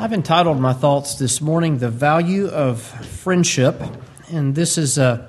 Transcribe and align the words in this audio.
I've 0.00 0.12
entitled 0.12 0.60
my 0.60 0.74
thoughts 0.74 1.16
this 1.16 1.40
morning, 1.40 1.78
The 1.78 1.90
Value 1.90 2.46
of 2.46 2.80
Friendship. 2.80 3.82
And 4.30 4.54
this 4.54 4.78
is 4.78 4.96
a 4.96 5.28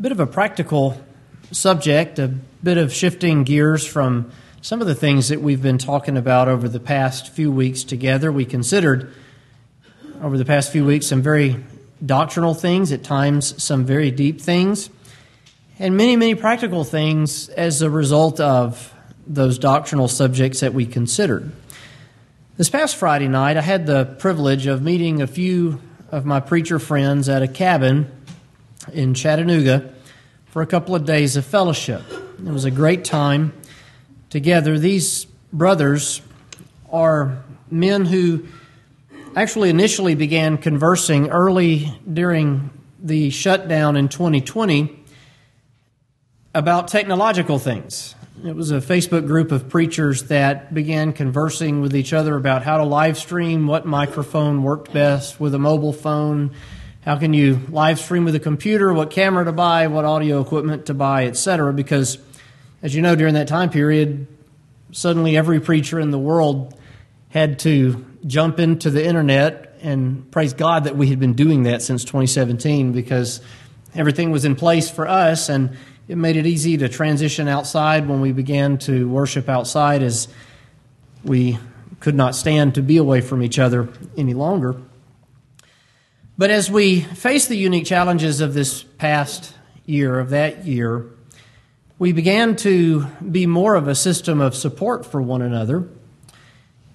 bit 0.00 0.10
of 0.10 0.18
a 0.18 0.26
practical 0.26 1.00
subject, 1.52 2.18
a 2.18 2.26
bit 2.64 2.78
of 2.78 2.92
shifting 2.92 3.44
gears 3.44 3.86
from 3.86 4.32
some 4.60 4.80
of 4.80 4.88
the 4.88 4.94
things 4.96 5.28
that 5.28 5.40
we've 5.40 5.62
been 5.62 5.78
talking 5.78 6.16
about 6.16 6.48
over 6.48 6.68
the 6.68 6.80
past 6.80 7.28
few 7.28 7.52
weeks 7.52 7.84
together. 7.84 8.32
We 8.32 8.44
considered 8.44 9.14
over 10.20 10.36
the 10.36 10.44
past 10.44 10.72
few 10.72 10.84
weeks 10.84 11.06
some 11.06 11.22
very 11.22 11.64
doctrinal 12.04 12.54
things, 12.54 12.90
at 12.90 13.04
times 13.04 13.62
some 13.62 13.84
very 13.84 14.10
deep 14.10 14.40
things, 14.40 14.90
and 15.78 15.96
many, 15.96 16.16
many 16.16 16.34
practical 16.34 16.82
things 16.82 17.50
as 17.50 17.82
a 17.82 17.88
result 17.88 18.40
of 18.40 18.92
those 19.28 19.60
doctrinal 19.60 20.08
subjects 20.08 20.58
that 20.58 20.74
we 20.74 20.86
considered. 20.86 21.52
This 22.56 22.70
past 22.70 22.96
Friday 22.96 23.28
night, 23.28 23.58
I 23.58 23.60
had 23.60 23.84
the 23.84 24.06
privilege 24.06 24.66
of 24.66 24.80
meeting 24.80 25.20
a 25.20 25.26
few 25.26 25.78
of 26.10 26.24
my 26.24 26.40
preacher 26.40 26.78
friends 26.78 27.28
at 27.28 27.42
a 27.42 27.48
cabin 27.48 28.10
in 28.94 29.12
Chattanooga 29.12 29.92
for 30.46 30.62
a 30.62 30.66
couple 30.66 30.94
of 30.94 31.04
days 31.04 31.36
of 31.36 31.44
fellowship. 31.44 32.00
It 32.10 32.50
was 32.50 32.64
a 32.64 32.70
great 32.70 33.04
time 33.04 33.52
together. 34.30 34.78
These 34.78 35.26
brothers 35.52 36.22
are 36.90 37.44
men 37.70 38.06
who 38.06 38.46
actually 39.36 39.68
initially 39.68 40.14
began 40.14 40.56
conversing 40.56 41.28
early 41.28 41.92
during 42.10 42.70
the 42.98 43.28
shutdown 43.28 43.96
in 43.98 44.08
2020 44.08 44.98
about 46.54 46.88
technological 46.88 47.58
things. 47.58 48.14
It 48.46 48.54
was 48.54 48.70
a 48.70 48.76
Facebook 48.76 49.26
group 49.26 49.50
of 49.50 49.68
preachers 49.68 50.24
that 50.28 50.72
began 50.72 51.12
conversing 51.12 51.80
with 51.80 51.96
each 51.96 52.12
other 52.12 52.36
about 52.36 52.62
how 52.62 52.76
to 52.76 52.84
live 52.84 53.18
stream, 53.18 53.66
what 53.66 53.86
microphone 53.86 54.62
worked 54.62 54.92
best 54.92 55.40
with 55.40 55.52
a 55.52 55.58
mobile 55.58 55.92
phone, 55.92 56.52
how 57.00 57.18
can 57.18 57.34
you 57.34 57.60
live 57.70 57.98
stream 57.98 58.24
with 58.24 58.36
a 58.36 58.40
computer, 58.40 58.94
what 58.94 59.10
camera 59.10 59.44
to 59.44 59.50
buy, 59.50 59.88
what 59.88 60.04
audio 60.04 60.40
equipment 60.40 60.86
to 60.86 60.94
buy, 60.94 61.26
etc. 61.26 61.72
Because, 61.72 62.18
as 62.82 62.94
you 62.94 63.02
know, 63.02 63.16
during 63.16 63.34
that 63.34 63.48
time 63.48 63.68
period, 63.68 64.28
suddenly 64.92 65.36
every 65.36 65.58
preacher 65.58 65.98
in 65.98 66.12
the 66.12 66.18
world 66.18 66.78
had 67.30 67.58
to 67.60 68.06
jump 68.28 68.60
into 68.60 68.90
the 68.90 69.04
internet 69.04 69.76
and 69.82 70.30
praise 70.30 70.54
God 70.54 70.84
that 70.84 70.96
we 70.96 71.08
had 71.08 71.18
been 71.18 71.34
doing 71.34 71.64
that 71.64 71.82
since 71.82 72.04
2017 72.04 72.92
because 72.92 73.40
everything 73.92 74.30
was 74.30 74.44
in 74.44 74.54
place 74.54 74.88
for 74.88 75.08
us 75.08 75.48
and 75.48 75.76
it 76.08 76.16
made 76.16 76.36
it 76.36 76.46
easy 76.46 76.76
to 76.76 76.88
transition 76.88 77.48
outside 77.48 78.08
when 78.08 78.20
we 78.20 78.32
began 78.32 78.78
to 78.78 79.08
worship 79.08 79.48
outside 79.48 80.02
as 80.02 80.28
we 81.24 81.58
could 82.00 82.14
not 82.14 82.34
stand 82.34 82.74
to 82.76 82.82
be 82.82 82.96
away 82.96 83.20
from 83.20 83.42
each 83.42 83.58
other 83.58 83.88
any 84.16 84.34
longer. 84.34 84.76
But 86.38 86.50
as 86.50 86.70
we 86.70 87.00
face 87.00 87.46
the 87.46 87.56
unique 87.56 87.86
challenges 87.86 88.40
of 88.40 88.54
this 88.54 88.82
past 88.82 89.54
year, 89.86 90.18
of 90.18 90.30
that 90.30 90.66
year, 90.66 91.06
we 91.98 92.12
began 92.12 92.56
to 92.56 93.06
be 93.30 93.46
more 93.46 93.74
of 93.74 93.88
a 93.88 93.94
system 93.94 94.40
of 94.40 94.54
support 94.54 95.06
for 95.06 95.22
one 95.22 95.40
another. 95.40 95.88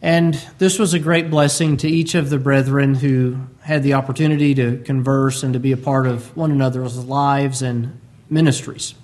And 0.01 0.33
this 0.57 0.79
was 0.79 0.93
a 0.93 0.99
great 0.99 1.29
blessing 1.29 1.77
to 1.77 1.87
each 1.89 2.15
of 2.15 2.29
the 2.29 2.39
brethren 2.39 2.95
who 2.95 3.39
had 3.61 3.83
the 3.83 3.93
opportunity 3.93 4.53
to 4.55 4.77
converse 4.77 5.43
and 5.43 5.53
to 5.53 5.59
be 5.59 5.71
a 5.71 5.77
part 5.77 6.07
of 6.07 6.35
one 6.37 6.51
another's 6.51 6.97
lives 6.97 7.61
and 7.61 7.99
ministries. 8.29 8.95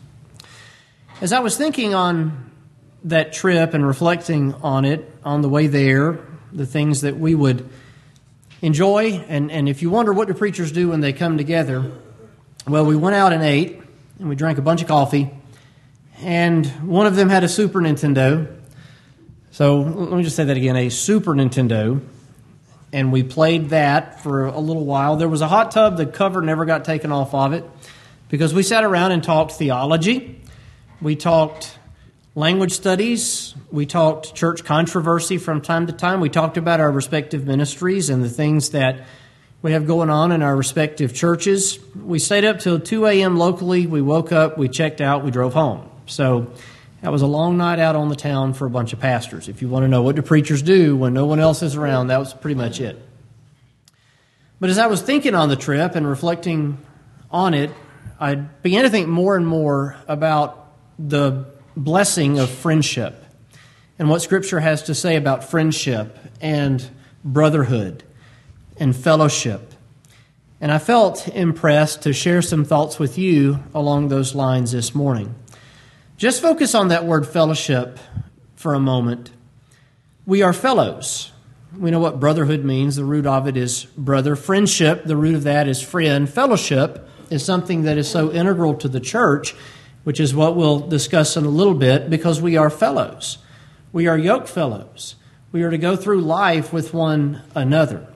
As 1.19 1.33
I 1.33 1.39
was 1.39 1.57
thinking 1.57 1.95
on 1.95 2.51
that 3.05 3.33
trip 3.33 3.73
and 3.73 3.83
reflecting 3.83 4.53
on 4.61 4.85
it 4.85 5.11
on 5.23 5.41
the 5.41 5.49
way 5.49 5.65
there, 5.65 6.19
the 6.53 6.67
things 6.67 7.01
that 7.01 7.17
we 7.17 7.33
would 7.33 7.67
enjoy, 8.61 9.13
and, 9.27 9.51
and 9.51 9.67
if 9.67 9.81
you 9.81 9.89
wonder 9.89 10.13
what 10.13 10.27
do 10.27 10.35
preachers 10.35 10.71
do 10.71 10.89
when 10.89 10.99
they 11.01 11.13
come 11.13 11.39
together, 11.39 11.91
well, 12.67 12.85
we 12.85 12.95
went 12.95 13.15
out 13.15 13.33
and 13.33 13.41
ate, 13.41 13.81
and 14.19 14.29
we 14.29 14.35
drank 14.35 14.59
a 14.59 14.61
bunch 14.61 14.83
of 14.83 14.87
coffee, 14.87 15.31
and 16.21 16.67
one 16.87 17.07
of 17.07 17.15
them 17.15 17.29
had 17.29 17.43
a 17.43 17.49
Super 17.49 17.79
Nintendo. 17.79 18.55
So 19.49 19.79
let 19.79 20.17
me 20.17 20.21
just 20.21 20.35
say 20.35 20.43
that 20.43 20.55
again 20.55 20.75
a 20.75 20.89
Super 20.89 21.33
Nintendo. 21.33 21.99
And 22.93 23.11
we 23.11 23.23
played 23.23 23.69
that 23.69 24.21
for 24.21 24.45
a 24.45 24.59
little 24.59 24.85
while. 24.85 25.15
There 25.17 25.27
was 25.27 25.41
a 25.41 25.47
hot 25.47 25.71
tub, 25.71 25.97
the 25.97 26.05
cover 26.05 26.43
never 26.43 26.63
got 26.63 26.85
taken 26.85 27.11
off 27.11 27.33
of 27.33 27.53
it 27.53 27.65
because 28.29 28.53
we 28.53 28.61
sat 28.61 28.83
around 28.83 29.13
and 29.13 29.23
talked 29.23 29.53
theology 29.53 30.41
we 31.01 31.15
talked 31.15 31.77
language 32.35 32.71
studies. 32.71 33.55
We 33.71 33.85
talked 33.85 34.33
church 34.33 34.63
controversy 34.63 35.37
from 35.37 35.61
time 35.61 35.87
to 35.87 35.93
time. 35.93 36.21
We 36.21 36.29
talked 36.29 36.57
about 36.57 36.79
our 36.79 36.91
respective 36.91 37.45
ministries 37.45 38.09
and 38.09 38.23
the 38.23 38.29
things 38.29 38.71
that 38.71 39.05
we 39.61 39.71
have 39.73 39.87
going 39.87 40.09
on 40.09 40.31
in 40.31 40.41
our 40.41 40.55
respective 40.55 41.13
churches. 41.13 41.79
We 41.95 42.19
stayed 42.19 42.45
up 42.45 42.59
till 42.59 42.79
2 42.79 43.05
a.m. 43.07 43.37
locally. 43.37 43.87
We 43.87 44.01
woke 44.01 44.31
up, 44.31 44.57
we 44.57 44.69
checked 44.69 45.01
out, 45.01 45.23
we 45.23 45.31
drove 45.31 45.53
home. 45.53 45.89
So 46.05 46.51
that 47.01 47.11
was 47.11 47.21
a 47.21 47.27
long 47.27 47.57
night 47.57 47.79
out 47.79 47.95
on 47.95 48.09
the 48.09 48.15
town 48.15 48.53
for 48.53 48.65
a 48.65 48.69
bunch 48.69 48.93
of 48.93 48.99
pastors. 48.99 49.47
If 49.47 49.61
you 49.61 49.69
want 49.69 49.83
to 49.83 49.87
know 49.87 50.01
what 50.01 50.15
do 50.15 50.21
preachers 50.21 50.61
do 50.61 50.95
when 50.95 51.13
no 51.13 51.25
one 51.25 51.39
else 51.39 51.61
is 51.61 51.75
around, 51.75 52.07
that 52.07 52.19
was 52.19 52.33
pretty 52.33 52.55
much 52.55 52.79
it. 52.79 53.01
But 54.59 54.71
as 54.71 54.79
I 54.79 54.87
was 54.87 55.01
thinking 55.01 55.35
on 55.35 55.49
the 55.49 55.55
trip 55.55 55.95
and 55.95 56.07
reflecting 56.07 56.79
on 57.29 57.53
it, 57.53 57.69
I 58.19 58.35
began 58.35 58.83
to 58.83 58.89
think 58.89 59.07
more 59.07 59.35
and 59.35 59.45
more 59.45 59.95
about 60.07 60.66
the 60.99 61.45
blessing 61.75 62.39
of 62.39 62.49
friendship 62.49 63.23
and 63.99 64.09
what 64.09 64.21
Scripture 64.21 64.59
has 64.59 64.83
to 64.83 64.95
say 64.95 65.15
about 65.15 65.43
friendship 65.43 66.17
and 66.41 66.87
brotherhood 67.23 68.03
and 68.79 68.95
fellowship. 68.95 69.73
And 70.59 70.71
I 70.71 70.79
felt 70.79 71.27
impressed 71.27 72.01
to 72.03 72.13
share 72.13 72.41
some 72.41 72.65
thoughts 72.65 72.97
with 72.97 73.17
you 73.17 73.63
along 73.73 74.07
those 74.07 74.33
lines 74.33 74.71
this 74.71 74.95
morning. 74.95 75.35
Just 76.17 76.41
focus 76.41 76.73
on 76.73 76.87
that 76.87 77.05
word 77.05 77.27
fellowship 77.27 77.99
for 78.55 78.73
a 78.73 78.79
moment. 78.79 79.29
We 80.25 80.41
are 80.41 80.53
fellows. 80.53 81.31
We 81.77 81.91
know 81.91 81.99
what 81.99 82.19
brotherhood 82.19 82.63
means. 82.63 82.95
The 82.95 83.05
root 83.05 83.27
of 83.27 83.47
it 83.47 83.55
is 83.55 83.85
brother. 83.85 84.35
Friendship, 84.35 85.03
the 85.03 85.15
root 85.15 85.35
of 85.35 85.43
that 85.43 85.67
is 85.67 85.81
friend. 85.81 86.27
Fellowship 86.27 87.07
is 87.29 87.45
something 87.45 87.83
that 87.83 87.97
is 87.97 88.09
so 88.09 88.31
integral 88.31 88.73
to 88.75 88.87
the 88.87 88.99
church 88.99 89.53
which 90.07 90.21
is 90.21 90.33
what 90.33 90.55
we'll 90.55 90.79
discuss 90.79 91.35
in 91.35 91.43
a 91.43 91.49
little 91.49 91.73
bit, 91.73 92.09
because 92.09 92.41
we 92.41 92.55
are 92.55 92.69
fellows. 92.69 93.39
We 93.91 94.07
are 94.07 94.17
yoke 94.17 94.47
fellows. 94.47 95.15
We 95.51 95.63
are 95.63 95.69
to 95.69 95.77
go 95.77 95.97
through 95.97 96.21
life 96.21 96.71
with 96.71 96.93
one 96.93 97.41
another. 97.53 98.07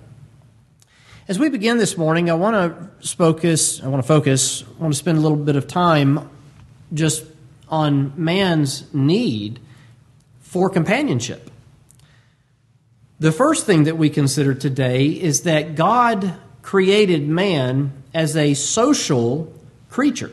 As 1.28 1.38
we 1.38 1.50
begin 1.50 1.80
this 1.80 1.98
morning, 1.98 2.30
I 2.30 2.36
want 2.36 2.56
to 3.02 3.08
focus, 3.10 3.84
I 3.84 3.90
want 3.90 4.02
to 4.02 4.08
focus, 4.08 4.64
I 4.64 4.82
want 4.82 4.94
to 4.94 4.98
spend 4.98 5.18
a 5.18 5.20
little 5.20 5.38
bit 5.38 5.58
of 5.58 5.68
time 5.68 6.30
just 6.94 7.26
on 7.68 8.14
man's 8.16 8.86
need 8.94 9.60
for 10.40 10.70
companionship. 10.70 11.52
The 13.20 13.34
first 13.34 13.66
thing 13.66 13.84
that 13.84 13.98
we 13.98 14.10
consider 14.10 14.54
today 14.54 15.08
is 15.08 15.42
that 15.42 15.76
God 15.76 16.36
created 16.62 17.28
man 17.28 17.92
as 18.14 18.38
a 18.38 18.54
social 18.54 19.54
creature. 19.90 20.32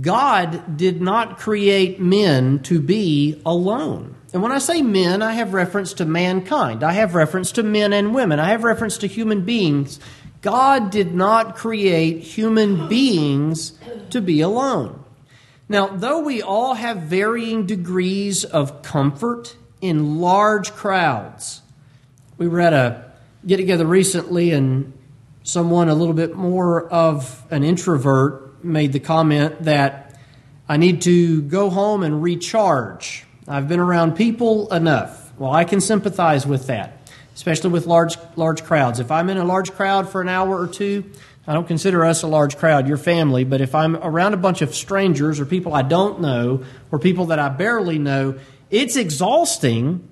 God 0.00 0.76
did 0.76 1.00
not 1.00 1.38
create 1.38 2.00
men 2.00 2.58
to 2.64 2.80
be 2.80 3.40
alone. 3.46 4.16
And 4.32 4.42
when 4.42 4.50
I 4.50 4.58
say 4.58 4.82
men, 4.82 5.22
I 5.22 5.34
have 5.34 5.54
reference 5.54 5.92
to 5.94 6.04
mankind. 6.04 6.82
I 6.82 6.92
have 6.92 7.14
reference 7.14 7.52
to 7.52 7.62
men 7.62 7.92
and 7.92 8.14
women. 8.14 8.40
I 8.40 8.48
have 8.48 8.64
reference 8.64 8.98
to 8.98 9.06
human 9.06 9.44
beings. 9.44 10.00
God 10.42 10.90
did 10.90 11.14
not 11.14 11.54
create 11.54 12.22
human 12.22 12.88
beings 12.88 13.78
to 14.10 14.20
be 14.20 14.40
alone. 14.40 15.04
Now, 15.68 15.86
though 15.86 16.20
we 16.20 16.42
all 16.42 16.74
have 16.74 17.02
varying 17.02 17.64
degrees 17.64 18.44
of 18.44 18.82
comfort 18.82 19.56
in 19.80 20.20
large 20.20 20.72
crowds, 20.72 21.62
we 22.36 22.48
were 22.48 22.60
at 22.60 22.72
a 22.72 23.12
get 23.46 23.58
together 23.58 23.86
recently, 23.86 24.50
and 24.50 24.92
someone 25.42 25.88
a 25.88 25.94
little 25.94 26.14
bit 26.14 26.34
more 26.34 26.88
of 26.88 27.44
an 27.50 27.62
introvert 27.62 28.43
made 28.64 28.92
the 28.92 29.00
comment 29.00 29.64
that 29.64 30.18
I 30.68 30.76
need 30.76 31.02
to 31.02 31.42
go 31.42 31.70
home 31.70 32.02
and 32.02 32.22
recharge. 32.22 33.26
I've 33.46 33.68
been 33.68 33.80
around 33.80 34.16
people 34.16 34.72
enough. 34.72 35.32
Well, 35.38 35.52
I 35.52 35.64
can 35.64 35.80
sympathize 35.80 36.46
with 36.46 36.68
that, 36.68 37.10
especially 37.34 37.70
with 37.70 37.86
large 37.86 38.16
large 38.36 38.64
crowds. 38.64 39.00
If 39.00 39.10
I'm 39.10 39.28
in 39.28 39.36
a 39.36 39.44
large 39.44 39.72
crowd 39.72 40.08
for 40.08 40.22
an 40.22 40.28
hour 40.28 40.58
or 40.58 40.66
two, 40.66 41.04
I 41.46 41.52
don't 41.52 41.68
consider 41.68 42.04
us 42.04 42.22
a 42.22 42.26
large 42.26 42.56
crowd, 42.56 42.88
your 42.88 42.96
family, 42.96 43.44
but 43.44 43.60
if 43.60 43.74
I'm 43.74 43.96
around 43.96 44.32
a 44.32 44.38
bunch 44.38 44.62
of 44.62 44.74
strangers 44.74 45.40
or 45.40 45.44
people 45.44 45.74
I 45.74 45.82
don't 45.82 46.20
know 46.20 46.64
or 46.90 46.98
people 46.98 47.26
that 47.26 47.38
I 47.38 47.50
barely 47.50 47.98
know, 47.98 48.38
it's 48.70 48.96
exhausting 48.96 50.08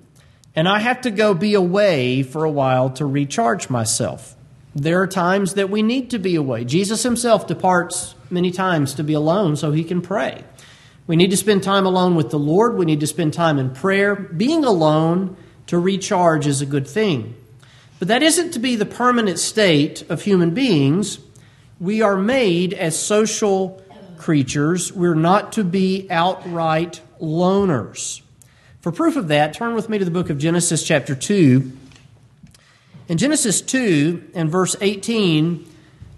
and 0.55 0.69
I 0.69 0.79
have 0.79 1.01
to 1.01 1.11
go 1.11 1.33
be 1.33 1.55
away 1.55 2.21
for 2.21 2.43
a 2.43 2.51
while 2.51 2.91
to 2.91 3.05
recharge 3.05 3.69
myself. 3.69 4.35
There 4.75 5.01
are 5.01 5.07
times 5.07 5.55
that 5.55 5.71
we 5.71 5.81
need 5.81 6.11
to 6.11 6.19
be 6.19 6.35
away. 6.35 6.65
Jesus 6.65 7.01
himself 7.01 7.47
departs 7.47 8.13
many 8.33 8.51
times 8.51 8.93
to 8.95 9.03
be 9.03 9.13
alone 9.13 9.55
so 9.55 9.71
he 9.71 9.83
can 9.83 10.01
pray. 10.01 10.43
We 11.05 11.15
need 11.15 11.31
to 11.31 11.37
spend 11.37 11.63
time 11.63 11.85
alone 11.85 12.15
with 12.15 12.31
the 12.31 12.39
Lord. 12.39 12.75
We 12.75 12.85
need 12.85 12.99
to 13.01 13.07
spend 13.07 13.33
time 13.33 13.59
in 13.59 13.69
prayer. 13.69 14.15
Being 14.15 14.65
alone 14.65 15.37
to 15.67 15.77
recharge 15.77 16.47
is 16.47 16.61
a 16.61 16.65
good 16.65 16.87
thing. 16.87 17.35
But 17.99 18.07
that 18.07 18.23
isn't 18.23 18.51
to 18.51 18.59
be 18.59 18.75
the 18.75 18.85
permanent 18.85 19.39
state 19.39 20.09
of 20.09 20.23
human 20.23 20.51
beings. 20.51 21.19
We 21.79 22.01
are 22.01 22.17
made 22.17 22.73
as 22.73 22.97
social 22.97 23.81
creatures. 24.17 24.91
We're 24.91 25.15
not 25.15 25.53
to 25.53 25.63
be 25.63 26.07
outright 26.09 27.01
loners. 27.21 28.21
For 28.81 28.91
proof 28.91 29.15
of 29.15 29.29
that, 29.29 29.53
turn 29.53 29.75
with 29.75 29.87
me 29.87 29.97
to 29.99 30.05
the 30.05 30.11
book 30.11 30.29
of 30.29 30.37
Genesis, 30.37 30.83
chapter 30.83 31.15
2. 31.15 31.71
In 33.09 33.17
Genesis 33.17 33.61
2 33.61 34.31
and 34.33 34.49
verse 34.49 34.75
18, 34.79 35.65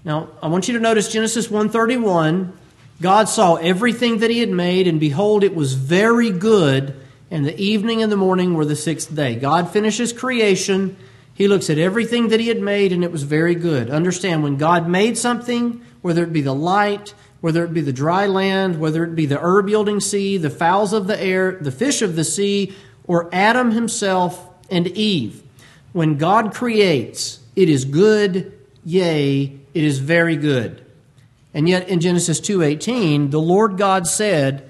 now 0.05 0.29
I 0.41 0.47
want 0.47 0.67
you 0.67 0.75
to 0.75 0.79
notice 0.79 1.11
Genesis 1.11 1.49
1:31, 1.49 2.53
God 3.01 3.27
saw 3.27 3.55
everything 3.55 4.19
that 4.19 4.29
he 4.29 4.39
had 4.39 4.51
made, 4.51 4.87
and 4.87 4.99
behold, 4.99 5.43
it 5.43 5.55
was 5.55 5.73
very 5.73 6.31
good. 6.31 6.93
And 7.31 7.45
the 7.45 7.59
evening 7.59 8.01
and 8.03 8.11
the 8.11 8.17
morning 8.17 8.53
were 8.53 8.65
the 8.65 8.75
sixth 8.75 9.13
day. 9.13 9.35
God 9.35 9.69
finishes 9.71 10.13
creation. 10.13 10.95
He 11.33 11.47
looks 11.47 11.69
at 11.69 11.77
everything 11.77 12.29
that 12.29 12.39
he 12.39 12.47
had 12.47 12.61
made, 12.61 12.93
and 12.93 13.03
it 13.03 13.11
was 13.11 13.23
very 13.23 13.55
good. 13.55 13.89
Understand, 13.89 14.43
when 14.43 14.55
God 14.57 14.87
made 14.87 15.17
something, 15.17 15.81
whether 16.01 16.23
it 16.23 16.31
be 16.31 16.41
the 16.41 16.53
light, 16.53 17.13
whether 17.41 17.65
it 17.65 17.73
be 17.73 17.81
the 17.81 17.91
dry 17.91 18.27
land, 18.27 18.79
whether 18.79 19.03
it 19.03 19.15
be 19.15 19.25
the 19.25 19.39
herb 19.41 19.67
yielding 19.67 19.99
sea, 19.99 20.37
the 20.37 20.49
fowls 20.49 20.93
of 20.93 21.07
the 21.07 21.21
air, 21.21 21.57
the 21.59 21.71
fish 21.71 22.01
of 22.01 22.15
the 22.15 22.23
sea, 22.23 22.73
or 23.05 23.27
Adam 23.33 23.71
himself 23.71 24.49
and 24.69 24.87
Eve. 24.87 25.41
When 25.93 26.17
God 26.17 26.53
creates, 26.53 27.39
it 27.55 27.69
is 27.69 27.85
good, 27.85 28.53
yea, 28.83 29.59
it 29.75 29.83
is 29.83 29.99
very 29.99 30.35
good. 30.35 30.81
And 31.53 31.69
yet 31.69 31.87
in 31.87 31.99
Genesis 31.99 32.39
2:18, 32.39 33.29
the 33.29 33.39
Lord 33.39 33.77
God 33.77 34.07
said, 34.07 34.63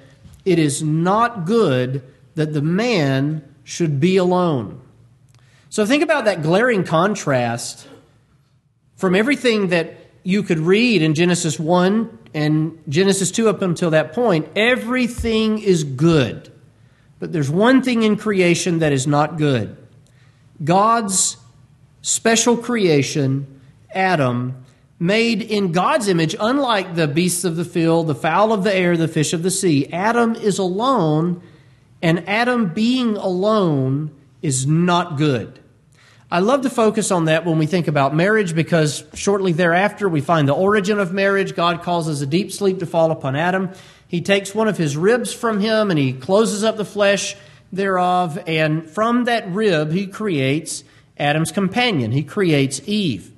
"It 0.43 0.59
is 0.59 0.83
not 0.83 1.45
good 1.45 2.01
that 2.35 2.51
the 2.51 2.61
man 2.61 3.43
should 3.63 4.01
be 4.01 4.17
alone." 4.17 4.79
So 5.69 5.85
think 5.85 6.03
about 6.03 6.25
that 6.25 6.43
glaring 6.43 6.83
contrast 6.83 7.87
from 8.97 9.15
everything 9.15 9.69
that 9.69 9.95
you 10.23 10.41
could 10.41 10.59
read 10.59 11.01
in 11.01 11.13
Genesis 11.13 11.59
1 11.59 12.09
and 12.33 12.77
Genesis 12.89 13.29
2 13.31 13.47
up 13.47 13.61
until 13.61 13.91
that 13.91 14.11
point, 14.11 14.47
everything 14.55 15.59
is 15.59 15.83
good. 15.83 16.49
But 17.19 17.31
there's 17.31 17.49
one 17.49 17.81
thing 17.81 18.03
in 18.03 18.17
creation 18.17 18.79
that 18.79 18.91
is 18.91 19.05
not 19.05 19.37
good. 19.37 19.77
God's 20.63 21.37
special 22.01 22.57
creation, 22.57 23.45
Adam, 23.93 24.64
made 24.99 25.41
in 25.41 25.71
God's 25.71 26.07
image, 26.07 26.35
unlike 26.39 26.95
the 26.95 27.07
beasts 27.07 27.43
of 27.43 27.55
the 27.55 27.65
field, 27.65 28.07
the 28.07 28.15
fowl 28.15 28.53
of 28.53 28.63
the 28.63 28.73
air, 28.73 28.95
the 28.95 29.07
fish 29.07 29.33
of 29.33 29.43
the 29.43 29.51
sea, 29.51 29.87
Adam 29.91 30.35
is 30.35 30.57
alone, 30.57 31.41
and 32.01 32.27
Adam 32.29 32.73
being 32.73 33.17
alone 33.17 34.11
is 34.41 34.65
not 34.65 35.17
good. 35.17 35.59
I 36.31 36.39
love 36.39 36.61
to 36.61 36.69
focus 36.69 37.11
on 37.11 37.25
that 37.25 37.45
when 37.45 37.59
we 37.59 37.65
think 37.65 37.87
about 37.87 38.15
marriage 38.15 38.55
because 38.55 39.03
shortly 39.13 39.51
thereafter 39.51 40.09
we 40.09 40.21
find 40.21 40.47
the 40.47 40.53
origin 40.53 40.99
of 40.99 41.13
marriage. 41.13 41.55
God 41.55 41.83
causes 41.83 42.21
a 42.21 42.25
deep 42.25 42.51
sleep 42.51 42.79
to 42.79 42.85
fall 42.85 43.11
upon 43.11 43.35
Adam. 43.35 43.69
He 44.07 44.21
takes 44.21 44.55
one 44.55 44.67
of 44.67 44.77
his 44.77 44.97
ribs 44.97 45.33
from 45.33 45.59
him 45.59 45.91
and 45.91 45.99
he 45.99 46.13
closes 46.13 46.63
up 46.63 46.77
the 46.77 46.85
flesh 46.85 47.35
thereof, 47.71 48.39
and 48.47 48.89
from 48.89 49.25
that 49.25 49.49
rib 49.49 49.91
he 49.91 50.07
creates 50.07 50.83
Adam's 51.17 51.51
companion. 51.51 52.11
He 52.11 52.23
creates 52.23 52.81
Eve. 52.85 53.31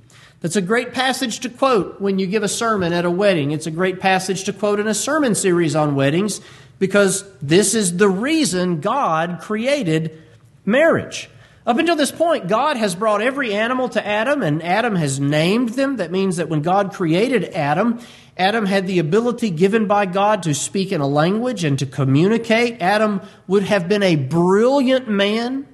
That's 0.47 0.55
a 0.55 0.61
great 0.61 0.93
passage 0.93 1.41
to 1.41 1.49
quote 1.49 1.99
when 1.99 2.19
you 2.19 2.25
give 2.25 2.41
a 2.41 2.47
sermon 2.47 2.93
at 2.93 3.03
a 3.03 3.11
wedding. 3.11 3.51
It's 3.51 3.67
a 3.67 3.69
great 3.69 3.99
passage 3.99 4.45
to 4.45 4.53
quote 4.53 4.79
in 4.79 4.87
a 4.87 4.93
sermon 4.93 5.35
series 5.35 5.75
on 5.75 5.93
weddings 5.93 6.39
because 6.79 7.29
this 7.41 7.75
is 7.75 7.97
the 7.97 8.07
reason 8.07 8.79
God 8.79 9.39
created 9.41 10.23
marriage. 10.63 11.29
Up 11.65 11.77
until 11.77 11.97
this 11.97 12.13
point, 12.13 12.47
God 12.47 12.77
has 12.77 12.95
brought 12.95 13.21
every 13.21 13.53
animal 13.53 13.89
to 13.89 14.07
Adam, 14.07 14.41
and 14.41 14.63
Adam 14.63 14.95
has 14.95 15.19
named 15.19 15.71
them. 15.71 15.97
That 15.97 16.11
means 16.11 16.37
that 16.37 16.47
when 16.47 16.61
God 16.61 16.93
created 16.93 17.43
Adam, 17.53 17.99
Adam 18.37 18.65
had 18.65 18.87
the 18.87 18.99
ability 18.99 19.49
given 19.49 19.85
by 19.85 20.05
God 20.05 20.43
to 20.43 20.53
speak 20.53 20.93
in 20.93 21.01
a 21.01 21.07
language 21.07 21.65
and 21.65 21.77
to 21.79 21.85
communicate. 21.85 22.81
Adam 22.81 23.19
would 23.47 23.63
have 23.63 23.89
been 23.89 24.01
a 24.01 24.15
brilliant 24.15 25.09
man. 25.09 25.67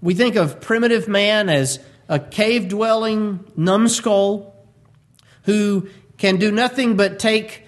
We 0.00 0.14
think 0.14 0.36
of 0.36 0.62
primitive 0.62 1.08
man 1.08 1.50
as 1.50 1.78
a 2.08 2.18
cave 2.18 2.68
dwelling 2.68 3.44
numbskull 3.56 4.54
who 5.44 5.88
can 6.18 6.36
do 6.36 6.50
nothing 6.52 6.96
but 6.96 7.18
take 7.18 7.66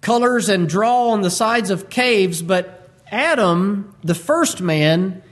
colors 0.00 0.48
and 0.48 0.68
draw 0.68 1.08
on 1.08 1.22
the 1.22 1.30
sides 1.30 1.70
of 1.70 1.90
caves, 1.90 2.42
but 2.42 2.90
Adam, 3.10 3.94
the 4.02 4.14
first 4.14 4.60
man, 4.60 5.22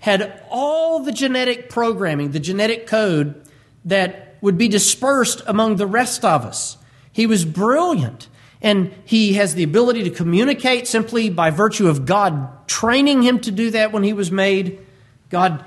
had 0.00 0.42
all 0.50 1.00
the 1.00 1.12
genetic 1.12 1.68
programming, 1.68 2.30
the 2.30 2.40
genetic 2.40 2.86
code 2.86 3.42
that 3.84 4.36
would 4.40 4.58
be 4.58 4.68
dispersed 4.68 5.42
among 5.46 5.76
the 5.76 5.86
rest 5.86 6.24
of 6.24 6.44
us. 6.44 6.76
He 7.12 7.26
was 7.26 7.44
brilliant. 7.44 8.28
And 8.62 8.94
he 9.04 9.34
has 9.34 9.54
the 9.54 9.62
ability 9.62 10.02
to 10.04 10.10
communicate 10.10 10.86
simply 10.88 11.30
by 11.30 11.50
virtue 11.50 11.88
of 11.88 12.06
God 12.06 12.66
training 12.66 13.22
him 13.22 13.38
to 13.40 13.50
do 13.50 13.70
that 13.70 13.92
when 13.92 14.02
he 14.02 14.12
was 14.12 14.32
made, 14.32 14.84
God 15.30 15.64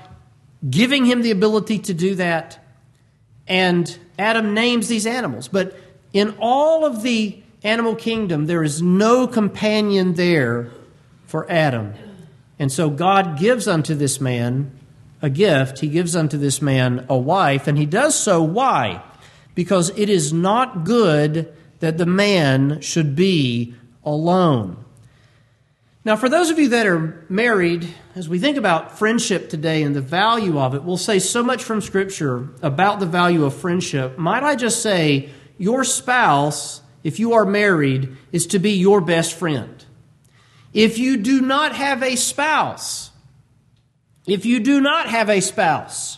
giving 0.68 1.04
him 1.04 1.22
the 1.22 1.30
ability 1.30 1.78
to 1.78 1.94
do 1.94 2.14
that. 2.16 2.58
And 3.46 3.98
Adam 4.18 4.54
names 4.54 4.88
these 4.88 5.06
animals. 5.06 5.48
But 5.48 5.76
in 6.12 6.36
all 6.38 6.84
of 6.84 7.02
the 7.02 7.40
animal 7.62 7.94
kingdom, 7.94 8.46
there 8.46 8.62
is 8.62 8.82
no 8.82 9.26
companion 9.26 10.14
there 10.14 10.70
for 11.26 11.50
Adam. 11.50 11.94
And 12.58 12.70
so 12.70 12.90
God 12.90 13.38
gives 13.38 13.66
unto 13.66 13.94
this 13.94 14.20
man 14.20 14.70
a 15.22 15.30
gift. 15.30 15.80
He 15.80 15.88
gives 15.88 16.14
unto 16.16 16.36
this 16.36 16.60
man 16.60 17.06
a 17.08 17.16
wife, 17.16 17.66
and 17.66 17.78
he 17.78 17.86
does 17.86 18.14
so. 18.14 18.42
Why? 18.42 19.02
Because 19.54 19.90
it 19.98 20.08
is 20.08 20.32
not 20.32 20.84
good 20.84 21.52
that 21.80 21.98
the 21.98 22.06
man 22.06 22.80
should 22.80 23.16
be 23.16 23.74
alone. 24.04 24.84
Now, 26.02 26.16
for 26.16 26.30
those 26.30 26.48
of 26.48 26.58
you 26.58 26.70
that 26.70 26.86
are 26.86 27.26
married, 27.28 27.86
as 28.14 28.26
we 28.26 28.38
think 28.38 28.56
about 28.56 28.98
friendship 28.98 29.50
today 29.50 29.82
and 29.82 29.94
the 29.94 30.00
value 30.00 30.58
of 30.58 30.74
it, 30.74 30.82
we'll 30.82 30.96
say 30.96 31.18
so 31.18 31.42
much 31.42 31.62
from 31.62 31.82
Scripture 31.82 32.48
about 32.62 33.00
the 33.00 33.06
value 33.06 33.44
of 33.44 33.54
friendship. 33.54 34.16
Might 34.16 34.42
I 34.42 34.56
just 34.56 34.82
say, 34.82 35.28
your 35.58 35.84
spouse, 35.84 36.80
if 37.04 37.18
you 37.20 37.34
are 37.34 37.44
married, 37.44 38.16
is 38.32 38.46
to 38.46 38.58
be 38.58 38.72
your 38.72 39.02
best 39.02 39.34
friend. 39.34 39.84
If 40.72 40.98
you 40.98 41.18
do 41.18 41.42
not 41.42 41.74
have 41.74 42.02
a 42.02 42.16
spouse, 42.16 43.10
if 44.26 44.46
you 44.46 44.60
do 44.60 44.80
not 44.80 45.06
have 45.06 45.28
a 45.28 45.40
spouse, 45.40 46.16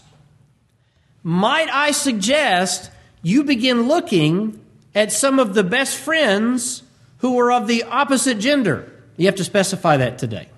might 1.24 1.68
I 1.70 1.90
suggest 1.90 2.92
you 3.20 3.42
begin 3.42 3.88
looking 3.88 4.64
at 4.94 5.10
some 5.10 5.40
of 5.40 5.54
the 5.54 5.64
best 5.64 5.96
friends 5.96 6.84
who 7.18 7.36
are 7.40 7.50
of 7.50 7.66
the 7.66 7.82
opposite 7.82 8.38
gender? 8.38 8.91
You 9.16 9.26
have 9.26 9.36
to 9.36 9.44
specify 9.44 9.98
that 9.98 10.18
today. 10.18 10.48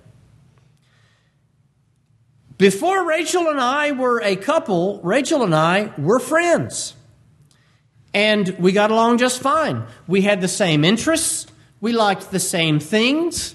Before 2.57 3.07
Rachel 3.07 3.49
and 3.49 3.61
I 3.61 3.93
were 3.93 4.21
a 4.23 4.37
couple, 4.37 5.01
Rachel 5.03 5.43
and 5.43 5.55
I 5.55 5.93
were 5.99 6.21
friends. 6.21 6.95
And 8.13 8.49
we 8.61 8.71
got 8.71 8.93
along 8.93 9.19
just 9.19 9.41
fine. 9.43 9.85
We 10.07 10.23
had 10.23 10.41
the 10.41 10.49
same 10.49 10.85
interests, 10.85 11.49
we 11.81 11.93
liked 11.93 12.31
the 12.31 12.39
same 12.39 12.79
things. 12.79 13.55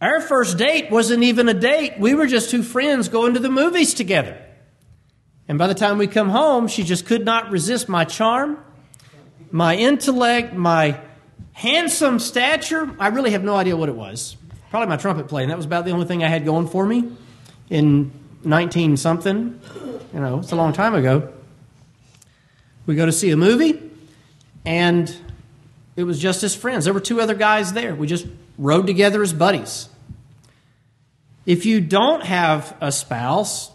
Our 0.00 0.20
first 0.20 0.58
date 0.58 0.90
wasn't 0.90 1.22
even 1.22 1.48
a 1.48 1.54
date. 1.54 1.94
We 1.98 2.14
were 2.14 2.26
just 2.26 2.50
two 2.50 2.62
friends 2.62 3.08
going 3.08 3.32
to 3.34 3.40
the 3.40 3.48
movies 3.48 3.94
together. 3.94 4.38
And 5.48 5.56
by 5.56 5.66
the 5.66 5.74
time 5.74 5.96
we 5.96 6.06
come 6.06 6.28
home, 6.28 6.68
she 6.68 6.84
just 6.84 7.06
could 7.06 7.24
not 7.24 7.50
resist 7.50 7.88
my 7.88 8.04
charm, 8.04 8.58
my 9.50 9.74
intellect, 9.76 10.52
my 10.52 11.00
handsome 11.52 12.18
stature. 12.18 12.94
I 12.98 13.08
really 13.08 13.30
have 13.30 13.44
no 13.44 13.54
idea 13.54 13.76
what 13.76 13.88
it 13.88 13.94
was. 13.94 14.36
Probably 14.70 14.88
my 14.88 14.96
trumpet 14.96 15.28
playing. 15.28 15.48
That 15.48 15.56
was 15.56 15.66
about 15.66 15.84
the 15.84 15.92
only 15.92 16.06
thing 16.06 16.24
I 16.24 16.28
had 16.28 16.44
going 16.44 16.68
for 16.68 16.84
me 16.84 17.12
in 17.70 18.10
19 18.44 18.96
something. 18.96 19.60
You 20.12 20.20
know, 20.20 20.40
it's 20.40 20.52
a 20.52 20.56
long 20.56 20.72
time 20.72 20.94
ago. 20.94 21.32
We 22.86 22.94
go 22.94 23.06
to 23.06 23.12
see 23.12 23.30
a 23.30 23.36
movie, 23.36 23.80
and 24.66 25.14
it 25.96 26.04
was 26.04 26.18
just 26.18 26.42
as 26.42 26.54
friends. 26.54 26.84
There 26.84 26.94
were 26.94 27.00
two 27.00 27.20
other 27.20 27.34
guys 27.34 27.72
there. 27.72 27.94
We 27.94 28.06
just 28.06 28.26
rode 28.58 28.86
together 28.86 29.22
as 29.22 29.32
buddies. 29.32 29.88
If 31.46 31.66
you 31.66 31.80
don't 31.80 32.24
have 32.24 32.76
a 32.80 32.90
spouse, 32.90 33.70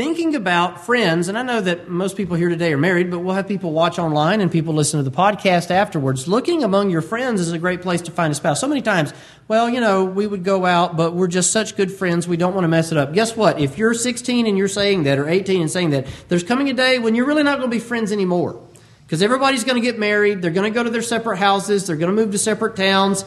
thinking 0.00 0.34
about 0.34 0.86
friends, 0.86 1.28
and 1.28 1.36
I 1.36 1.42
know 1.42 1.60
that 1.60 1.90
most 1.90 2.16
people 2.16 2.34
here 2.34 2.48
today 2.48 2.72
are 2.72 2.78
married, 2.78 3.10
but 3.10 3.18
we'll 3.18 3.34
have 3.34 3.46
people 3.46 3.70
watch 3.70 3.98
online 3.98 4.40
and 4.40 4.50
people 4.50 4.72
listen 4.72 4.96
to 4.96 5.04
the 5.04 5.14
podcast 5.14 5.70
afterwards. 5.70 6.26
Looking 6.26 6.64
among 6.64 6.88
your 6.88 7.02
friends 7.02 7.38
is 7.38 7.52
a 7.52 7.58
great 7.58 7.82
place 7.82 8.00
to 8.00 8.10
find 8.10 8.32
a 8.32 8.34
spouse. 8.34 8.62
So 8.62 8.66
many 8.66 8.80
times, 8.80 9.12
well, 9.46 9.68
you 9.68 9.78
know, 9.78 10.06
we 10.06 10.26
would 10.26 10.42
go 10.42 10.64
out, 10.64 10.96
but 10.96 11.12
we're 11.12 11.28
just 11.28 11.50
such 11.50 11.76
good 11.76 11.92
friends, 11.92 12.26
we 12.26 12.38
don't 12.38 12.54
want 12.54 12.64
to 12.64 12.68
mess 12.68 12.92
it 12.92 12.96
up. 12.96 13.12
Guess 13.12 13.36
what? 13.36 13.60
If 13.60 13.76
you're 13.76 13.92
16 13.92 14.46
and 14.46 14.56
you're 14.56 14.68
saying 14.68 15.02
that, 15.02 15.18
or 15.18 15.28
18 15.28 15.60
and 15.60 15.70
saying 15.70 15.90
that, 15.90 16.06
there's 16.30 16.44
coming 16.44 16.70
a 16.70 16.72
day 16.72 16.98
when 16.98 17.14
you're 17.14 17.26
really 17.26 17.42
not 17.42 17.58
going 17.58 17.70
to 17.70 17.76
be 17.76 17.78
friends 17.78 18.10
anymore. 18.10 18.58
Because 19.04 19.20
everybody's 19.20 19.64
going 19.64 19.76
to 19.76 19.86
get 19.86 19.98
married, 19.98 20.40
they're 20.40 20.50
going 20.50 20.72
to 20.72 20.74
go 20.74 20.82
to 20.82 20.88
their 20.88 21.02
separate 21.02 21.36
houses, 21.36 21.86
they're 21.86 21.96
going 21.96 22.16
to 22.16 22.16
move 22.16 22.32
to 22.32 22.38
separate 22.38 22.74
towns. 22.74 23.26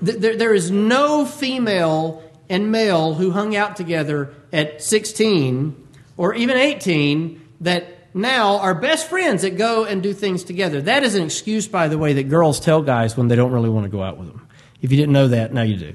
There, 0.00 0.54
is 0.54 0.70
no 0.70 1.26
female 1.26 2.24
and 2.48 2.72
male 2.72 3.12
who 3.14 3.32
hung 3.32 3.54
out 3.54 3.76
together 3.76 4.32
at 4.54 4.80
16 4.80 5.76
or 6.16 6.34
even 6.34 6.56
18 6.56 7.40
that 7.60 8.14
now 8.14 8.58
are 8.58 8.74
best 8.74 9.08
friends 9.08 9.42
that 9.42 9.58
go 9.58 9.84
and 9.84 10.02
do 10.02 10.14
things 10.14 10.44
together. 10.44 10.80
That 10.80 11.02
is 11.02 11.16
an 11.16 11.24
excuse, 11.24 11.66
by 11.66 11.88
the 11.88 11.98
way, 11.98 12.12
that 12.14 12.28
girls 12.28 12.60
tell 12.60 12.80
guys 12.80 13.16
when 13.16 13.26
they 13.26 13.34
don't 13.34 13.50
really 13.50 13.68
want 13.68 13.84
to 13.84 13.90
go 13.90 14.02
out 14.02 14.16
with 14.16 14.28
them. 14.28 14.46
If 14.80 14.92
you 14.92 14.96
didn't 14.96 15.12
know 15.12 15.28
that, 15.28 15.52
now 15.52 15.62
you 15.62 15.76
do. 15.76 15.92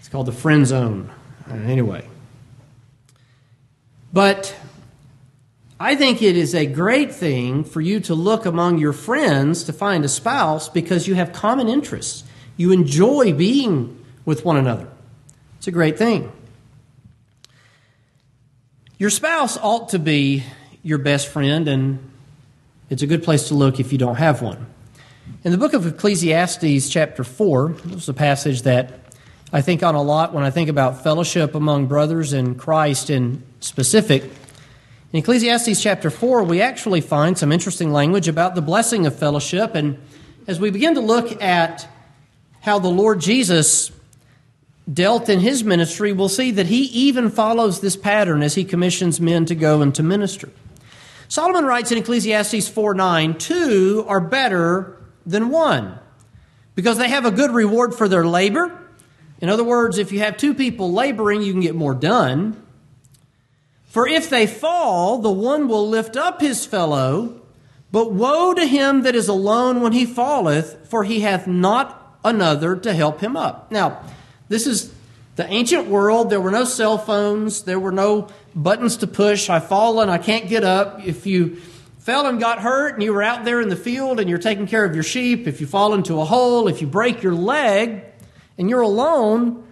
It's 0.00 0.08
called 0.08 0.26
the 0.26 0.32
friend 0.32 0.66
zone. 0.66 1.10
Uh, 1.48 1.54
anyway. 1.54 2.04
But 4.12 4.56
I 5.78 5.94
think 5.94 6.22
it 6.22 6.36
is 6.36 6.54
a 6.54 6.66
great 6.66 7.14
thing 7.14 7.62
for 7.62 7.80
you 7.80 8.00
to 8.00 8.14
look 8.14 8.44
among 8.44 8.78
your 8.78 8.92
friends 8.92 9.62
to 9.64 9.72
find 9.72 10.04
a 10.04 10.08
spouse 10.08 10.68
because 10.68 11.06
you 11.06 11.14
have 11.14 11.32
common 11.32 11.68
interests. 11.68 12.24
You 12.56 12.72
enjoy 12.72 13.32
being 13.32 14.04
with 14.24 14.44
one 14.44 14.56
another. 14.56 14.88
It's 15.58 15.68
a 15.68 15.70
great 15.70 15.96
thing. 15.96 16.32
Your 19.00 19.08
spouse 19.08 19.56
ought 19.56 19.88
to 19.88 19.98
be 19.98 20.44
your 20.82 20.98
best 20.98 21.28
friend, 21.28 21.66
and 21.68 22.10
it's 22.90 23.00
a 23.00 23.06
good 23.06 23.22
place 23.22 23.48
to 23.48 23.54
look 23.54 23.80
if 23.80 23.92
you 23.92 23.98
don't 23.98 24.16
have 24.16 24.42
one. 24.42 24.66
In 25.42 25.52
the 25.52 25.56
book 25.56 25.72
of 25.72 25.86
Ecclesiastes, 25.86 26.90
chapter 26.90 27.24
4, 27.24 27.76
this 27.86 28.02
is 28.02 28.08
a 28.10 28.12
passage 28.12 28.60
that 28.64 29.00
I 29.54 29.62
think 29.62 29.82
on 29.82 29.94
a 29.94 30.02
lot 30.02 30.34
when 30.34 30.44
I 30.44 30.50
think 30.50 30.68
about 30.68 31.02
fellowship 31.02 31.54
among 31.54 31.86
brothers 31.86 32.34
in 32.34 32.56
Christ 32.56 33.08
in 33.08 33.42
specific. 33.60 34.22
In 34.22 35.20
Ecclesiastes 35.20 35.82
chapter 35.82 36.10
4, 36.10 36.42
we 36.42 36.60
actually 36.60 37.00
find 37.00 37.38
some 37.38 37.52
interesting 37.52 37.94
language 37.94 38.28
about 38.28 38.54
the 38.54 38.60
blessing 38.60 39.06
of 39.06 39.18
fellowship. 39.18 39.74
And 39.74 39.98
as 40.46 40.60
we 40.60 40.68
begin 40.68 40.96
to 40.96 41.00
look 41.00 41.40
at 41.42 41.88
how 42.60 42.78
the 42.78 42.88
Lord 42.88 43.22
Jesus 43.22 43.92
dealt 44.92 45.28
in 45.28 45.40
his 45.40 45.62
ministry, 45.62 46.12
we'll 46.12 46.28
see 46.28 46.50
that 46.50 46.66
he 46.66 46.82
even 46.84 47.30
follows 47.30 47.80
this 47.80 47.96
pattern 47.96 48.42
as 48.42 48.54
he 48.54 48.64
commissions 48.64 49.20
men 49.20 49.46
to 49.46 49.54
go 49.54 49.82
and 49.82 49.94
to 49.94 50.02
minister. 50.02 50.50
Solomon 51.28 51.64
writes 51.64 51.92
in 51.92 51.98
Ecclesiastes 51.98 52.68
4 52.68 52.94
9, 52.94 53.38
two 53.38 54.04
are 54.08 54.20
better 54.20 54.96
than 55.24 55.48
one 55.48 55.98
because 56.74 56.98
they 56.98 57.08
have 57.08 57.24
a 57.24 57.30
good 57.30 57.52
reward 57.52 57.94
for 57.94 58.08
their 58.08 58.26
labor. 58.26 58.76
In 59.40 59.48
other 59.48 59.64
words, 59.64 59.98
if 59.98 60.12
you 60.12 60.18
have 60.20 60.36
two 60.36 60.54
people 60.54 60.92
laboring, 60.92 61.42
you 61.42 61.52
can 61.52 61.60
get 61.60 61.74
more 61.74 61.94
done. 61.94 62.60
For 63.84 64.06
if 64.06 64.30
they 64.30 64.46
fall, 64.46 65.18
the 65.18 65.30
one 65.30 65.66
will 65.66 65.88
lift 65.88 66.16
up 66.16 66.40
his 66.40 66.66
fellow, 66.66 67.40
but 67.90 68.12
woe 68.12 68.54
to 68.54 68.66
him 68.66 69.02
that 69.02 69.14
is 69.14 69.28
alone 69.28 69.80
when 69.80 69.92
he 69.92 70.06
falleth, 70.06 70.88
for 70.88 71.04
he 71.04 71.20
hath 71.20 71.46
not 71.46 72.18
another 72.24 72.76
to 72.76 72.92
help 72.92 73.20
him 73.20 73.36
up. 73.36 73.72
Now, 73.72 74.02
this 74.50 74.66
is 74.66 74.92
the 75.36 75.46
ancient 75.46 75.86
world. 75.86 76.28
There 76.28 76.40
were 76.40 76.50
no 76.50 76.64
cell 76.64 76.98
phones, 76.98 77.62
there 77.62 77.78
were 77.78 77.92
no 77.92 78.28
buttons 78.54 78.98
to 78.98 79.06
push. 79.06 79.48
I've 79.48 79.68
fallen, 79.68 80.10
I 80.10 80.18
can't 80.18 80.48
get 80.48 80.64
up. 80.64 81.06
If 81.06 81.24
you 81.24 81.56
fell 82.00 82.26
and 82.26 82.40
got 82.40 82.58
hurt 82.58 82.94
and 82.94 83.02
you 83.02 83.14
were 83.14 83.22
out 83.22 83.44
there 83.44 83.60
in 83.60 83.68
the 83.68 83.76
field 83.76 84.18
and 84.18 84.28
you're 84.28 84.38
taking 84.38 84.66
care 84.66 84.84
of 84.84 84.92
your 84.92 85.04
sheep, 85.04 85.46
if 85.46 85.60
you 85.60 85.68
fall 85.68 85.94
into 85.94 86.20
a 86.20 86.24
hole, 86.24 86.66
if 86.66 86.80
you 86.82 86.88
break 86.88 87.22
your 87.22 87.34
leg 87.34 88.02
and 88.58 88.68
you're 88.68 88.80
alone, 88.80 89.64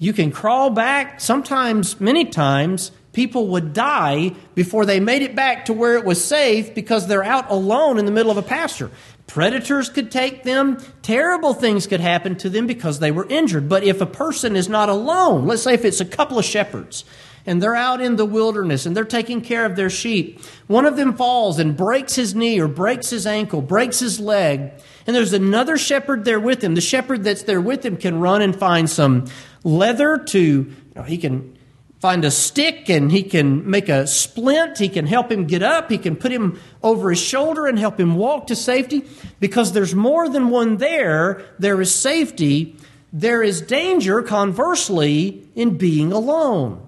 you 0.00 0.12
can 0.12 0.32
crawl 0.32 0.70
back. 0.70 1.20
Sometimes, 1.20 2.00
many 2.00 2.24
times, 2.24 2.90
people 3.12 3.46
would 3.48 3.72
die 3.72 4.32
before 4.56 4.84
they 4.84 4.98
made 4.98 5.22
it 5.22 5.36
back 5.36 5.66
to 5.66 5.72
where 5.72 5.96
it 5.96 6.04
was 6.04 6.22
safe 6.22 6.74
because 6.74 7.06
they're 7.06 7.24
out 7.24 7.48
alone 7.48 7.98
in 7.98 8.06
the 8.06 8.12
middle 8.12 8.32
of 8.32 8.38
a 8.38 8.42
pasture. 8.42 8.90
Predators 9.26 9.90
could 9.90 10.10
take 10.10 10.44
them, 10.44 10.78
terrible 11.02 11.52
things 11.52 11.86
could 11.86 12.00
happen 12.00 12.36
to 12.36 12.48
them 12.48 12.66
because 12.66 13.00
they 13.00 13.10
were 13.10 13.26
injured. 13.28 13.68
But 13.68 13.82
if 13.82 14.00
a 14.00 14.06
person 14.06 14.56
is 14.56 14.68
not 14.68 14.88
alone, 14.88 15.46
let's 15.46 15.62
say 15.62 15.74
if 15.74 15.84
it's 15.84 16.00
a 16.00 16.04
couple 16.04 16.38
of 16.38 16.44
shepherds, 16.44 17.04
and 17.46 17.62
they're 17.62 17.76
out 17.76 18.00
in 18.00 18.16
the 18.16 18.26
wilderness 18.26 18.84
and 18.84 18.96
they're 18.96 19.04
taking 19.04 19.40
care 19.40 19.64
of 19.64 19.76
their 19.76 19.88
sheep. 19.88 20.40
One 20.66 20.84
of 20.84 20.96
them 20.96 21.16
falls 21.16 21.58
and 21.58 21.76
breaks 21.76 22.16
his 22.16 22.34
knee 22.34 22.58
or 22.58 22.66
breaks 22.68 23.10
his 23.10 23.26
ankle, 23.26 23.62
breaks 23.62 24.00
his 24.00 24.18
leg, 24.18 24.72
and 25.06 25.14
there's 25.14 25.32
another 25.32 25.78
shepherd 25.78 26.24
there 26.24 26.40
with 26.40 26.62
him. 26.62 26.74
The 26.74 26.80
shepherd 26.80 27.22
that's 27.22 27.44
there 27.44 27.60
with 27.60 27.86
him 27.86 27.96
can 27.96 28.18
run 28.18 28.42
and 28.42 28.54
find 28.54 28.90
some 28.90 29.26
leather 29.62 30.18
to, 30.18 30.40
you 30.40 30.74
know, 30.94 31.02
he 31.02 31.18
can 31.18 31.55
find 32.00 32.24
a 32.24 32.30
stick 32.30 32.88
and 32.88 33.10
he 33.10 33.22
can 33.22 33.68
make 33.68 33.88
a 33.88 34.06
splint. 34.06 34.78
He 34.78 34.88
can 34.88 35.06
help 35.06 35.30
him 35.30 35.46
get 35.46 35.62
up. 35.62 35.90
He 35.90 35.98
can 35.98 36.16
put 36.16 36.32
him 36.32 36.60
over 36.82 37.10
his 37.10 37.20
shoulder 37.20 37.66
and 37.66 37.78
help 37.78 37.98
him 37.98 38.16
walk 38.16 38.48
to 38.48 38.56
safety. 38.56 39.04
Because 39.40 39.72
there's 39.72 39.94
more 39.94 40.28
than 40.28 40.50
one 40.50 40.76
there, 40.76 41.44
there 41.58 41.80
is 41.80 41.94
safety. 41.94 42.76
There 43.12 43.42
is 43.42 43.62
danger, 43.62 44.20
conversely, 44.22 45.48
in 45.54 45.78
being 45.78 46.12
alone. 46.12 46.86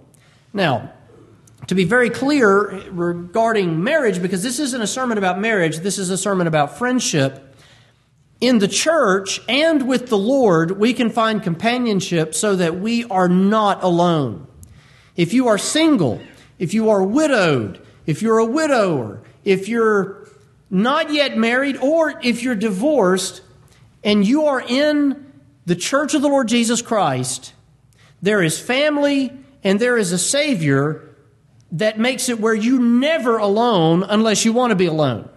Now, 0.53 0.93
to 1.69 1.75
be 1.75 1.85
very 1.85 2.11
clear 2.11 2.83
regarding 2.91 3.83
marriage, 3.83 4.21
because 4.21 4.43
this 4.43 4.59
isn't 4.59 4.83
a 4.83 4.87
sermon 4.87 5.17
about 5.17 5.39
marriage, 5.39 5.79
this 5.79 5.99
is 5.99 6.11
a 6.11 6.19
sermon 6.19 6.47
about 6.47 6.77
friendship. 6.77 7.55
In 8.41 8.59
the 8.59 8.69
church 8.69 9.41
and 9.49 9.89
with 9.89 10.09
the 10.09 10.19
Lord, 10.19 10.73
we 10.73 10.93
can 10.93 11.11
find 11.11 11.43
companionship 11.43 12.35
so 12.35 12.57
that 12.57 12.79
we 12.79 13.05
are 13.05 13.29
not 13.29 13.83
alone. 13.83 14.48
If 15.19 15.33
you 15.33 15.49
are 15.49 15.59
single, 15.59 16.23
if 16.61 16.73
you 16.73 16.91
are 16.91 17.03
widowed, 17.03 17.85
if 18.07 18.23
you're 18.23 18.39
a 18.39 18.45
widower, 18.45 19.21
if 19.45 19.69
you're 19.69 20.29
not 20.71 21.13
yet 21.13 21.37
married, 21.37 21.77
or 21.79 22.21
if 22.23 22.45
you're 22.45 22.55
divorced 22.55 23.43
and 24.05 24.25
you 24.25 24.45
are 24.45 24.61
in 24.61 25.33
the 25.67 25.75
church 25.75 26.15
of 26.15 26.23
the 26.23 26.29
Lord 26.29 26.47
Jesus 26.47 26.81
Christ, 26.83 27.53
there 28.23 28.41
is 28.41 28.61
family 28.61 29.33
and 29.65 29.81
there 29.81 29.99
is 29.99 30.13
a 30.13 30.19
Savior 30.19 31.17
that 31.73 31.99
makes 31.99 32.29
it 32.29 32.39
where 32.39 32.55
you 32.55 32.79
never 32.79 33.39
alone 33.39 34.05
unless 34.05 34.45
you 34.45 34.53
want 34.53 34.71
to 34.71 34.77
be 34.77 34.87
alone. 34.87 35.29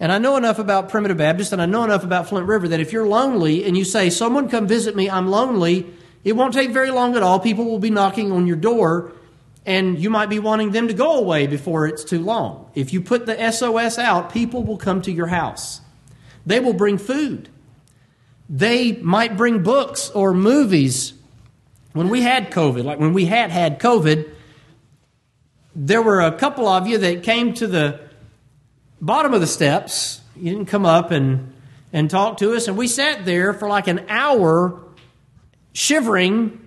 And 0.00 0.10
I 0.10 0.16
know 0.16 0.38
enough 0.38 0.58
about 0.58 0.88
Primitive 0.88 1.18
Baptist 1.18 1.52
and 1.52 1.60
I 1.60 1.66
know 1.66 1.84
enough 1.84 2.04
about 2.04 2.30
Flint 2.30 2.46
River 2.46 2.68
that 2.68 2.80
if 2.80 2.90
you're 2.90 3.06
lonely 3.06 3.66
and 3.66 3.76
you 3.76 3.84
say, 3.84 4.08
Someone 4.08 4.48
come 4.48 4.66
visit 4.66 4.96
me, 4.96 5.10
I'm 5.10 5.28
lonely, 5.28 5.92
it 6.24 6.34
won't 6.34 6.52
take 6.52 6.70
very 6.70 6.90
long 6.90 7.16
at 7.16 7.22
all. 7.22 7.40
People 7.40 7.64
will 7.64 7.78
be 7.78 7.90
knocking 7.90 8.32
on 8.32 8.46
your 8.46 8.56
door, 8.56 9.12
and 9.64 9.98
you 9.98 10.10
might 10.10 10.28
be 10.28 10.38
wanting 10.38 10.72
them 10.72 10.88
to 10.88 10.94
go 10.94 11.18
away 11.18 11.46
before 11.46 11.86
it's 11.86 12.04
too 12.04 12.20
long. 12.20 12.70
If 12.74 12.92
you 12.92 13.00
put 13.00 13.26
the 13.26 13.50
SOS 13.50 13.98
out, 13.98 14.32
people 14.32 14.62
will 14.62 14.76
come 14.76 15.00
to 15.02 15.12
your 15.12 15.28
house. 15.28 15.80
They 16.44 16.60
will 16.60 16.72
bring 16.72 16.98
food. 16.98 17.48
They 18.48 18.92
might 18.92 19.36
bring 19.36 19.62
books 19.62 20.10
or 20.10 20.34
movies. 20.34 21.14
When 21.92 22.08
we 22.08 22.22
had 22.22 22.50
COVID, 22.50 22.84
like 22.84 22.98
when 22.98 23.12
we 23.12 23.26
had 23.26 23.50
had 23.50 23.78
COVID, 23.80 24.28
there 25.74 26.02
were 26.02 26.20
a 26.20 26.32
couple 26.32 26.68
of 26.68 26.86
you 26.86 26.98
that 26.98 27.22
came 27.22 27.54
to 27.54 27.66
the 27.66 28.00
bottom 29.00 29.34
of 29.34 29.40
the 29.40 29.46
steps. 29.46 30.20
You 30.36 30.52
didn't 30.52 30.66
come 30.66 30.84
up 30.84 31.10
and, 31.10 31.52
and 31.92 32.10
talk 32.10 32.38
to 32.38 32.54
us, 32.54 32.68
and 32.68 32.76
we 32.76 32.88
sat 32.88 33.24
there 33.24 33.52
for 33.52 33.68
like 33.68 33.88
an 33.88 34.04
hour 34.08 34.80
shivering 35.72 36.60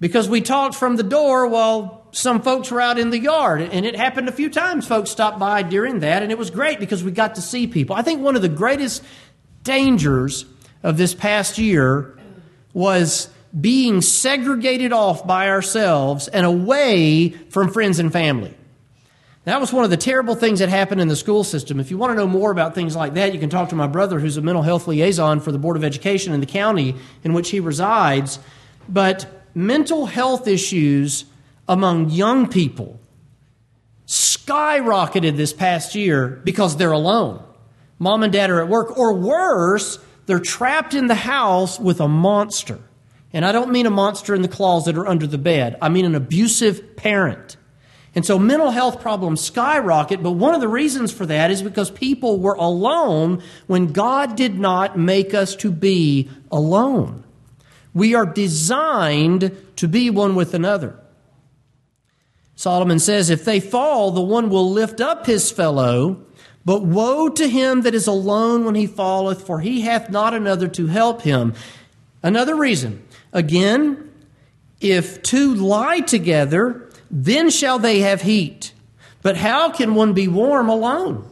because 0.00 0.28
we 0.28 0.40
talked 0.40 0.74
from 0.74 0.96
the 0.96 1.02
door 1.02 1.46
while 1.46 2.06
some 2.12 2.42
folks 2.42 2.70
were 2.70 2.80
out 2.80 2.98
in 2.98 3.10
the 3.10 3.18
yard. 3.18 3.60
And 3.60 3.84
it 3.84 3.96
happened 3.96 4.28
a 4.28 4.32
few 4.32 4.50
times. 4.50 4.86
Folks 4.86 5.10
stopped 5.10 5.38
by 5.38 5.62
during 5.62 6.00
that, 6.00 6.22
and 6.22 6.30
it 6.30 6.38
was 6.38 6.50
great 6.50 6.78
because 6.78 7.02
we 7.02 7.10
got 7.10 7.36
to 7.36 7.42
see 7.42 7.66
people. 7.66 7.96
I 7.96 8.02
think 8.02 8.20
one 8.20 8.36
of 8.36 8.42
the 8.42 8.48
greatest 8.48 9.02
dangers 9.62 10.44
of 10.82 10.96
this 10.96 11.14
past 11.14 11.58
year 11.58 12.18
was 12.72 13.28
being 13.58 14.02
segregated 14.02 14.92
off 14.92 15.26
by 15.26 15.48
ourselves 15.48 16.28
and 16.28 16.44
away 16.44 17.30
from 17.30 17.72
friends 17.72 17.98
and 17.98 18.12
family. 18.12 18.54
That 19.44 19.60
was 19.60 19.72
one 19.72 19.84
of 19.84 19.90
the 19.90 19.98
terrible 19.98 20.34
things 20.34 20.60
that 20.60 20.70
happened 20.70 21.02
in 21.02 21.08
the 21.08 21.16
school 21.16 21.44
system. 21.44 21.78
If 21.78 21.90
you 21.90 21.98
want 21.98 22.12
to 22.12 22.16
know 22.16 22.26
more 22.26 22.50
about 22.50 22.74
things 22.74 22.96
like 22.96 23.14
that, 23.14 23.34
you 23.34 23.38
can 23.38 23.50
talk 23.50 23.68
to 23.68 23.74
my 23.74 23.86
brother, 23.86 24.18
who's 24.18 24.38
a 24.38 24.42
mental 24.42 24.62
health 24.62 24.88
liaison 24.88 25.40
for 25.40 25.52
the 25.52 25.58
Board 25.58 25.76
of 25.76 25.84
Education 25.84 26.32
in 26.32 26.40
the 26.40 26.46
county 26.46 26.96
in 27.22 27.34
which 27.34 27.50
he 27.50 27.60
resides. 27.60 28.38
But 28.88 29.26
mental 29.54 30.06
health 30.06 30.48
issues 30.48 31.26
among 31.68 32.10
young 32.10 32.48
people 32.48 32.98
skyrocketed 34.06 35.36
this 35.36 35.52
past 35.52 35.94
year 35.94 36.40
because 36.44 36.76
they're 36.76 36.92
alone. 36.92 37.42
Mom 37.98 38.22
and 38.22 38.32
dad 38.32 38.50
are 38.50 38.62
at 38.62 38.68
work, 38.68 38.96
or 38.98 39.14
worse, 39.14 39.98
they're 40.26 40.40
trapped 40.40 40.94
in 40.94 41.06
the 41.06 41.14
house 41.14 41.78
with 41.78 42.00
a 42.00 42.08
monster. 42.08 42.80
And 43.32 43.44
I 43.44 43.52
don't 43.52 43.70
mean 43.70 43.86
a 43.86 43.90
monster 43.90 44.34
in 44.34 44.42
the 44.42 44.48
closet 44.48 44.96
or 44.96 45.06
under 45.06 45.26
the 45.26 45.38
bed, 45.38 45.76
I 45.82 45.90
mean 45.90 46.04
an 46.06 46.14
abusive 46.14 46.96
parent. 46.96 47.56
And 48.14 48.24
so 48.24 48.38
mental 48.38 48.70
health 48.70 49.00
problems 49.00 49.40
skyrocket, 49.40 50.22
but 50.22 50.32
one 50.32 50.54
of 50.54 50.60
the 50.60 50.68
reasons 50.68 51.12
for 51.12 51.26
that 51.26 51.50
is 51.50 51.62
because 51.62 51.90
people 51.90 52.38
were 52.38 52.54
alone 52.54 53.42
when 53.66 53.92
God 53.92 54.36
did 54.36 54.58
not 54.58 54.96
make 54.96 55.34
us 55.34 55.56
to 55.56 55.72
be 55.72 56.30
alone. 56.52 57.24
We 57.92 58.14
are 58.14 58.26
designed 58.26 59.56
to 59.76 59.88
be 59.88 60.10
one 60.10 60.34
with 60.34 60.54
another. 60.54 60.98
Solomon 62.56 63.00
says, 63.00 63.30
If 63.30 63.44
they 63.44 63.58
fall, 63.58 64.12
the 64.12 64.20
one 64.20 64.48
will 64.48 64.70
lift 64.70 65.00
up 65.00 65.26
his 65.26 65.50
fellow, 65.50 66.24
but 66.64 66.84
woe 66.84 67.28
to 67.28 67.48
him 67.48 67.82
that 67.82 67.94
is 67.94 68.06
alone 68.06 68.64
when 68.64 68.76
he 68.76 68.86
falleth, 68.86 69.44
for 69.44 69.60
he 69.60 69.82
hath 69.82 70.08
not 70.08 70.34
another 70.34 70.68
to 70.68 70.86
help 70.86 71.22
him. 71.22 71.54
Another 72.22 72.54
reason, 72.54 73.06
again, 73.32 74.10
if 74.80 75.22
two 75.22 75.54
lie 75.54 76.00
together, 76.00 76.83
then 77.14 77.48
shall 77.48 77.78
they 77.78 78.00
have 78.00 78.22
heat. 78.22 78.72
But 79.22 79.36
how 79.36 79.70
can 79.70 79.94
one 79.94 80.12
be 80.12 80.26
warm 80.26 80.68
alone? 80.68 81.30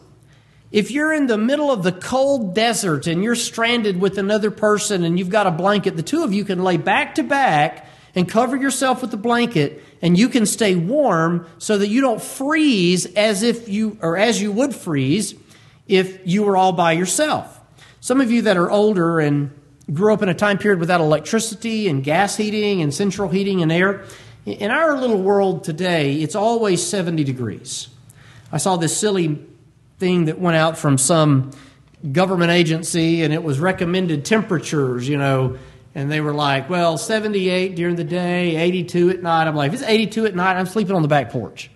If 0.70 0.90
you're 0.90 1.12
in 1.12 1.26
the 1.26 1.36
middle 1.36 1.70
of 1.70 1.82
the 1.82 1.92
cold 1.92 2.54
desert 2.54 3.06
and 3.06 3.22
you're 3.22 3.34
stranded 3.34 4.00
with 4.00 4.16
another 4.16 4.50
person 4.50 5.04
and 5.04 5.18
you've 5.18 5.28
got 5.28 5.46
a 5.46 5.50
blanket, 5.50 5.96
the 5.96 6.02
two 6.02 6.22
of 6.22 6.32
you 6.32 6.44
can 6.44 6.62
lay 6.64 6.78
back 6.78 7.16
to 7.16 7.22
back 7.22 7.86
and 8.14 8.26
cover 8.28 8.56
yourself 8.56 9.02
with 9.02 9.10
the 9.10 9.16
blanket 9.18 9.84
and 10.00 10.16
you 10.16 10.28
can 10.28 10.46
stay 10.46 10.74
warm 10.74 11.46
so 11.58 11.76
that 11.76 11.88
you 11.88 12.00
don't 12.00 12.22
freeze 12.22 13.04
as 13.14 13.42
if 13.42 13.68
you 13.68 13.98
or 14.00 14.16
as 14.16 14.40
you 14.40 14.52
would 14.52 14.74
freeze 14.74 15.34
if 15.88 16.20
you 16.24 16.44
were 16.44 16.56
all 16.56 16.72
by 16.72 16.92
yourself. 16.92 17.60
Some 18.00 18.20
of 18.20 18.30
you 18.30 18.42
that 18.42 18.56
are 18.56 18.70
older 18.70 19.20
and 19.20 19.50
grew 19.92 20.14
up 20.14 20.22
in 20.22 20.28
a 20.28 20.34
time 20.34 20.58
period 20.58 20.80
without 20.80 21.00
electricity 21.00 21.88
and 21.88 22.02
gas 22.02 22.36
heating 22.36 22.80
and 22.80 22.94
central 22.94 23.28
heating 23.28 23.62
and 23.62 23.70
air, 23.70 24.04
in 24.46 24.70
our 24.70 24.98
little 24.98 25.20
world 25.20 25.64
today, 25.64 26.16
it's 26.16 26.34
always 26.34 26.84
70 26.84 27.24
degrees. 27.24 27.88
I 28.50 28.58
saw 28.58 28.76
this 28.76 28.96
silly 28.96 29.38
thing 29.98 30.24
that 30.26 30.38
went 30.38 30.56
out 30.56 30.76
from 30.76 30.98
some 30.98 31.52
government 32.10 32.50
agency 32.50 33.22
and 33.22 33.32
it 33.32 33.42
was 33.42 33.60
recommended 33.60 34.24
temperatures, 34.24 35.08
you 35.08 35.16
know, 35.16 35.56
and 35.94 36.10
they 36.10 36.20
were 36.20 36.34
like, 36.34 36.68
well, 36.68 36.98
78 36.98 37.76
during 37.76 37.96
the 37.96 38.04
day, 38.04 38.56
82 38.56 39.10
at 39.10 39.22
night. 39.22 39.46
I'm 39.46 39.54
like, 39.54 39.68
if 39.68 39.80
it's 39.80 39.88
82 39.88 40.26
at 40.26 40.34
night, 40.34 40.56
I'm 40.56 40.66
sleeping 40.66 40.96
on 40.96 41.02
the 41.02 41.08
back 41.08 41.30
porch 41.30 41.70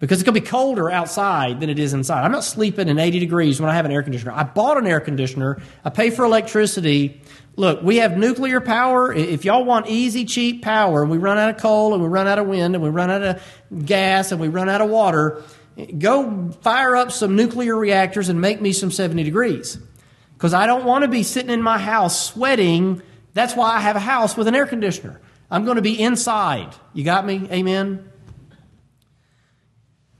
because 0.00 0.18
it's 0.18 0.24
going 0.24 0.34
to 0.34 0.40
be 0.40 0.46
colder 0.46 0.90
outside 0.90 1.60
than 1.60 1.70
it 1.70 1.78
is 1.78 1.94
inside. 1.94 2.24
I'm 2.24 2.32
not 2.32 2.42
sleeping 2.44 2.88
in 2.88 2.98
80 2.98 3.20
degrees 3.20 3.60
when 3.60 3.70
I 3.70 3.74
have 3.74 3.84
an 3.84 3.92
air 3.92 4.02
conditioner. 4.02 4.32
I 4.32 4.42
bought 4.42 4.78
an 4.78 4.86
air 4.86 5.00
conditioner, 5.00 5.62
I 5.84 5.90
pay 5.90 6.10
for 6.10 6.24
electricity. 6.24 7.20
Look, 7.56 7.82
we 7.82 7.96
have 7.98 8.16
nuclear 8.16 8.60
power. 8.60 9.12
If 9.12 9.44
y'all 9.44 9.64
want 9.64 9.88
easy, 9.88 10.24
cheap 10.24 10.62
power, 10.62 11.04
we 11.04 11.18
run 11.18 11.36
out 11.38 11.50
of 11.50 11.60
coal 11.60 11.92
and 11.92 12.02
we 12.02 12.08
run 12.08 12.26
out 12.26 12.38
of 12.38 12.46
wind 12.46 12.74
and 12.74 12.82
we 12.82 12.88
run 12.88 13.10
out 13.10 13.22
of 13.22 13.42
gas 13.84 14.32
and 14.32 14.40
we 14.40 14.48
run 14.48 14.68
out 14.68 14.80
of 14.80 14.88
water. 14.88 15.42
Go 15.98 16.50
fire 16.62 16.96
up 16.96 17.12
some 17.12 17.36
nuclear 17.36 17.76
reactors 17.76 18.28
and 18.28 18.40
make 18.40 18.60
me 18.60 18.72
some 18.72 18.90
70 18.90 19.22
degrees. 19.24 19.78
Because 20.34 20.54
I 20.54 20.66
don't 20.66 20.84
want 20.84 21.02
to 21.02 21.08
be 21.08 21.22
sitting 21.22 21.50
in 21.50 21.62
my 21.62 21.78
house 21.78 22.26
sweating. 22.28 23.02
That's 23.34 23.54
why 23.54 23.74
I 23.74 23.80
have 23.80 23.96
a 23.96 24.00
house 24.00 24.36
with 24.36 24.48
an 24.48 24.54
air 24.54 24.66
conditioner. 24.66 25.20
I'm 25.50 25.64
going 25.64 25.76
to 25.76 25.82
be 25.82 26.00
inside. 26.00 26.74
You 26.94 27.04
got 27.04 27.26
me? 27.26 27.46
Amen? 27.50 28.10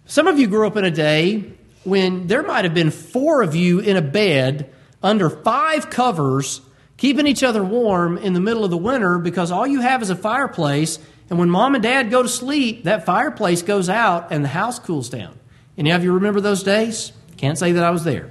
Some 0.04 0.26
of 0.26 0.38
you 0.38 0.46
grew 0.46 0.66
up 0.66 0.76
in 0.76 0.84
a 0.84 0.90
day 0.90 1.54
when 1.84 2.26
there 2.26 2.42
might 2.42 2.64
have 2.64 2.74
been 2.74 2.90
four 2.90 3.42
of 3.42 3.56
you 3.56 3.80
in 3.80 3.96
a 3.96 4.02
bed 4.02 4.70
under 5.02 5.30
five 5.30 5.88
covers, 5.88 6.60
keeping 7.02 7.26
each 7.26 7.42
other 7.42 7.64
warm 7.64 8.16
in 8.16 8.32
the 8.32 8.38
middle 8.38 8.64
of 8.64 8.70
the 8.70 8.76
winter 8.76 9.18
because 9.18 9.50
all 9.50 9.66
you 9.66 9.80
have 9.80 10.02
is 10.02 10.10
a 10.10 10.14
fireplace. 10.14 11.00
And 11.28 11.36
when 11.36 11.50
mom 11.50 11.74
and 11.74 11.82
dad 11.82 12.12
go 12.12 12.22
to 12.22 12.28
sleep, 12.28 12.84
that 12.84 13.04
fireplace 13.04 13.60
goes 13.60 13.88
out 13.88 14.30
and 14.30 14.44
the 14.44 14.48
house 14.48 14.78
cools 14.78 15.08
down. 15.08 15.36
Any 15.76 15.90
of 15.90 16.04
you 16.04 16.12
remember 16.12 16.40
those 16.40 16.62
days? 16.62 17.10
Can't 17.36 17.58
say 17.58 17.72
that 17.72 17.82
I 17.82 17.90
was 17.90 18.04
there. 18.04 18.30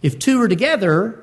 If 0.00 0.18
two 0.18 0.40
are 0.40 0.48
together, 0.48 1.22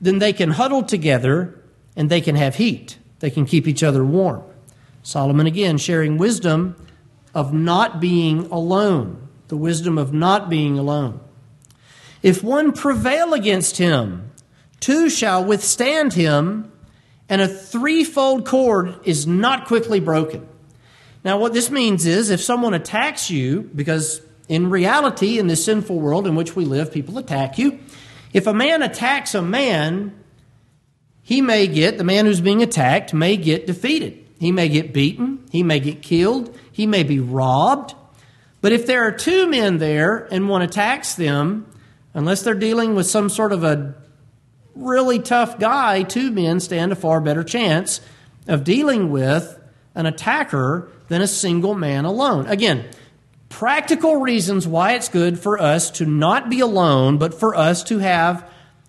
then 0.00 0.18
they 0.18 0.32
can 0.32 0.50
huddle 0.50 0.82
together 0.82 1.62
and 1.94 2.10
they 2.10 2.20
can 2.20 2.34
have 2.34 2.56
heat. 2.56 2.98
They 3.20 3.30
can 3.30 3.46
keep 3.46 3.68
each 3.68 3.84
other 3.84 4.04
warm. 4.04 4.42
Solomon 5.04 5.46
again 5.46 5.78
sharing 5.78 6.18
wisdom 6.18 6.74
of 7.32 7.54
not 7.54 8.00
being 8.00 8.46
alone, 8.46 9.28
the 9.46 9.56
wisdom 9.56 9.98
of 9.98 10.12
not 10.12 10.50
being 10.50 10.76
alone. 10.76 11.20
If 12.24 12.42
one 12.42 12.72
prevail 12.72 13.34
against 13.34 13.76
him, 13.76 14.27
two 14.80 15.10
shall 15.10 15.44
withstand 15.44 16.12
him, 16.12 16.72
and 17.28 17.40
a 17.40 17.48
threefold 17.48 18.46
cord 18.46 18.94
is 19.04 19.26
not 19.26 19.66
quickly 19.66 20.00
broken. 20.00 20.48
Now, 21.24 21.38
what 21.38 21.52
this 21.52 21.70
means 21.70 22.06
is 22.06 22.30
if 22.30 22.40
someone 22.40 22.74
attacks 22.74 23.30
you, 23.30 23.70
because 23.74 24.22
in 24.48 24.70
reality, 24.70 25.38
in 25.38 25.46
this 25.46 25.64
sinful 25.64 25.98
world 26.00 26.26
in 26.26 26.34
which 26.34 26.56
we 26.56 26.64
live, 26.64 26.92
people 26.92 27.18
attack 27.18 27.58
you. 27.58 27.78
If 28.32 28.46
a 28.46 28.54
man 28.54 28.82
attacks 28.82 29.34
a 29.34 29.42
man, 29.42 30.12
he 31.22 31.42
may 31.42 31.66
get, 31.66 31.98
the 31.98 32.04
man 32.04 32.24
who's 32.24 32.40
being 32.40 32.62
attacked 32.62 33.12
may 33.12 33.36
get 33.36 33.66
defeated. 33.66 34.26
He 34.38 34.52
may 34.52 34.68
get 34.68 34.94
beaten. 34.94 35.44
He 35.50 35.62
may 35.62 35.80
get 35.80 36.00
killed. 36.00 36.56
He 36.72 36.86
may 36.86 37.02
be 37.02 37.18
robbed. 37.18 37.94
But 38.60 38.72
if 38.72 38.86
there 38.86 39.06
are 39.06 39.12
two 39.12 39.48
men 39.48 39.78
there 39.78 40.26
and 40.32 40.48
one 40.48 40.62
attacks 40.62 41.14
them, 41.14 41.66
unless 42.14 42.42
they're 42.42 42.54
dealing 42.54 42.94
with 42.94 43.06
some 43.06 43.28
sort 43.28 43.52
of 43.52 43.64
a 43.64 43.94
really 44.78 45.18
tough 45.18 45.58
guy, 45.58 46.02
two 46.02 46.30
men 46.30 46.60
stand 46.60 46.92
a 46.92 46.96
far 46.96 47.20
better 47.20 47.44
chance 47.44 48.00
of 48.46 48.64
dealing 48.64 49.10
with 49.10 49.58
an 49.94 50.06
attacker 50.06 50.90
than 51.08 51.20
a 51.20 51.26
single 51.26 51.74
man 51.74 52.04
alone. 52.04 52.46
Again, 52.46 52.88
practical 53.48 54.16
reasons 54.16 54.66
why 54.66 54.92
it's 54.92 55.08
good 55.08 55.38
for 55.38 55.60
us 55.60 55.90
to 55.92 56.06
not 56.06 56.48
be 56.48 56.60
alone, 56.60 57.18
but 57.18 57.34
for 57.34 57.54
us 57.54 57.82
to 57.84 57.98
have 57.98 58.48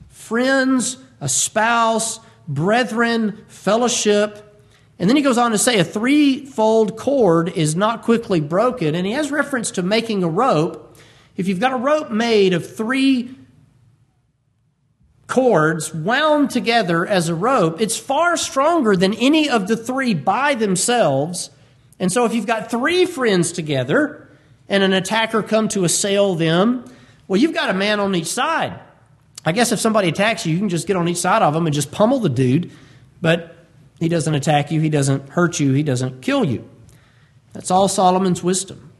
friends, 0.09 0.97
a 1.19 1.27
spouse, 1.27 2.19
brethren, 2.47 3.43
fellowship. 3.47 4.45
And 4.99 5.09
then 5.09 5.15
he 5.15 5.23
goes 5.23 5.37
on 5.37 5.51
to 5.51 5.57
say 5.57 5.79
a 5.79 5.83
threefold 5.83 6.97
cord 6.97 7.49
is 7.49 7.75
not 7.75 8.03
quickly 8.03 8.41
broken. 8.41 8.95
And 8.95 9.05
he 9.05 9.13
has 9.13 9.31
reference 9.31 9.71
to 9.71 9.81
making 9.81 10.23
a 10.23 10.29
rope. 10.29 10.97
If 11.37 11.47
you've 11.47 11.59
got 11.59 11.73
a 11.73 11.77
rope 11.77 12.11
made 12.11 12.53
of 12.53 12.75
three 12.75 13.35
cords 15.29 15.93
wound 15.93 16.49
together 16.49 17.05
as 17.05 17.29
a 17.29 17.35
rope, 17.35 17.79
it's 17.79 17.95
far 17.95 18.35
stronger 18.35 18.95
than 18.95 19.13
any 19.13 19.47
of 19.49 19.67
the 19.67 19.77
three 19.77 20.13
by 20.13 20.55
themselves. 20.55 21.51
And 21.99 22.11
so 22.11 22.25
if 22.25 22.33
you've 22.33 22.47
got 22.47 22.69
three 22.69 23.05
friends 23.05 23.51
together 23.51 24.27
and 24.67 24.83
an 24.83 24.91
attacker 24.91 25.41
come 25.41 25.69
to 25.69 25.85
assail 25.85 26.35
them, 26.35 26.83
well, 27.27 27.39
you've 27.39 27.53
got 27.53 27.69
a 27.69 27.73
man 27.73 27.99
on 27.99 28.15
each 28.15 28.27
side. 28.27 28.77
I 29.45 29.51
guess 29.51 29.71
if 29.71 29.79
somebody 29.79 30.09
attacks 30.09 30.45
you, 30.45 30.53
you 30.53 30.59
can 30.59 30.67
just 30.67 30.87
get 30.87 30.97
on 30.97 31.07
each 31.07 31.17
side 31.17 31.43
of 31.43 31.53
them 31.53 31.65
and 31.65 31.73
just 31.73 31.91
pummel 31.91 32.19
the 32.19 32.29
dude, 32.29 32.71
but 33.21 33.55
he 33.99 34.09
doesn't 34.09 34.33
attack 34.33 34.71
you, 34.71 34.81
he 34.81 34.89
doesn't 34.89 35.29
hurt 35.29 35.59
you, 35.59 35.73
he 35.73 35.83
doesn't 35.83 36.21
kill 36.21 36.43
you. 36.43 36.67
That's 37.53 37.69
all 37.69 37.87
Solomon's 37.87 38.43
wisdom. 38.43 38.91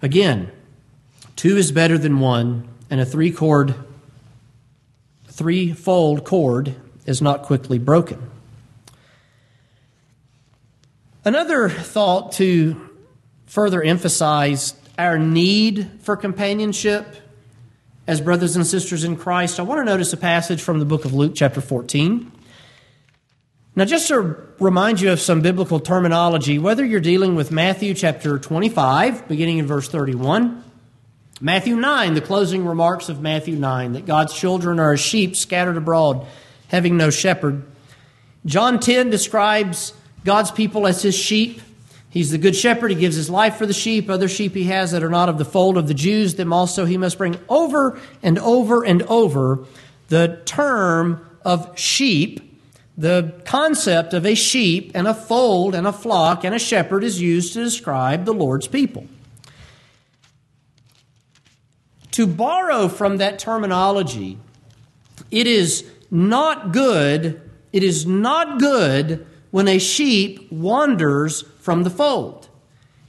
Again, 0.00 0.52
two 1.34 1.56
is 1.56 1.72
better 1.72 1.98
than 1.98 2.20
one, 2.20 2.68
and 2.88 3.00
a 3.00 3.04
three 3.04 3.32
cord, 3.32 3.74
threefold 5.38 6.24
cord 6.24 6.74
is 7.06 7.22
not 7.22 7.44
quickly 7.44 7.78
broken. 7.78 8.20
Another 11.24 11.68
thought 11.68 12.32
to 12.32 12.90
further 13.46 13.80
emphasize 13.80 14.74
our 14.98 15.16
need 15.16 15.88
for 16.00 16.16
companionship 16.16 17.06
as 18.08 18.20
brothers 18.20 18.56
and 18.56 18.66
sisters 18.66 19.04
in 19.04 19.14
Christ, 19.14 19.60
I 19.60 19.62
want 19.62 19.80
to 19.80 19.84
notice 19.84 20.12
a 20.12 20.16
passage 20.16 20.60
from 20.60 20.80
the 20.80 20.84
book 20.84 21.04
of 21.04 21.14
Luke, 21.14 21.34
chapter 21.36 21.60
14. 21.60 22.32
Now, 23.76 23.84
just 23.84 24.08
to 24.08 24.36
remind 24.58 25.00
you 25.00 25.12
of 25.12 25.20
some 25.20 25.40
biblical 25.40 25.78
terminology, 25.78 26.58
whether 26.58 26.84
you're 26.84 26.98
dealing 26.98 27.36
with 27.36 27.52
Matthew 27.52 27.94
chapter 27.94 28.40
25, 28.40 29.28
beginning 29.28 29.58
in 29.58 29.68
verse 29.68 29.88
31, 29.88 30.64
Matthew 31.40 31.76
9, 31.76 32.14
the 32.14 32.20
closing 32.20 32.66
remarks 32.66 33.08
of 33.08 33.20
Matthew 33.20 33.54
9, 33.54 33.92
that 33.92 34.06
God's 34.06 34.34
children 34.34 34.80
are 34.80 34.94
as 34.94 35.00
sheep 35.00 35.36
scattered 35.36 35.76
abroad, 35.76 36.26
having 36.66 36.96
no 36.96 37.10
shepherd. 37.10 37.62
John 38.44 38.80
10 38.80 39.10
describes 39.10 39.92
God's 40.24 40.50
people 40.50 40.84
as 40.84 41.00
his 41.02 41.14
sheep. 41.14 41.60
He's 42.10 42.32
the 42.32 42.38
good 42.38 42.56
shepherd. 42.56 42.90
He 42.90 42.96
gives 42.96 43.14
his 43.14 43.30
life 43.30 43.54
for 43.54 43.66
the 43.66 43.72
sheep. 43.72 44.10
Other 44.10 44.26
sheep 44.26 44.54
he 44.54 44.64
has 44.64 44.90
that 44.90 45.04
are 45.04 45.08
not 45.08 45.28
of 45.28 45.38
the 45.38 45.44
fold 45.44 45.76
of 45.76 45.86
the 45.86 45.94
Jews, 45.94 46.34
them 46.34 46.52
also 46.52 46.86
he 46.86 46.96
must 46.96 47.18
bring 47.18 47.38
over 47.48 48.00
and 48.20 48.38
over 48.40 48.84
and 48.84 49.02
over. 49.02 49.60
The 50.08 50.42
term 50.44 51.24
of 51.44 51.78
sheep, 51.78 52.60
the 52.96 53.40
concept 53.44 54.12
of 54.12 54.26
a 54.26 54.34
sheep 54.34 54.90
and 54.92 55.06
a 55.06 55.14
fold 55.14 55.76
and 55.76 55.86
a 55.86 55.92
flock 55.92 56.42
and 56.42 56.52
a 56.52 56.58
shepherd 56.58 57.04
is 57.04 57.20
used 57.20 57.52
to 57.52 57.62
describe 57.62 58.24
the 58.24 58.34
Lord's 58.34 58.66
people. 58.66 59.06
To 62.12 62.26
borrow 62.26 62.88
from 62.88 63.18
that 63.18 63.38
terminology, 63.38 64.38
it 65.30 65.46
is 65.46 65.84
not 66.10 66.72
good, 66.72 67.40
it 67.72 67.82
is 67.82 68.06
not 68.06 68.58
good 68.58 69.26
when 69.50 69.68
a 69.68 69.78
sheep 69.78 70.50
wanders 70.50 71.42
from 71.60 71.82
the 71.82 71.90
fold. 71.90 72.48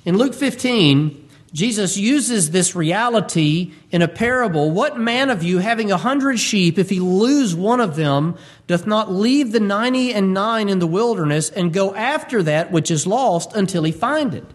In 0.06 0.18
Luke 0.18 0.34
15, 0.34 1.30
Jesus 1.52 1.98
uses 1.98 2.52
this 2.52 2.76
reality 2.76 3.72
in 3.92 4.02
a 4.02 4.08
parable. 4.08 4.70
What 4.70 5.00
man 5.00 5.30
of 5.30 5.42
you, 5.42 5.58
having 5.58 5.92
a 5.92 5.98
hundred 5.98 6.40
sheep, 6.40 6.78
if 6.78 6.90
he 6.90 7.00
lose 7.00 7.56
one 7.56 7.82
of 7.82 7.96
them, 7.96 8.38
doth 8.68 8.86
not 8.86 9.12
leave 9.12 9.52
the 9.52 9.60
ninety 9.60 10.14
and 10.14 10.34
nine 10.34 10.70
in 10.70 10.80
the 10.80 10.88
wilderness 10.88 11.50
and 11.50 11.74
go 11.74 11.96
after 11.96 12.44
that 12.44 12.72
which 12.72 12.92
is 12.92 13.08
lost 13.08 13.56
until 13.56 13.84
he 13.84 13.92
find 13.92 14.36
it? 14.36 14.46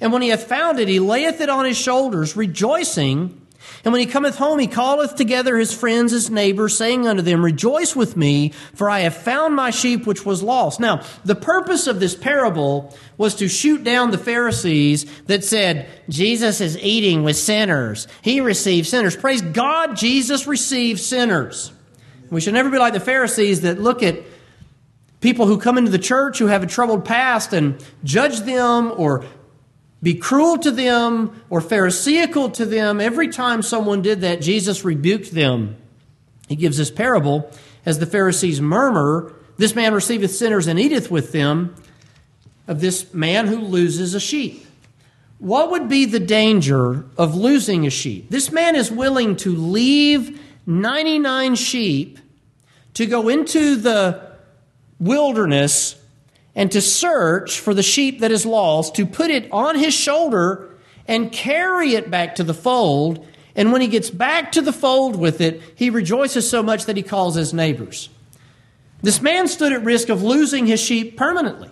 And 0.00 0.12
when 0.12 0.22
he 0.22 0.30
hath 0.30 0.44
found 0.44 0.78
it, 0.80 0.88
he 0.88 0.98
layeth 0.98 1.42
it 1.42 1.50
on 1.50 1.66
his 1.66 1.76
shoulders, 1.76 2.36
rejoicing. 2.36 3.39
And 3.84 3.92
when 3.92 4.00
he 4.00 4.06
cometh 4.06 4.36
home, 4.36 4.58
he 4.58 4.66
calleth 4.66 5.16
together 5.16 5.56
his 5.56 5.72
friends, 5.72 6.12
his 6.12 6.30
neighbors, 6.30 6.76
saying 6.76 7.06
unto 7.06 7.22
them, 7.22 7.44
Rejoice 7.44 7.96
with 7.96 8.16
me, 8.16 8.50
for 8.74 8.90
I 8.90 9.00
have 9.00 9.14
found 9.14 9.54
my 9.54 9.70
sheep 9.70 10.06
which 10.06 10.24
was 10.26 10.42
lost. 10.42 10.80
Now, 10.80 11.02
the 11.24 11.34
purpose 11.34 11.86
of 11.86 12.00
this 12.00 12.14
parable 12.14 12.94
was 13.16 13.34
to 13.36 13.48
shoot 13.48 13.84
down 13.84 14.10
the 14.10 14.18
Pharisees 14.18 15.04
that 15.22 15.44
said, 15.44 15.88
Jesus 16.08 16.60
is 16.60 16.78
eating 16.78 17.22
with 17.22 17.36
sinners. 17.36 18.06
He 18.22 18.40
receives 18.40 18.88
sinners. 18.88 19.16
Praise 19.16 19.42
God, 19.42 19.96
Jesus 19.96 20.46
receives 20.46 21.04
sinners. 21.04 21.72
We 22.30 22.40
should 22.40 22.54
never 22.54 22.70
be 22.70 22.78
like 22.78 22.92
the 22.92 23.00
Pharisees 23.00 23.62
that 23.62 23.80
look 23.80 24.02
at 24.02 24.20
people 25.20 25.46
who 25.46 25.58
come 25.58 25.78
into 25.78 25.90
the 25.90 25.98
church 25.98 26.38
who 26.38 26.46
have 26.46 26.62
a 26.62 26.66
troubled 26.66 27.04
past 27.04 27.52
and 27.52 27.84
judge 28.04 28.40
them 28.40 28.92
or 28.96 29.24
be 30.02 30.14
cruel 30.14 30.58
to 30.58 30.70
them 30.70 31.42
or 31.50 31.60
Pharisaical 31.60 32.50
to 32.50 32.64
them. 32.64 33.00
Every 33.00 33.28
time 33.28 33.62
someone 33.62 34.02
did 34.02 34.22
that, 34.22 34.40
Jesus 34.40 34.84
rebuked 34.84 35.32
them. 35.32 35.76
He 36.48 36.56
gives 36.56 36.78
this 36.78 36.90
parable 36.90 37.50
as 37.84 37.98
the 37.98 38.06
Pharisees 38.06 38.60
murmur, 38.60 39.32
This 39.56 39.74
man 39.74 39.92
receiveth 39.92 40.34
sinners 40.34 40.66
and 40.66 40.80
eateth 40.80 41.10
with 41.10 41.32
them, 41.32 41.74
of 42.66 42.80
this 42.80 43.12
man 43.12 43.46
who 43.46 43.58
loses 43.58 44.14
a 44.14 44.20
sheep. 44.20 44.66
What 45.38 45.70
would 45.70 45.88
be 45.88 46.04
the 46.04 46.20
danger 46.20 47.04
of 47.16 47.34
losing 47.34 47.86
a 47.86 47.90
sheep? 47.90 48.30
This 48.30 48.52
man 48.52 48.76
is 48.76 48.90
willing 48.90 49.36
to 49.36 49.54
leave 49.54 50.40
99 50.66 51.54
sheep 51.56 52.18
to 52.94 53.06
go 53.06 53.28
into 53.28 53.76
the 53.76 54.30
wilderness 54.98 55.99
and 56.54 56.72
to 56.72 56.80
search 56.80 57.60
for 57.60 57.74
the 57.74 57.82
sheep 57.82 58.20
that 58.20 58.32
is 58.32 58.44
lost, 58.44 58.94
to 58.96 59.06
put 59.06 59.30
it 59.30 59.50
on 59.52 59.78
his 59.78 59.94
shoulder 59.94 60.74
and 61.06 61.32
carry 61.32 61.94
it 61.94 62.10
back 62.10 62.36
to 62.36 62.44
the 62.44 62.54
fold. 62.54 63.26
And 63.54 63.72
when 63.72 63.80
he 63.80 63.88
gets 63.88 64.10
back 64.10 64.52
to 64.52 64.60
the 64.60 64.72
fold 64.72 65.16
with 65.16 65.40
it, 65.40 65.62
he 65.74 65.90
rejoices 65.90 66.48
so 66.48 66.62
much 66.62 66.86
that 66.86 66.96
he 66.96 67.02
calls 67.02 67.34
his 67.34 67.52
neighbors. 67.52 68.08
This 69.02 69.22
man 69.22 69.48
stood 69.48 69.72
at 69.72 69.84
risk 69.84 70.08
of 70.08 70.22
losing 70.22 70.66
his 70.66 70.80
sheep 70.80 71.16
permanently. 71.16 71.70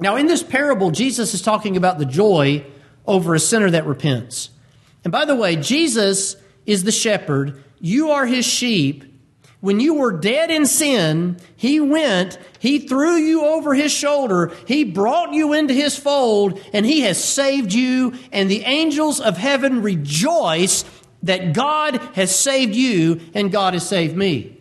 Now, 0.00 0.16
in 0.16 0.26
this 0.26 0.42
parable, 0.42 0.90
Jesus 0.90 1.34
is 1.34 1.42
talking 1.42 1.76
about 1.76 1.98
the 1.98 2.06
joy 2.06 2.64
over 3.06 3.34
a 3.34 3.40
sinner 3.40 3.70
that 3.70 3.86
repents. 3.86 4.50
And 5.04 5.12
by 5.12 5.24
the 5.24 5.36
way, 5.36 5.56
Jesus 5.56 6.36
is 6.66 6.84
the 6.84 6.92
shepherd. 6.92 7.62
You 7.80 8.10
are 8.10 8.26
his 8.26 8.46
sheep. 8.46 9.04
When 9.64 9.80
you 9.80 9.94
were 9.94 10.12
dead 10.12 10.50
in 10.50 10.66
sin, 10.66 11.38
He 11.56 11.80
went, 11.80 12.36
He 12.58 12.80
threw 12.80 13.14
you 13.14 13.46
over 13.46 13.72
His 13.72 13.90
shoulder, 13.90 14.52
He 14.68 14.84
brought 14.84 15.32
you 15.32 15.54
into 15.54 15.72
His 15.72 15.98
fold, 15.98 16.60
and 16.74 16.84
He 16.84 17.00
has 17.00 17.24
saved 17.24 17.72
you. 17.72 18.12
And 18.30 18.50
the 18.50 18.60
angels 18.64 19.20
of 19.22 19.38
heaven 19.38 19.80
rejoice 19.80 20.84
that 21.22 21.54
God 21.54 21.96
has 22.12 22.38
saved 22.38 22.74
you 22.74 23.22
and 23.32 23.50
God 23.50 23.72
has 23.72 23.88
saved 23.88 24.14
me. 24.14 24.60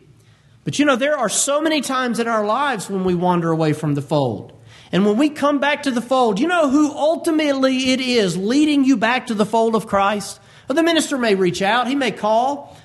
But 0.63 0.79
you 0.79 0.85
know, 0.85 0.95
there 0.95 1.17
are 1.17 1.27
so 1.27 1.59
many 1.59 1.81
times 1.81 2.17
in 2.17 2.29
our 2.29 2.45
lives 2.45 2.89
when 2.89 3.03
we 3.03 3.13
wander 3.13 3.51
away 3.51 3.73
from 3.73 3.95
the 3.95 4.01
fold. 4.01 4.53
And 4.93 5.05
when 5.05 5.17
we 5.17 5.29
come 5.29 5.59
back 5.59 5.83
to 5.83 5.91
the 5.91 6.01
fold, 6.01 6.39
you 6.39 6.47
know 6.47 6.69
who 6.69 6.89
ultimately 6.95 7.91
it 7.91 7.99
is 7.99 8.37
leading 8.37 8.85
you 8.85 8.95
back 8.95 9.27
to 9.27 9.33
the 9.33 9.45
fold 9.45 9.75
of 9.75 9.85
Christ? 9.85 10.39
Well, 10.69 10.77
the 10.77 10.83
minister 10.83 11.17
may 11.17 11.35
reach 11.35 11.61
out, 11.61 11.89
he 11.89 11.95
may 11.95 12.11
call, 12.11 12.77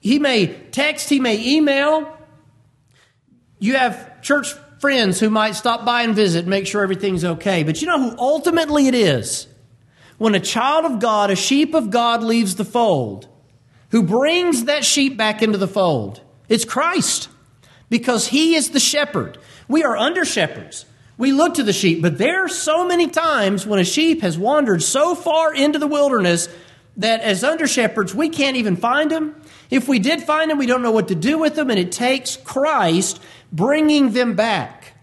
he 0.00 0.18
may 0.18 0.46
text, 0.46 1.08
he 1.08 1.20
may 1.20 1.56
email. 1.56 2.16
You 3.58 3.76
have 3.76 4.22
church 4.22 4.52
friends 4.80 5.20
who 5.20 5.28
might 5.28 5.52
stop 5.52 5.84
by 5.84 6.02
and 6.02 6.14
visit, 6.14 6.46
make 6.46 6.66
sure 6.66 6.82
everything's 6.82 7.24
okay. 7.24 7.62
But 7.62 7.80
you 7.80 7.86
know 7.86 8.10
who 8.10 8.18
ultimately 8.18 8.88
it 8.88 8.94
is? 8.94 9.46
When 10.16 10.34
a 10.34 10.40
child 10.40 10.84
of 10.84 11.00
God, 11.00 11.30
a 11.30 11.36
sheep 11.36 11.74
of 11.74 11.90
God 11.90 12.22
leaves 12.22 12.56
the 12.56 12.64
fold, 12.64 13.28
who 13.90 14.02
brings 14.02 14.64
that 14.64 14.84
sheep 14.84 15.16
back 15.16 15.42
into 15.42 15.58
the 15.58 15.68
fold? 15.68 16.20
It's 16.48 16.64
Christ. 16.64 17.28
Because 17.88 18.28
he 18.28 18.54
is 18.54 18.70
the 18.70 18.80
shepherd. 18.80 19.38
We 19.66 19.82
are 19.82 19.96
under 19.96 20.24
shepherds. 20.24 20.86
We 21.18 21.32
look 21.32 21.54
to 21.54 21.62
the 21.62 21.72
sheep, 21.72 22.00
but 22.00 22.18
there 22.18 22.44
are 22.44 22.48
so 22.48 22.86
many 22.86 23.08
times 23.08 23.66
when 23.66 23.80
a 23.80 23.84
sheep 23.84 24.22
has 24.22 24.38
wandered 24.38 24.82
so 24.82 25.14
far 25.14 25.52
into 25.52 25.78
the 25.78 25.86
wilderness 25.86 26.48
that 26.96 27.20
as 27.20 27.44
under 27.44 27.66
shepherds, 27.66 28.14
we 28.14 28.28
can't 28.28 28.56
even 28.56 28.76
find 28.76 29.10
them. 29.10 29.39
If 29.70 29.88
we 29.88 29.98
did 29.98 30.22
find 30.22 30.50
them, 30.50 30.58
we 30.58 30.66
don't 30.66 30.82
know 30.82 30.90
what 30.90 31.08
to 31.08 31.14
do 31.14 31.38
with 31.38 31.54
them, 31.54 31.70
and 31.70 31.78
it 31.78 31.92
takes 31.92 32.36
Christ 32.36 33.20
bringing 33.52 34.12
them 34.12 34.34
back. 34.34 34.94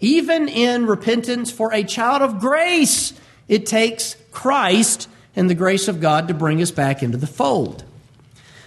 Even 0.00 0.48
in 0.48 0.86
repentance 0.86 1.50
for 1.50 1.72
a 1.72 1.84
child 1.84 2.22
of 2.22 2.40
grace, 2.40 3.12
it 3.48 3.66
takes 3.66 4.16
Christ 4.32 5.08
and 5.34 5.48
the 5.48 5.54
grace 5.54 5.88
of 5.88 6.00
God 6.00 6.28
to 6.28 6.34
bring 6.34 6.60
us 6.60 6.70
back 6.70 7.02
into 7.02 7.16
the 7.16 7.26
fold. 7.26 7.84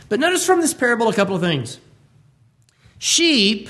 But 0.07 0.19
notice 0.19 0.45
from 0.45 0.61
this 0.61 0.73
parable 0.73 1.09
a 1.09 1.13
couple 1.13 1.35
of 1.35 1.41
things. 1.41 1.79
Sheep 2.97 3.69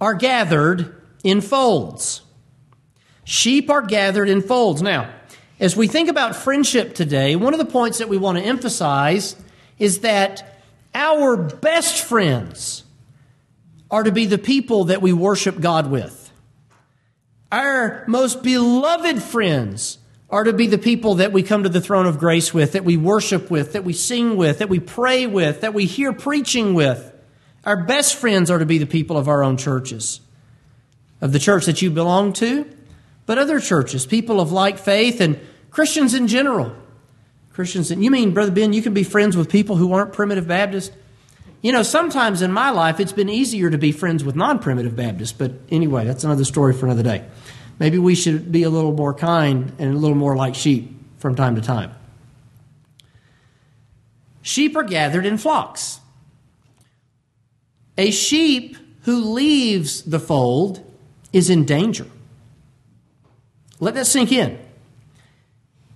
are 0.00 0.14
gathered 0.14 1.00
in 1.22 1.40
folds. 1.40 2.22
Sheep 3.24 3.70
are 3.70 3.80
gathered 3.80 4.28
in 4.28 4.42
folds. 4.42 4.82
Now, 4.82 5.10
as 5.58 5.76
we 5.76 5.86
think 5.86 6.08
about 6.08 6.36
friendship 6.36 6.94
today, 6.94 7.36
one 7.36 7.54
of 7.54 7.58
the 7.58 7.64
points 7.64 7.98
that 7.98 8.08
we 8.08 8.18
want 8.18 8.38
to 8.38 8.44
emphasize 8.44 9.36
is 9.78 10.00
that 10.00 10.53
our 10.94 11.36
best 11.36 12.00
friends 12.00 12.84
are 13.90 14.04
to 14.04 14.12
be 14.12 14.26
the 14.26 14.38
people 14.38 14.84
that 14.84 15.02
we 15.02 15.12
worship 15.12 15.60
God 15.60 15.90
with. 15.90 16.30
Our 17.52 18.04
most 18.08 18.42
beloved 18.42 19.22
friends 19.22 19.98
are 20.30 20.44
to 20.44 20.52
be 20.52 20.66
the 20.66 20.78
people 20.78 21.16
that 21.16 21.32
we 21.32 21.42
come 21.42 21.62
to 21.62 21.68
the 21.68 21.80
throne 21.80 22.06
of 22.06 22.18
grace 22.18 22.52
with, 22.52 22.72
that 22.72 22.84
we 22.84 22.96
worship 22.96 23.50
with, 23.50 23.74
that 23.74 23.84
we 23.84 23.92
sing 23.92 24.36
with, 24.36 24.58
that 24.58 24.68
we 24.68 24.80
pray 24.80 25.26
with, 25.26 25.60
that 25.60 25.74
we 25.74 25.84
hear 25.84 26.12
preaching 26.12 26.74
with. 26.74 27.12
Our 27.64 27.84
best 27.84 28.16
friends 28.16 28.50
are 28.50 28.58
to 28.58 28.66
be 28.66 28.78
the 28.78 28.86
people 28.86 29.16
of 29.16 29.28
our 29.28 29.44
own 29.44 29.56
churches, 29.56 30.20
of 31.20 31.32
the 31.32 31.38
church 31.38 31.66
that 31.66 31.82
you 31.82 31.90
belong 31.90 32.32
to, 32.34 32.68
but 33.26 33.38
other 33.38 33.60
churches, 33.60 34.06
people 34.06 34.40
of 34.40 34.50
like 34.50 34.78
faith, 34.78 35.20
and 35.20 35.38
Christians 35.70 36.14
in 36.14 36.26
general. 36.26 36.74
Christians. 37.54 37.90
And 37.90 38.04
you 38.04 38.10
mean, 38.10 38.34
Brother 38.34 38.50
Ben, 38.50 38.72
you 38.72 38.82
can 38.82 38.92
be 38.92 39.04
friends 39.04 39.36
with 39.36 39.48
people 39.48 39.76
who 39.76 39.92
aren't 39.92 40.12
primitive 40.12 40.48
Baptist? 40.48 40.92
You 41.62 41.72
know, 41.72 41.82
sometimes 41.82 42.42
in 42.42 42.52
my 42.52 42.70
life 42.70 43.00
it's 43.00 43.12
been 43.12 43.30
easier 43.30 43.70
to 43.70 43.78
be 43.78 43.92
friends 43.92 44.24
with 44.24 44.36
non 44.36 44.58
primitive 44.58 44.96
Baptists, 44.96 45.32
but 45.32 45.52
anyway, 45.70 46.04
that's 46.04 46.24
another 46.24 46.44
story 46.44 46.74
for 46.74 46.86
another 46.86 47.04
day. 47.04 47.24
Maybe 47.78 47.96
we 47.96 48.14
should 48.14 48.52
be 48.52 48.64
a 48.64 48.70
little 48.70 48.92
more 48.92 49.14
kind 49.14 49.72
and 49.78 49.94
a 49.94 49.98
little 49.98 50.16
more 50.16 50.36
like 50.36 50.54
sheep 50.54 50.92
from 51.18 51.36
time 51.36 51.54
to 51.54 51.60
time. 51.60 51.94
Sheep 54.42 54.76
are 54.76 54.82
gathered 54.82 55.24
in 55.24 55.38
flocks. 55.38 56.00
A 57.96 58.10
sheep 58.10 58.76
who 59.02 59.32
leaves 59.32 60.02
the 60.02 60.20
fold 60.20 60.84
is 61.32 61.48
in 61.48 61.64
danger. 61.64 62.06
Let 63.80 63.94
that 63.94 64.06
sink 64.06 64.32
in. 64.32 64.58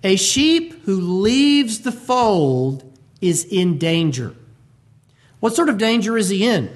A 0.03 0.15
sheep 0.15 0.83
who 0.85 0.99
leaves 0.99 1.81
the 1.81 1.91
fold 1.91 2.83
is 3.21 3.45
in 3.45 3.77
danger. 3.77 4.35
What 5.39 5.55
sort 5.55 5.69
of 5.69 5.77
danger 5.77 6.17
is 6.17 6.29
he 6.29 6.45
in? 6.45 6.75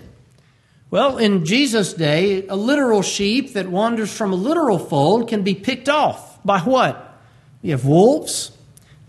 Well, 0.90 1.18
in 1.18 1.46
Jesus' 1.46 1.94
day, 1.94 2.46
a 2.48 2.56
literal 2.56 3.02
sheep 3.02 3.54
that 3.54 3.68
wanders 3.68 4.16
from 4.16 4.32
a 4.32 4.36
literal 4.36 4.78
fold 4.78 5.28
can 5.28 5.42
be 5.42 5.56
picked 5.56 5.90
off 5.90 6.44
by 6.46 6.60
what? 6.60 7.18
You 7.62 7.72
have 7.72 7.86
wolves, 7.86 8.52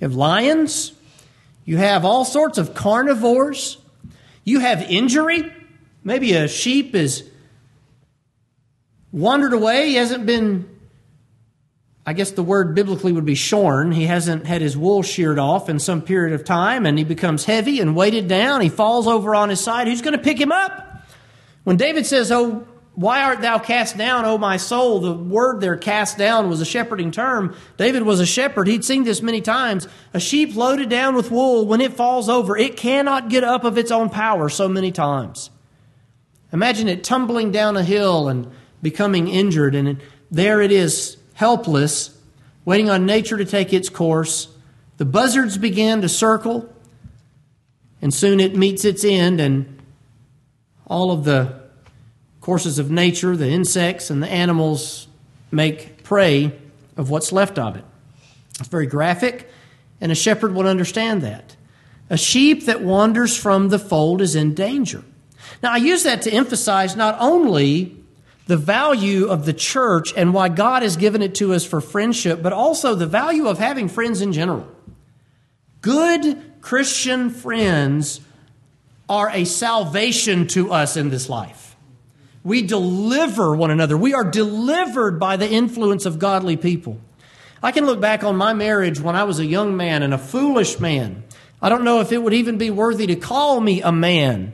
you 0.01 0.09
have 0.09 0.15
lions, 0.15 0.93
you 1.65 1.77
have 1.77 2.05
all 2.05 2.25
sorts 2.25 2.57
of 2.57 2.75
carnivores, 2.75 3.79
you 4.45 4.61
have 4.61 4.83
injury. 4.83 5.53
Maybe 6.03 6.33
a 6.35 6.49
sheep 6.49 6.95
is 6.95 7.29
wandered 9.13 9.53
away, 9.53 9.89
he 9.89 9.95
hasn't 9.97 10.25
been 10.25 10.74
I 12.07 12.13
guess 12.13 12.33
the 12.33 12.43
word 12.43 12.75
biblically 12.75 13.13
would 13.13 13.25
be 13.25 13.35
shorn. 13.35 13.93
He 13.93 14.05
hasn't 14.05 14.47
had 14.47 14.61
his 14.61 14.77
wool 14.77 15.03
sheared 15.03 15.39
off 15.39 15.71
in 15.71 15.79
some 15.79 16.03
period 16.03 16.35
of 16.35 16.45
time, 16.45 16.85
and 16.85 16.99
he 16.99 17.05
becomes 17.05 17.47
heavy 17.47 17.81
and 17.81 17.97
weighted 17.97 18.29
down. 18.29 18.61
He 18.61 18.69
falls 18.69 19.07
over 19.07 19.35
on 19.35 19.49
his 19.49 19.61
side. 19.61 19.89
Who's 19.89 20.03
going 20.03 20.17
to 20.17 20.23
pick 20.23 20.39
him 20.39 20.53
up? 20.53 21.03
When 21.65 21.79
David 21.79 22.05
says, 22.05 22.31
Oh, 22.31 22.69
why 22.95 23.23
art 23.23 23.41
thou 23.41 23.59
cast 23.59 23.97
down, 23.97 24.27
O 24.27 24.37
my 24.37 24.59
soul? 24.59 25.01
The 25.01 25.15
word 25.15 25.63
there, 25.63 25.79
cast 25.79 26.19
down, 26.19 26.51
was 26.51 26.61
a 26.61 26.65
shepherding 26.67 27.11
term. 27.11 27.57
David 27.79 28.03
was 28.03 28.21
a 28.21 28.27
shepherd. 28.27 28.69
He'd 28.69 28.85
seen 28.85 29.05
this 29.05 29.23
many 29.23 29.41
times. 29.41 29.89
A 30.13 30.21
sheep 30.21 30.55
loaded 30.55 30.91
down 30.91 31.15
with 31.15 31.31
wool, 31.31 31.67
when 31.67 31.81
it 31.81 31.95
falls 31.95 32.29
over, 32.29 32.57
it 32.57 32.77
cannot 32.77 33.31
get 33.31 33.43
up 33.43 33.65
of 33.65 33.79
its 33.79 33.91
own 33.91 34.11
power 34.11 34.51
so 34.51 34.69
many 34.69 34.93
times. 34.93 35.51
Imagine 36.53 36.87
it 36.87 37.03
tumbling 37.03 37.51
down 37.51 37.77
a 37.77 37.83
hill 37.83 38.29
and 38.29 38.49
becoming 38.81 39.27
injured, 39.27 39.75
and 39.75 40.01
there 40.31 40.61
it 40.61 40.71
is 40.71 41.17
helpless, 41.35 42.17
waiting 42.65 42.89
on 42.89 43.07
nature 43.07 43.37
to 43.37 43.45
take 43.45 43.73
its 43.73 43.89
course. 43.89 44.49
The 44.97 45.05
buzzards 45.05 45.59
began 45.59 46.01
to 46.01 46.09
circle, 46.09 46.73
and 48.01 48.13
soon 48.13 48.41
it 48.41 48.57
meets 48.57 48.85
its 48.85 49.05
end, 49.05 49.41
and 49.41 49.83
all 50.87 51.11
of 51.11 51.25
the 51.25 51.61
courses 52.41 52.79
of 52.79 52.91
nature, 52.91 53.37
the 53.37 53.49
insects 53.49 54.11
and 54.11 54.23
the 54.23 54.29
animals, 54.29 55.09
make 55.51 56.03
prey 56.03 56.53
of 56.97 57.11
what's 57.11 57.33
left 57.33 57.59
of 57.59 57.77
it. 57.77 57.85
It's 58.61 58.69
very 58.69 58.87
graphic, 58.87 59.49
and 60.01 60.13
a 60.13 60.15
shepherd 60.15 60.55
would 60.55 60.67
understand 60.67 61.23
that. 61.23 61.57
A 62.11 62.17
sheep 62.17 62.67
that 62.67 62.83
wanders 62.83 63.37
from 63.37 63.71
the 63.71 63.79
fold 63.79 64.21
is 64.21 64.35
in 64.35 64.55
danger. 64.55 65.03
Now, 65.63 65.73
I 65.73 65.79
use 65.79 66.03
that 66.03 66.23
to 66.23 66.31
emphasize 66.31 66.95
not 66.95 67.17
only 67.19 67.97
the 68.47 68.57
value 68.57 69.27
of 69.27 69.47
the 69.47 69.53
church 69.53 70.13
and 70.17 70.35
why 70.35 70.49
God 70.49 70.83
has 70.83 70.97
given 70.97 71.23
it 71.23 71.37
to 71.37 71.55
us 71.55 71.65
for 71.65 71.81
friendship, 71.81 72.43
but 72.43 72.53
also 72.53 72.95
the 72.95 73.07
value 73.07 73.47
of 73.47 73.59
having 73.59 73.89
friends 73.89 74.21
in 74.21 74.33
general. 74.33 74.69
Good 75.81 76.61
Christian 76.61 77.31
friends 77.31 78.21
are 79.09 79.31
a 79.31 79.45
salvation 79.45 80.47
to 80.49 80.73
us 80.73 80.97
in 80.97 81.11
this 81.11 81.29
life. 81.29 81.77
We 82.43 82.63
deliver 82.63 83.55
one 83.55 83.71
another. 83.71 83.97
We 83.97 84.13
are 84.13 84.25
delivered 84.25 85.19
by 85.19 85.37
the 85.37 85.49
influence 85.49 86.05
of 86.05 86.19
godly 86.19 86.57
people. 86.57 87.01
I 87.63 87.73
can 87.73 87.87
look 87.87 88.01
back 88.01 88.25
on 88.25 88.37
my 88.37 88.53
marriage 88.53 89.01
when 89.01 89.17
I 89.17 89.25
was 89.25 89.39
a 89.39 89.47
young 89.47 89.77
man 89.77 90.03
and 90.03 90.13
a 90.13 90.19
foolish 90.19 90.79
man. 90.79 91.25
I 91.63 91.71
don't 91.71 91.85
know 91.85 92.01
if 92.01 92.13
it 92.13 92.23
would 92.23 92.35
even 92.35 92.59
be 92.59 92.71
worthy 92.71 93.07
to 93.07 93.17
call 93.17 93.59
me 93.59 93.81
a 93.81 93.91
man. 93.91 94.53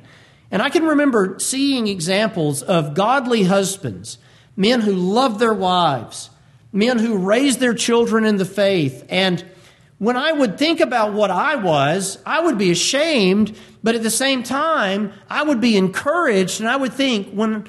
And 0.51 0.61
I 0.61 0.69
can 0.69 0.85
remember 0.85 1.39
seeing 1.39 1.87
examples 1.87 2.63
of 2.63 2.95
godly 2.95 3.45
husbands, 3.45 4.19
men 4.57 4.81
who 4.81 4.93
loved 4.93 5.39
their 5.39 5.55
wives, 5.55 6.31
men 6.73 6.99
who 6.99 7.19
raised 7.19 7.61
their 7.61 7.75
children 7.75 8.25
in 8.25 8.37
the 8.37 8.45
faith. 8.45 9.05
And 9.09 9.45
when 9.99 10.17
I 10.17 10.33
would 10.33 10.59
think 10.59 10.81
about 10.81 11.13
what 11.13 11.31
I 11.31 11.57
was, 11.57 12.19
I 12.25 12.41
would 12.41 12.59
be 12.59 12.71
ashamed, 12.71 13.57
but 13.83 13.95
at 13.95 14.03
the 14.03 14.11
same 14.11 14.43
time, 14.43 15.13
I 15.29 15.43
would 15.43 15.61
be 15.61 15.77
encouraged 15.77 16.61
and 16.61 16.69
I 16.69 16.77
would 16.77 16.93
think, 16.93 17.31
when, 17.33 17.67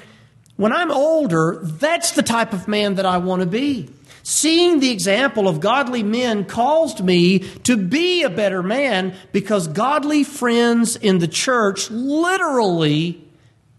when 0.56 0.72
I'm 0.72 0.90
older, 0.90 1.60
that's 1.62 2.12
the 2.12 2.22
type 2.22 2.52
of 2.52 2.66
man 2.66 2.96
that 2.96 3.06
I 3.06 3.18
want 3.18 3.40
to 3.40 3.46
be. 3.46 3.90
Seeing 4.22 4.80
the 4.80 4.90
example 4.90 5.48
of 5.48 5.60
godly 5.60 6.02
men 6.02 6.44
caused 6.44 7.02
me 7.04 7.40
to 7.64 7.76
be 7.76 8.22
a 8.22 8.30
better 8.30 8.62
man 8.62 9.14
because 9.32 9.66
godly 9.68 10.22
friends 10.22 10.96
in 10.96 11.18
the 11.18 11.28
church 11.28 11.90
literally 11.90 13.24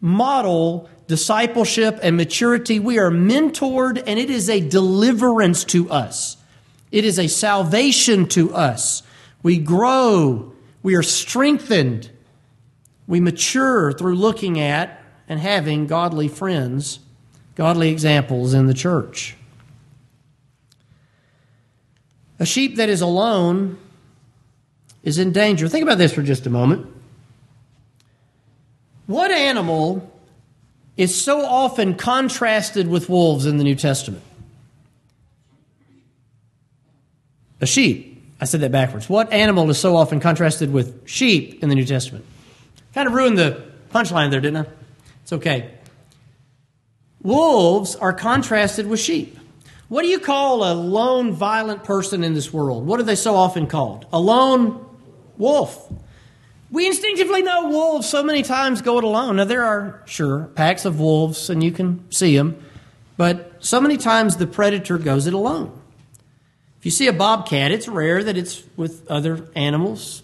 model 0.01 0.89
discipleship 1.07 1.99
and 2.01 2.17
maturity. 2.17 2.79
We 2.79 2.99
are 2.99 3.11
mentored, 3.11 4.03
and 4.05 4.19
it 4.19 4.29
is 4.29 4.49
a 4.49 4.59
deliverance 4.59 5.63
to 5.65 5.89
us. 5.89 6.37
It 6.91 7.05
is 7.05 7.19
a 7.19 7.27
salvation 7.27 8.27
to 8.29 8.53
us. 8.53 9.03
We 9.41 9.57
grow, 9.57 10.53
we 10.81 10.95
are 10.95 11.03
strengthened, 11.03 12.09
we 13.07 13.19
mature 13.19 13.91
through 13.93 14.15
looking 14.15 14.59
at 14.59 15.01
and 15.27 15.39
having 15.39 15.87
godly 15.87 16.27
friends, 16.27 16.99
godly 17.55 17.89
examples 17.89 18.53
in 18.53 18.67
the 18.67 18.73
church. 18.73 19.35
A 22.39 22.45
sheep 22.45 22.77
that 22.77 22.89
is 22.89 23.01
alone 23.01 23.77
is 25.03 25.17
in 25.17 25.31
danger. 25.31 25.67
Think 25.67 25.83
about 25.83 25.97
this 25.97 26.13
for 26.13 26.21
just 26.21 26.45
a 26.45 26.49
moment. 26.49 26.87
What 29.05 29.31
animal 29.31 30.11
is 30.95 31.19
so 31.19 31.45
often 31.45 31.95
contrasted 31.95 32.87
with 32.87 33.09
wolves 33.09 33.45
in 33.45 33.57
the 33.57 33.63
New 33.63 33.75
Testament? 33.75 34.23
A 37.61 37.65
sheep. 37.65 38.21
I 38.39 38.45
said 38.45 38.61
that 38.61 38.71
backwards. 38.71 39.07
What 39.07 39.31
animal 39.31 39.69
is 39.69 39.77
so 39.77 39.95
often 39.95 40.19
contrasted 40.19 40.73
with 40.73 41.07
sheep 41.07 41.63
in 41.63 41.69
the 41.69 41.75
New 41.75 41.85
Testament? 41.85 42.25
Kind 42.93 43.07
of 43.07 43.13
ruined 43.13 43.37
the 43.37 43.63
punchline 43.93 44.31
there, 44.31 44.41
didn't 44.41 44.65
I? 44.65 44.69
It's 45.21 45.33
okay. 45.33 45.71
Wolves 47.21 47.95
are 47.95 48.11
contrasted 48.11 48.87
with 48.87 48.99
sheep. 48.99 49.37
What 49.93 50.01
do 50.01 50.07
you 50.07 50.17
call 50.17 50.63
a 50.63 50.73
lone 50.73 51.33
violent 51.33 51.83
person 51.83 52.23
in 52.23 52.33
this 52.33 52.51
world? 52.51 52.83
What 52.83 52.99
are 52.99 53.03
they 53.03 53.13
so 53.13 53.35
often 53.35 53.67
called? 53.67 54.07
A 54.11 54.19
lone 54.19 54.83
wolf. 55.37 55.87
We 56.71 56.87
instinctively 56.87 57.43
know 57.43 57.69
wolves 57.69 58.09
so 58.09 58.23
many 58.23 58.41
times 58.41 58.81
go 58.81 58.97
it 58.97 59.03
alone. 59.03 59.35
Now, 59.35 59.43
there 59.43 59.63
are, 59.63 60.01
sure, 60.07 60.45
packs 60.55 60.85
of 60.85 60.99
wolves, 60.99 61.47
and 61.51 61.63
you 61.63 61.71
can 61.71 62.11
see 62.11 62.35
them, 62.35 62.59
but 63.17 63.63
so 63.63 63.79
many 63.79 63.97
times 63.97 64.37
the 64.37 64.47
predator 64.47 64.97
goes 64.97 65.27
it 65.27 65.35
alone. 65.35 65.79
If 66.79 66.85
you 66.85 66.91
see 66.91 67.05
a 67.05 67.13
bobcat, 67.13 67.71
it's 67.71 67.87
rare 67.87 68.23
that 68.23 68.35
it's 68.35 68.63
with 68.75 69.07
other 69.11 69.47
animals. 69.55 70.23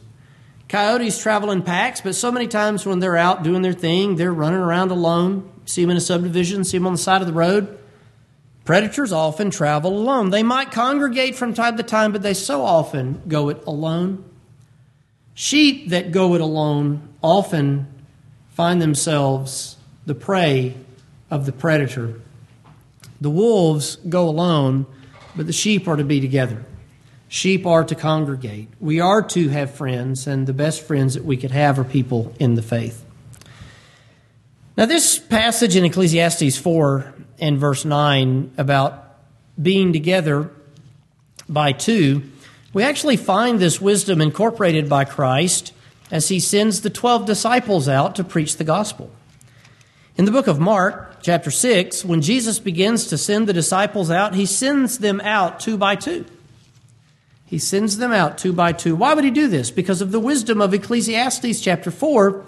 Coyotes 0.68 1.22
travel 1.22 1.52
in 1.52 1.62
packs, 1.62 2.02
but 2.02 2.16
so 2.16 2.32
many 2.32 2.48
times 2.48 2.88
when 2.88 3.02
they're 3.02 3.18
out 3.18 3.44
doing 3.44 3.62
their 3.62 3.74
thing, 3.74 4.16
they're 4.16 4.34
running 4.34 4.62
around 4.62 4.90
alone. 4.90 5.48
See 5.66 5.84
them 5.84 5.92
in 5.92 5.98
a 5.98 6.02
subdivision, 6.02 6.64
see 6.64 6.80
them 6.80 6.88
on 6.88 6.94
the 6.94 6.98
side 6.98 7.22
of 7.22 7.28
the 7.28 7.34
road. 7.34 7.76
Predators 8.70 9.12
often 9.12 9.50
travel 9.50 9.98
alone. 9.98 10.30
They 10.30 10.44
might 10.44 10.70
congregate 10.70 11.36
from 11.36 11.56
time 11.56 11.78
to 11.78 11.82
time, 11.82 12.12
but 12.12 12.22
they 12.22 12.36
so 12.36 12.62
often 12.62 13.20
go 13.28 13.50
it 13.50 13.64
alone. 13.66 14.24
Sheep 15.34 15.90
that 15.90 16.12
go 16.12 16.36
it 16.36 16.42
alone 16.42 17.10
often 17.24 17.88
find 18.50 18.80
themselves 18.80 19.76
the 20.06 20.14
prey 20.14 20.76
of 21.32 21.48
the 21.48 21.52
predator. 21.52 22.22
The 23.20 23.32
wolves 23.32 23.96
go 24.08 24.30
alone, 24.30 24.86
but 25.36 25.48
the 25.48 25.52
sheep 25.52 25.88
are 25.88 25.96
to 25.96 26.04
be 26.04 26.22
together. 26.22 26.64
Sheep 27.28 27.66
are 27.66 27.84
to 27.84 27.96
congregate. 27.96 28.68
We 28.80 29.00
are 29.00 29.24
to 29.30 29.50
have 29.50 29.74
friends, 29.74 30.28
and 30.28 30.46
the 30.46 30.54
best 30.54 30.84
friends 30.84 31.16
that 31.16 31.26
we 31.26 31.38
could 31.38 31.50
have 31.50 31.80
are 31.80 31.84
people 31.84 32.36
in 32.38 32.54
the 32.54 32.62
faith. 32.62 33.04
Now, 34.78 34.86
this 34.86 35.18
passage 35.18 35.76
in 35.76 35.86
Ecclesiastes 35.86 36.60
4 36.60 37.16
and 37.40 37.58
verse 37.58 37.86
9 37.86 38.54
about 38.58 39.18
being 39.62 39.94
together 39.94 40.52
by 41.48 41.72
two, 41.72 42.24
we 42.74 42.84
actually 42.84 43.18
find 43.18 43.60
this 43.60 43.82
wisdom 43.82 44.22
incorporated 44.22 44.88
by 44.88 45.06
Christ 45.06 45.74
as 46.12 46.30
he 46.30 46.40
sends 46.40 46.82
the 46.82 46.90
12 46.90 47.26
disciples 47.26 47.88
out 47.88 48.16
to 48.16 48.24
preach 48.24 48.58
the 48.58 48.64
gospel. 48.64 49.12
In 50.18 50.26
the 50.26 50.32
book 50.32 50.48
of 50.48 50.60
Mark, 50.60 51.22
chapter 51.22 51.52
6, 51.52 52.04
when 52.04 52.22
Jesus 52.22 52.60
begins 52.60 53.08
to 53.08 53.18
send 53.18 53.48
the 53.48 53.54
disciples 53.54 54.12
out, 54.12 54.36
he 54.36 54.46
sends 54.46 55.00
them 55.00 55.22
out 55.22 55.60
two 55.60 55.78
by 55.78 55.96
two. 55.96 56.26
He 57.46 57.58
sends 57.58 57.98
them 57.98 58.12
out 58.12 58.38
two 58.38 58.54
by 58.54 58.74
two. 58.74 58.96
Why 58.96 59.14
would 59.14 59.24
he 59.24 59.32
do 59.32 59.48
this? 59.48 59.72
Because 59.72 60.02
of 60.02 60.12
the 60.12 60.20
wisdom 60.20 60.62
of 60.62 60.74
Ecclesiastes 60.74 61.62
chapter 61.62 61.90
4. 61.90 62.46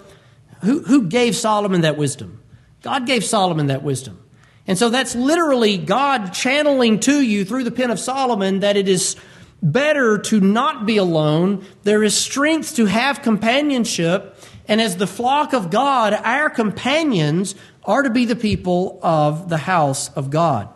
Who, 0.60 0.82
who 0.84 1.08
gave 1.08 1.34
Solomon 1.34 1.80
that 1.80 1.96
wisdom? 1.96 2.40
God 2.82 3.06
gave 3.06 3.24
Solomon 3.24 3.66
that 3.66 3.82
wisdom. 3.82 4.21
And 4.66 4.78
so 4.78 4.88
that's 4.88 5.14
literally 5.14 5.76
God 5.76 6.32
channeling 6.32 7.00
to 7.00 7.20
you 7.20 7.44
through 7.44 7.64
the 7.64 7.70
pen 7.70 7.90
of 7.90 7.98
Solomon 7.98 8.60
that 8.60 8.76
it 8.76 8.88
is 8.88 9.16
better 9.62 10.18
to 10.18 10.40
not 10.40 10.86
be 10.86 10.96
alone. 10.96 11.64
There 11.82 12.02
is 12.02 12.16
strength 12.16 12.76
to 12.76 12.86
have 12.86 13.22
companionship. 13.22 14.36
And 14.68 14.80
as 14.80 14.96
the 14.96 15.06
flock 15.06 15.52
of 15.52 15.70
God, 15.70 16.12
our 16.12 16.48
companions 16.50 17.54
are 17.84 18.02
to 18.02 18.10
be 18.10 18.24
the 18.24 18.36
people 18.36 19.00
of 19.02 19.48
the 19.48 19.58
house 19.58 20.08
of 20.14 20.30
God. 20.30 20.68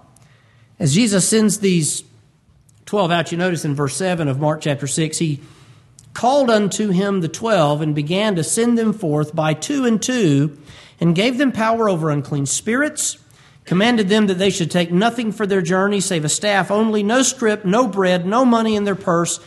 As 0.79 0.94
Jesus 0.94 1.29
sends 1.29 1.61
these 1.61 2.03
12 2.87 3.11
out, 3.11 3.33
you 3.33 3.38
notice 3.38 3.64
in 3.64 3.75
verse 3.75 3.96
7 3.96 4.29
of 4.29 4.40
Mark 4.40 4.61
chapter 4.61 4.87
6, 4.87 5.18
he 5.18 5.40
called 6.12 6.51
unto 6.51 6.90
him 6.90 7.20
the 7.20 7.29
12 7.29 7.81
and 7.83 7.94
began 7.94 8.37
to 8.37 8.44
send 8.44 8.77
them 8.77 8.92
forth 8.92 9.35
by 9.35 9.55
two 9.55 9.85
and 9.85 10.03
two 10.03 10.59
and 10.99 11.14
gave 11.14 11.38
them 11.38 11.53
power 11.53 11.88
over 11.88 12.11
unclean 12.11 12.46
spirits 12.46 13.18
commanded 13.66 14.09
them 14.09 14.29
that 14.29 14.38
they 14.38 14.50
should 14.50 14.70
take 14.70 14.90
nothing 14.90 15.33
for 15.33 15.46
their 15.46 15.62
journey 15.62 16.00
save 16.00 16.24
a 16.24 16.29
staff 16.29 16.70
only, 16.70 17.02
no 17.02 17.22
scrip, 17.22 17.64
no 17.64 17.87
bread, 17.87 18.24
no 18.24 18.44
money 18.44 18.76
in 18.76 18.85
their 18.85 18.94
purse, 18.94 19.40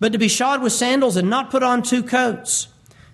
but 0.00 0.12
to 0.12 0.18
be 0.18 0.28
shod 0.28 0.62
with 0.62 0.72
sandals 0.72 1.16
and 1.16 1.28
not 1.28 1.50
put 1.50 1.62
on 1.62 1.82
two 1.82 2.02
coats. 2.02 2.68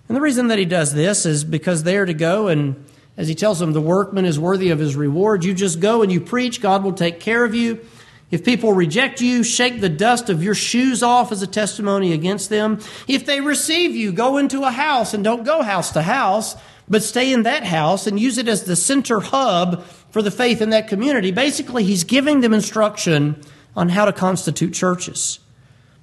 And 0.07 0.15
the 0.15 0.21
reason 0.21 0.47
that 0.47 0.59
he 0.59 0.65
does 0.65 0.93
this 0.93 1.25
is 1.25 1.43
because 1.43 1.83
they 1.83 1.97
are 1.97 2.05
to 2.05 2.13
go 2.13 2.47
and 2.47 2.85
as 3.15 3.27
he 3.27 3.35
tells 3.35 3.59
them, 3.59 3.73
the 3.73 3.81
workman 3.81 4.25
is 4.25 4.39
worthy 4.39 4.71
of 4.71 4.79
his 4.79 4.95
reward. 4.95 5.43
You 5.43 5.53
just 5.53 5.79
go 5.79 6.01
and 6.01 6.11
you 6.11 6.19
preach, 6.19 6.61
God 6.61 6.83
will 6.83 6.93
take 6.93 7.19
care 7.19 7.43
of 7.43 7.53
you. 7.53 7.85
If 8.31 8.43
people 8.43 8.73
reject 8.73 9.21
you, 9.21 9.43
shake 9.43 9.79
the 9.79 9.89
dust 9.89 10.31
of 10.31 10.43
your 10.43 10.55
shoes 10.55 11.03
off 11.03 11.31
as 11.31 11.43
a 11.43 11.47
testimony 11.47 12.13
against 12.13 12.49
them. 12.49 12.79
If 13.07 13.27
they 13.27 13.41
receive 13.41 13.95
you, 13.95 14.11
go 14.11 14.37
into 14.37 14.63
a 14.63 14.71
house 14.71 15.13
and 15.13 15.23
don't 15.23 15.43
go 15.43 15.61
house 15.61 15.91
to 15.91 16.01
house, 16.01 16.55
but 16.89 17.03
stay 17.03 17.31
in 17.31 17.43
that 17.43 17.63
house 17.63 18.07
and 18.07 18.19
use 18.19 18.39
it 18.39 18.47
as 18.47 18.63
the 18.63 18.75
center 18.75 19.19
hub 19.19 19.85
for 20.13 20.21
the 20.21 20.31
faith 20.31 20.61
in 20.61 20.69
that 20.69 20.87
community. 20.87 21.31
Basically, 21.31 21.83
he's 21.83 22.03
giving 22.03 22.41
them 22.41 22.53
instruction 22.53 23.41
on 23.75 23.89
how 23.89 24.05
to 24.05 24.13
constitute 24.13 24.71
churches. 24.71 25.39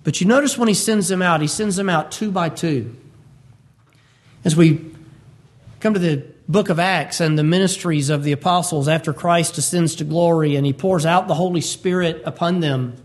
But 0.03 0.21
you 0.21 0.27
notice 0.27 0.59
when 0.59 0.67
he 0.67 0.75
sends 0.75 1.07
them 1.07 1.23
out, 1.23 1.41
he 1.41 1.47
sends 1.47 1.77
them 1.77 1.89
out 1.89 2.11
two 2.11 2.33
by 2.33 2.49
two. 2.49 2.97
As 4.45 4.57
we 4.57 4.85
come 5.79 5.95
to 5.95 6.01
the 6.01 6.25
book 6.49 6.71
of 6.71 6.81
Acts 6.81 7.21
and 7.21 7.39
the 7.39 7.45
ministries 7.45 8.11
of 8.11 8.25
the 8.25 8.33
apostles 8.33 8.89
after 8.89 9.13
Christ 9.13 9.57
ascends 9.59 9.95
to 9.97 10.05
glory 10.05 10.57
and 10.57 10.67
he 10.67 10.73
pours 10.73 11.07
out 11.07 11.29
the 11.29 11.35
Holy 11.35 11.61
Spirit 11.61 12.21
upon 12.25 12.59
them, 12.59 12.97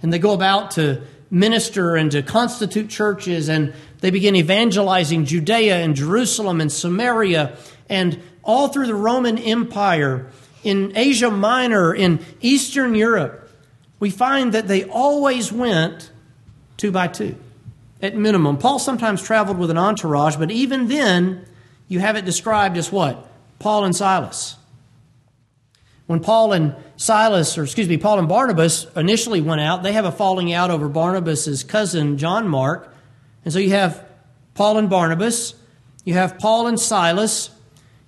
and 0.00 0.10
they 0.10 0.18
go 0.18 0.32
about 0.32 0.70
to 0.72 1.02
minister 1.30 1.96
and 1.96 2.10
to 2.12 2.22
constitute 2.22 2.88
churches, 2.88 3.50
and 3.50 3.74
they 4.00 4.10
begin 4.10 4.34
evangelizing 4.34 5.26
Judea 5.26 5.76
and 5.76 5.94
Jerusalem 5.94 6.62
and 6.62 6.72
Samaria 6.72 7.58
and 7.90 8.22
all 8.42 8.68
through 8.68 8.86
the 8.86 8.94
Roman 8.94 9.38
Empire, 9.38 10.30
in 10.62 10.92
Asia 10.94 11.30
Minor, 11.30 11.94
in 11.94 12.24
Eastern 12.40 12.94
Europe, 12.94 13.50
we 13.98 14.10
find 14.10 14.52
that 14.52 14.68
they 14.68 14.84
always 14.84 15.52
went 15.52 16.10
two 16.76 16.90
by 16.90 17.08
two. 17.08 17.36
at 18.02 18.16
minimum. 18.16 18.56
Paul 18.56 18.78
sometimes 18.78 19.22
traveled 19.22 19.58
with 19.58 19.70
an 19.70 19.76
entourage, 19.76 20.36
but 20.36 20.50
even 20.50 20.88
then, 20.88 21.44
you 21.88 22.00
have 22.00 22.16
it 22.16 22.24
described 22.24 22.76
as 22.76 22.90
what? 22.90 23.28
Paul 23.58 23.84
and 23.84 23.94
Silas. 23.94 24.56
When 26.06 26.20
Paul 26.20 26.52
and 26.52 26.74
Silas, 26.96 27.56
or 27.58 27.64
excuse 27.64 27.88
me, 27.88 27.96
Paul 27.96 28.18
and 28.18 28.28
Barnabas 28.28 28.86
initially 28.96 29.40
went 29.40 29.60
out, 29.60 29.82
they 29.82 29.92
have 29.92 30.04
a 30.04 30.12
falling 30.12 30.52
out 30.52 30.70
over 30.70 30.88
Barnabas' 30.88 31.62
cousin, 31.62 32.18
John 32.18 32.48
Mark. 32.48 32.94
And 33.44 33.52
so 33.52 33.58
you 33.58 33.70
have 33.70 34.04
Paul 34.54 34.78
and 34.78 34.90
Barnabas, 34.90 35.54
you 36.04 36.14
have 36.14 36.38
Paul 36.38 36.66
and 36.66 36.80
Silas, 36.80 37.50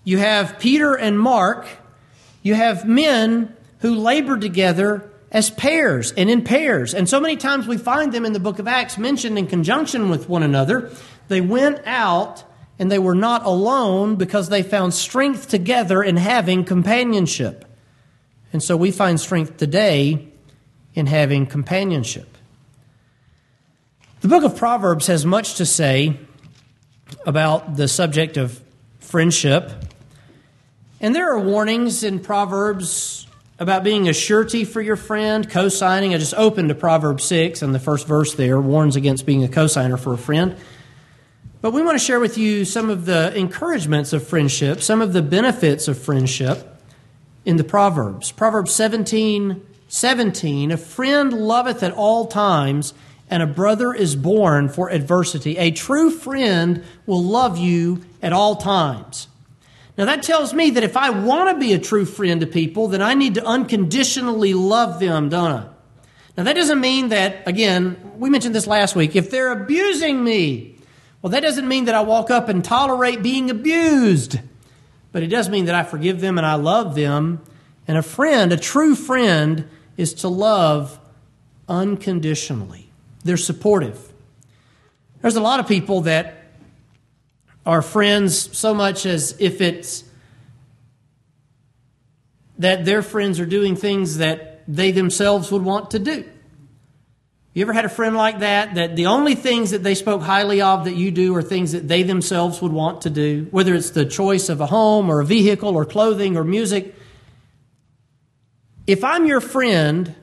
you 0.04 0.18
have 0.18 0.58
Peter 0.58 0.94
and 0.94 1.18
Mark, 1.18 1.66
you 2.42 2.54
have 2.54 2.86
men 2.86 3.54
who 3.80 3.94
labored 3.94 4.40
together 4.40 5.10
as 5.30 5.50
pairs 5.50 6.12
and 6.12 6.28
in 6.28 6.42
pairs. 6.42 6.92
And 6.94 7.08
so 7.08 7.20
many 7.20 7.36
times 7.36 7.66
we 7.66 7.78
find 7.78 8.12
them 8.12 8.24
in 8.24 8.32
the 8.32 8.40
book 8.40 8.58
of 8.58 8.68
Acts 8.68 8.98
mentioned 8.98 9.38
in 9.38 9.46
conjunction 9.46 10.10
with 10.10 10.28
one 10.28 10.42
another. 10.42 10.90
They 11.28 11.40
went 11.40 11.80
out 11.86 12.44
and 12.78 12.90
they 12.90 12.98
were 12.98 13.14
not 13.14 13.44
alone 13.44 14.16
because 14.16 14.48
they 14.48 14.62
found 14.62 14.92
strength 14.92 15.48
together 15.48 16.02
in 16.02 16.16
having 16.16 16.64
companionship. 16.64 17.64
And 18.52 18.62
so 18.62 18.76
we 18.76 18.90
find 18.90 19.18
strength 19.18 19.56
today 19.56 20.28
in 20.94 21.06
having 21.06 21.46
companionship. 21.46 22.36
The 24.20 24.28
book 24.28 24.44
of 24.44 24.56
Proverbs 24.56 25.06
has 25.06 25.24
much 25.24 25.54
to 25.54 25.66
say 25.66 26.18
about 27.26 27.76
the 27.76 27.88
subject 27.88 28.36
of 28.36 28.60
friendship. 29.00 29.72
And 31.02 31.16
there 31.16 31.32
are 31.32 31.40
warnings 31.40 32.04
in 32.04 32.20
Proverbs 32.20 33.26
about 33.58 33.82
being 33.82 34.08
a 34.08 34.12
surety 34.12 34.64
for 34.64 34.80
your 34.80 34.94
friend, 34.94 35.50
co 35.50 35.68
signing. 35.68 36.14
I 36.14 36.18
just 36.18 36.34
opened 36.34 36.68
to 36.68 36.76
Proverbs 36.76 37.24
6, 37.24 37.60
and 37.60 37.74
the 37.74 37.80
first 37.80 38.06
verse 38.06 38.34
there 38.34 38.60
warns 38.60 38.94
against 38.94 39.26
being 39.26 39.42
a 39.42 39.48
co 39.48 39.66
signer 39.66 39.96
for 39.96 40.12
a 40.12 40.16
friend. 40.18 40.56
But 41.60 41.72
we 41.72 41.82
want 41.82 41.98
to 41.98 42.04
share 42.04 42.20
with 42.20 42.38
you 42.38 42.64
some 42.64 42.88
of 42.88 43.04
the 43.04 43.36
encouragements 43.36 44.12
of 44.12 44.24
friendship, 44.24 44.80
some 44.80 45.02
of 45.02 45.12
the 45.12 45.22
benefits 45.22 45.88
of 45.88 45.98
friendship 45.98 46.80
in 47.44 47.56
the 47.56 47.64
Proverbs. 47.64 48.30
Proverbs 48.30 48.72
17 48.72 49.66
17, 49.88 50.70
a 50.70 50.76
friend 50.76 51.32
loveth 51.32 51.82
at 51.82 51.92
all 51.92 52.26
times, 52.26 52.94
and 53.28 53.42
a 53.42 53.46
brother 53.46 53.92
is 53.92 54.14
born 54.14 54.68
for 54.68 54.88
adversity. 54.88 55.58
A 55.58 55.72
true 55.72 56.12
friend 56.12 56.84
will 57.06 57.24
love 57.24 57.58
you 57.58 58.02
at 58.22 58.32
all 58.32 58.54
times. 58.54 59.26
Now, 59.96 60.06
that 60.06 60.22
tells 60.22 60.54
me 60.54 60.70
that 60.70 60.82
if 60.82 60.96
I 60.96 61.10
want 61.10 61.50
to 61.50 61.60
be 61.60 61.74
a 61.74 61.78
true 61.78 62.06
friend 62.06 62.40
to 62.40 62.46
people, 62.46 62.88
then 62.88 63.02
I 63.02 63.14
need 63.14 63.34
to 63.34 63.44
unconditionally 63.44 64.54
love 64.54 65.00
them, 65.00 65.28
don't 65.28 65.52
I? 65.52 65.66
Now, 66.36 66.44
that 66.44 66.54
doesn't 66.54 66.80
mean 66.80 67.10
that, 67.10 67.46
again, 67.46 68.12
we 68.18 68.30
mentioned 68.30 68.54
this 68.54 68.66
last 68.66 68.96
week, 68.96 69.14
if 69.16 69.30
they're 69.30 69.52
abusing 69.52 70.24
me, 70.24 70.76
well, 71.20 71.30
that 71.30 71.40
doesn't 71.40 71.68
mean 71.68 71.84
that 71.84 71.94
I 71.94 72.00
walk 72.00 72.30
up 72.30 72.48
and 72.48 72.64
tolerate 72.64 73.22
being 73.22 73.50
abused. 73.50 74.38
But 75.12 75.22
it 75.22 75.26
does 75.26 75.50
mean 75.50 75.66
that 75.66 75.74
I 75.74 75.82
forgive 75.82 76.20
them 76.20 76.38
and 76.38 76.46
I 76.46 76.54
love 76.54 76.94
them. 76.94 77.42
And 77.86 77.98
a 77.98 78.02
friend, 78.02 78.50
a 78.50 78.56
true 78.56 78.94
friend, 78.94 79.68
is 79.98 80.14
to 80.14 80.28
love 80.28 80.98
unconditionally. 81.68 82.90
They're 83.24 83.36
supportive. 83.36 84.10
There's 85.20 85.36
a 85.36 85.40
lot 85.40 85.60
of 85.60 85.68
people 85.68 86.02
that 86.02 86.41
are 87.64 87.82
friends 87.82 88.56
so 88.56 88.74
much 88.74 89.06
as 89.06 89.36
if 89.38 89.60
it's 89.60 90.04
that 92.58 92.84
their 92.84 93.02
friends 93.02 93.40
are 93.40 93.46
doing 93.46 93.76
things 93.76 94.18
that 94.18 94.62
they 94.68 94.92
themselves 94.92 95.50
would 95.50 95.62
want 95.62 95.90
to 95.92 95.98
do. 95.98 96.24
You 97.54 97.62
ever 97.62 97.72
had 97.72 97.84
a 97.84 97.90
friend 97.90 98.16
like 98.16 98.38
that? 98.38 98.76
That 98.76 98.96
the 98.96 99.06
only 99.06 99.34
things 99.34 99.72
that 99.72 99.82
they 99.82 99.94
spoke 99.94 100.22
highly 100.22 100.62
of 100.62 100.84
that 100.84 100.94
you 100.94 101.10
do 101.10 101.34
are 101.36 101.42
things 101.42 101.72
that 101.72 101.86
they 101.86 102.02
themselves 102.02 102.62
would 102.62 102.72
want 102.72 103.02
to 103.02 103.10
do, 103.10 103.46
whether 103.50 103.74
it's 103.74 103.90
the 103.90 104.06
choice 104.06 104.48
of 104.48 104.60
a 104.60 104.66
home 104.66 105.10
or 105.10 105.20
a 105.20 105.24
vehicle 105.24 105.76
or 105.76 105.84
clothing 105.84 106.36
or 106.36 106.44
music. 106.44 106.94
If 108.86 109.04
I'm 109.04 109.26
your 109.26 109.40
friend 109.40 110.14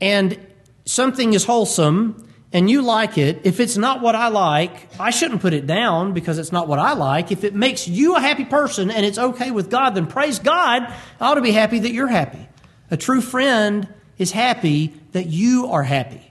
and 0.00 0.38
something 0.86 1.34
is 1.34 1.44
wholesome 1.44 2.25
and 2.52 2.70
you 2.70 2.82
like 2.82 3.18
it, 3.18 3.40
if 3.44 3.60
it's 3.60 3.76
not 3.76 4.00
what 4.00 4.14
I 4.14 4.28
like, 4.28 4.88
I 5.00 5.10
shouldn't 5.10 5.42
put 5.42 5.52
it 5.52 5.66
down 5.66 6.12
because 6.12 6.38
it's 6.38 6.52
not 6.52 6.68
what 6.68 6.78
I 6.78 6.92
like. 6.92 7.32
If 7.32 7.44
it 7.44 7.54
makes 7.54 7.88
you 7.88 8.16
a 8.16 8.20
happy 8.20 8.44
person 8.44 8.90
and 8.90 9.04
it's 9.04 9.18
okay 9.18 9.50
with 9.50 9.68
God, 9.68 9.90
then 9.90 10.06
praise 10.06 10.38
God. 10.38 10.82
I 11.20 11.26
ought 11.26 11.34
to 11.34 11.42
be 11.42 11.50
happy 11.50 11.80
that 11.80 11.92
you're 11.92 12.06
happy. 12.06 12.48
A 12.90 12.96
true 12.96 13.20
friend 13.20 13.88
is 14.16 14.30
happy 14.30 14.94
that 15.12 15.26
you 15.26 15.66
are 15.72 15.82
happy. 15.82 16.22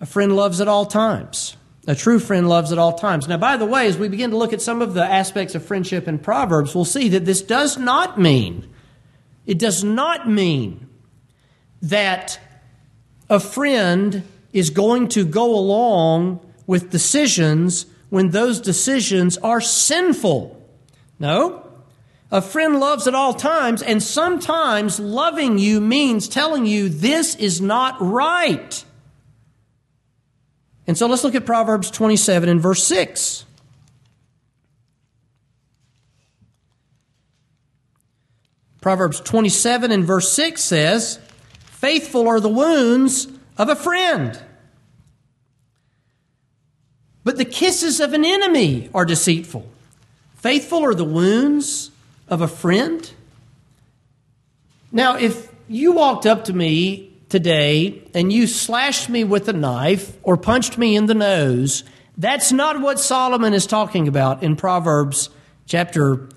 A 0.00 0.06
friend 0.06 0.34
loves 0.34 0.60
at 0.60 0.68
all 0.68 0.86
times. 0.86 1.56
A 1.88 1.94
true 1.94 2.20
friend 2.20 2.48
loves 2.48 2.70
at 2.70 2.78
all 2.78 2.92
times. 2.92 3.26
Now, 3.26 3.38
by 3.38 3.56
the 3.56 3.66
way, 3.66 3.86
as 3.88 3.98
we 3.98 4.08
begin 4.08 4.30
to 4.30 4.36
look 4.36 4.52
at 4.52 4.62
some 4.62 4.80
of 4.80 4.94
the 4.94 5.04
aspects 5.04 5.54
of 5.54 5.64
friendship 5.64 6.06
in 6.06 6.18
Proverbs, 6.18 6.74
we'll 6.74 6.84
see 6.84 7.08
that 7.08 7.24
this 7.24 7.42
does 7.42 7.78
not 7.78 8.20
mean, 8.20 8.68
it 9.44 9.58
does 9.58 9.82
not 9.82 10.28
mean 10.28 10.88
that 11.82 12.38
a 13.30 13.40
friend 13.40 14.22
is 14.52 14.70
going 14.70 15.08
to 15.08 15.24
go 15.24 15.54
along 15.54 16.40
with 16.66 16.90
decisions 16.90 17.86
when 18.10 18.30
those 18.30 18.60
decisions 18.60 19.36
are 19.38 19.60
sinful. 19.60 20.54
No. 21.18 21.64
A 22.30 22.42
friend 22.42 22.78
loves 22.78 23.06
at 23.08 23.14
all 23.14 23.32
times, 23.32 23.80
and 23.80 24.02
sometimes 24.02 25.00
loving 25.00 25.58
you 25.58 25.80
means 25.80 26.28
telling 26.28 26.66
you 26.66 26.88
this 26.88 27.34
is 27.36 27.60
not 27.60 27.96
right. 28.00 28.84
And 30.86 30.96
so 30.96 31.06
let's 31.06 31.24
look 31.24 31.34
at 31.34 31.46
Proverbs 31.46 31.90
27 31.90 32.48
and 32.48 32.60
verse 32.60 32.82
6. 32.84 33.44
Proverbs 38.80 39.20
27 39.20 39.90
and 39.90 40.04
verse 40.04 40.32
6 40.32 40.62
says, 40.62 41.18
Faithful 41.78 42.26
are 42.26 42.40
the 42.40 42.48
wounds 42.48 43.28
of 43.56 43.68
a 43.68 43.76
friend. 43.76 44.36
But 47.22 47.36
the 47.36 47.44
kisses 47.44 48.00
of 48.00 48.14
an 48.14 48.24
enemy 48.24 48.90
are 48.92 49.04
deceitful. 49.04 49.64
Faithful 50.34 50.84
are 50.84 50.94
the 50.94 51.04
wounds 51.04 51.92
of 52.26 52.40
a 52.40 52.48
friend. 52.48 53.08
Now, 54.90 55.18
if 55.18 55.54
you 55.68 55.92
walked 55.92 56.26
up 56.26 56.46
to 56.46 56.52
me 56.52 57.12
today 57.28 58.02
and 58.12 58.32
you 58.32 58.48
slashed 58.48 59.08
me 59.08 59.22
with 59.22 59.48
a 59.48 59.52
knife 59.52 60.16
or 60.24 60.36
punched 60.36 60.78
me 60.78 60.96
in 60.96 61.06
the 61.06 61.14
nose, 61.14 61.84
that's 62.16 62.50
not 62.50 62.80
what 62.80 62.98
Solomon 62.98 63.54
is 63.54 63.68
talking 63.68 64.08
about 64.08 64.42
in 64.42 64.56
Proverbs 64.56 65.30
chapter 65.66 66.28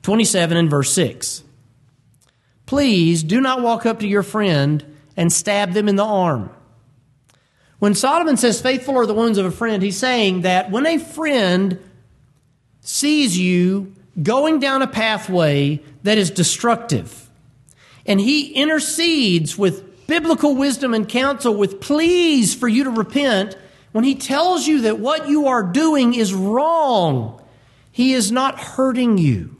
27 0.00 0.56
and 0.56 0.70
verse 0.70 0.90
6. 0.92 1.44
Please 2.68 3.22
do 3.22 3.40
not 3.40 3.62
walk 3.62 3.86
up 3.86 4.00
to 4.00 4.06
your 4.06 4.22
friend 4.22 4.84
and 5.16 5.32
stab 5.32 5.72
them 5.72 5.88
in 5.88 5.96
the 5.96 6.04
arm. 6.04 6.50
When 7.78 7.94
Solomon 7.94 8.36
says, 8.36 8.60
Faithful 8.60 8.98
are 8.98 9.06
the 9.06 9.14
wounds 9.14 9.38
of 9.38 9.46
a 9.46 9.50
friend, 9.50 9.82
he's 9.82 9.96
saying 9.96 10.42
that 10.42 10.70
when 10.70 10.84
a 10.84 10.98
friend 10.98 11.78
sees 12.82 13.38
you 13.38 13.94
going 14.22 14.60
down 14.60 14.82
a 14.82 14.86
pathway 14.86 15.80
that 16.02 16.18
is 16.18 16.30
destructive, 16.30 17.30
and 18.04 18.20
he 18.20 18.52
intercedes 18.52 19.56
with 19.56 20.06
biblical 20.06 20.54
wisdom 20.54 20.92
and 20.92 21.08
counsel, 21.08 21.54
with 21.54 21.80
pleas 21.80 22.54
for 22.54 22.68
you 22.68 22.84
to 22.84 22.90
repent, 22.90 23.56
when 23.92 24.04
he 24.04 24.14
tells 24.14 24.66
you 24.66 24.82
that 24.82 24.98
what 24.98 25.26
you 25.26 25.46
are 25.46 25.62
doing 25.62 26.12
is 26.12 26.34
wrong, 26.34 27.42
he 27.90 28.12
is 28.12 28.30
not 28.30 28.60
hurting 28.60 29.16
you. 29.16 29.56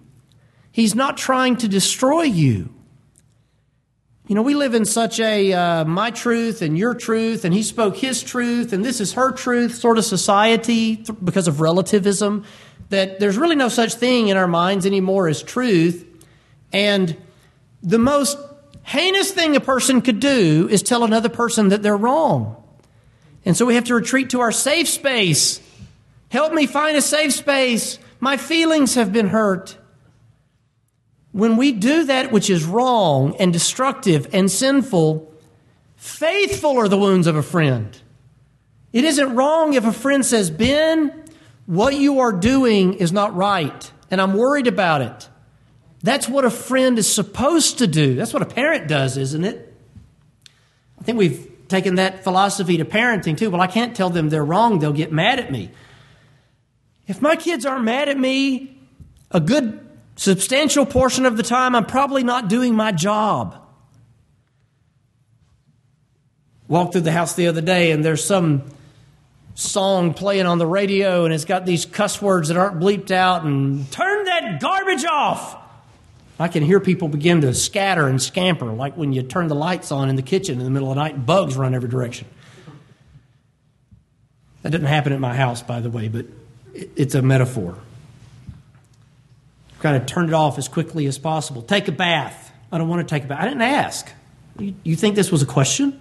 He's 0.70 0.94
not 0.94 1.16
trying 1.16 1.56
to 1.56 1.68
destroy 1.68 2.24
you. 2.24 2.74
You 4.28 4.34
know, 4.34 4.42
we 4.42 4.54
live 4.54 4.74
in 4.74 4.84
such 4.84 5.20
a 5.20 5.54
uh, 5.54 5.84
my 5.86 6.10
truth 6.10 6.60
and 6.60 6.76
your 6.76 6.92
truth, 6.92 7.46
and 7.46 7.54
he 7.54 7.62
spoke 7.62 7.96
his 7.96 8.22
truth, 8.22 8.74
and 8.74 8.84
this 8.84 9.00
is 9.00 9.14
her 9.14 9.32
truth 9.32 9.76
sort 9.76 9.96
of 9.96 10.04
society 10.04 10.96
because 11.24 11.48
of 11.48 11.62
relativism, 11.62 12.44
that 12.90 13.20
there's 13.20 13.38
really 13.38 13.56
no 13.56 13.70
such 13.70 13.94
thing 13.94 14.28
in 14.28 14.36
our 14.36 14.46
minds 14.46 14.84
anymore 14.84 15.28
as 15.28 15.42
truth. 15.42 16.06
And 16.74 17.16
the 17.82 17.98
most 17.98 18.36
heinous 18.82 19.30
thing 19.30 19.56
a 19.56 19.60
person 19.60 20.02
could 20.02 20.20
do 20.20 20.68
is 20.70 20.82
tell 20.82 21.04
another 21.04 21.30
person 21.30 21.70
that 21.70 21.82
they're 21.82 21.96
wrong. 21.96 22.62
And 23.46 23.56
so 23.56 23.64
we 23.64 23.76
have 23.76 23.84
to 23.84 23.94
retreat 23.94 24.28
to 24.30 24.40
our 24.40 24.52
safe 24.52 24.88
space. 24.88 25.58
Help 26.28 26.52
me 26.52 26.66
find 26.66 26.98
a 26.98 27.02
safe 27.02 27.32
space. 27.32 27.98
My 28.20 28.36
feelings 28.36 28.94
have 28.94 29.10
been 29.10 29.28
hurt 29.28 29.77
when 31.38 31.56
we 31.56 31.70
do 31.70 32.04
that 32.04 32.32
which 32.32 32.50
is 32.50 32.64
wrong 32.64 33.36
and 33.36 33.52
destructive 33.52 34.26
and 34.34 34.50
sinful, 34.50 35.32
faithful 35.94 36.76
are 36.76 36.88
the 36.88 36.98
wounds 36.98 37.28
of 37.28 37.36
a 37.36 37.44
friend. 37.44 37.96
It 38.92 39.04
isn't 39.04 39.36
wrong 39.36 39.74
if 39.74 39.86
a 39.86 39.92
friend 39.92 40.26
says, 40.26 40.50
Ben, 40.50 41.24
what 41.66 41.94
you 41.94 42.18
are 42.18 42.32
doing 42.32 42.94
is 42.94 43.12
not 43.12 43.36
right, 43.36 43.92
and 44.10 44.20
I'm 44.20 44.34
worried 44.34 44.66
about 44.66 45.00
it. 45.00 45.28
That's 46.02 46.28
what 46.28 46.44
a 46.44 46.50
friend 46.50 46.98
is 46.98 47.12
supposed 47.12 47.78
to 47.78 47.86
do. 47.86 48.16
That's 48.16 48.32
what 48.32 48.42
a 48.42 48.46
parent 48.46 48.88
does, 48.88 49.16
isn't 49.16 49.44
it? 49.44 49.72
I 51.00 51.04
think 51.04 51.18
we've 51.18 51.48
taken 51.68 51.96
that 51.96 52.24
philosophy 52.24 52.78
to 52.78 52.84
parenting 52.84 53.38
too. 53.38 53.50
Well, 53.50 53.60
I 53.60 53.68
can't 53.68 53.94
tell 53.94 54.10
them 54.10 54.28
they're 54.28 54.44
wrong, 54.44 54.80
they'll 54.80 54.92
get 54.92 55.12
mad 55.12 55.38
at 55.38 55.52
me. 55.52 55.70
If 57.06 57.22
my 57.22 57.36
kids 57.36 57.64
aren't 57.64 57.84
mad 57.84 58.08
at 58.08 58.18
me, 58.18 58.76
a 59.30 59.38
good 59.38 59.87
substantial 60.18 60.84
portion 60.84 61.24
of 61.24 61.36
the 61.36 61.42
time, 61.42 61.74
I'm 61.74 61.86
probably 61.86 62.22
not 62.22 62.48
doing 62.48 62.74
my 62.74 62.92
job. 62.92 63.56
Walked 66.66 66.92
through 66.92 67.02
the 67.02 67.12
house 67.12 67.34
the 67.34 67.46
other 67.46 67.62
day 67.62 67.92
and 67.92 68.04
there's 68.04 68.22
some 68.22 68.64
song 69.54 70.12
playing 70.12 70.44
on 70.44 70.58
the 70.58 70.66
radio 70.66 71.24
and 71.24 71.32
it's 71.32 71.46
got 71.46 71.64
these 71.64 71.86
cuss 71.86 72.20
words 72.20 72.48
that 72.48 72.56
aren't 72.56 72.78
bleeped 72.78 73.10
out 73.10 73.44
and 73.44 73.90
turn 73.90 74.24
that 74.24 74.60
garbage 74.60 75.04
off. 75.04 75.56
I 76.38 76.48
can 76.48 76.62
hear 76.62 76.78
people 76.78 77.08
begin 77.08 77.40
to 77.40 77.54
scatter 77.54 78.06
and 78.06 78.20
scamper 78.20 78.66
like 78.66 78.96
when 78.96 79.12
you 79.12 79.22
turn 79.22 79.48
the 79.48 79.54
lights 79.54 79.90
on 79.90 80.08
in 80.08 80.16
the 80.16 80.22
kitchen 80.22 80.58
in 80.58 80.64
the 80.64 80.70
middle 80.70 80.90
of 80.90 80.96
the 80.96 81.00
night 81.00 81.14
and 81.14 81.26
bugs 81.26 81.56
run 81.56 81.74
every 81.74 81.88
direction. 81.88 82.28
That 84.62 84.70
didn't 84.70 84.88
happen 84.88 85.12
at 85.12 85.20
my 85.20 85.34
house, 85.34 85.62
by 85.62 85.80
the 85.80 85.90
way, 85.90 86.08
but 86.08 86.26
it's 86.74 87.14
a 87.14 87.22
metaphor. 87.22 87.78
Kind 89.80 89.96
of 89.96 90.06
turn 90.06 90.28
it 90.28 90.34
off 90.34 90.58
as 90.58 90.68
quickly 90.68 91.06
as 91.06 91.18
possible. 91.18 91.62
Take 91.62 91.88
a 91.88 91.92
bath. 91.92 92.52
I 92.72 92.78
don't 92.78 92.88
want 92.88 93.06
to 93.06 93.14
take 93.14 93.24
a 93.24 93.26
bath. 93.26 93.40
I 93.40 93.44
didn't 93.44 93.62
ask. 93.62 94.10
You 94.58 94.96
think 94.96 95.14
this 95.14 95.30
was 95.30 95.42
a 95.42 95.46
question? 95.46 96.00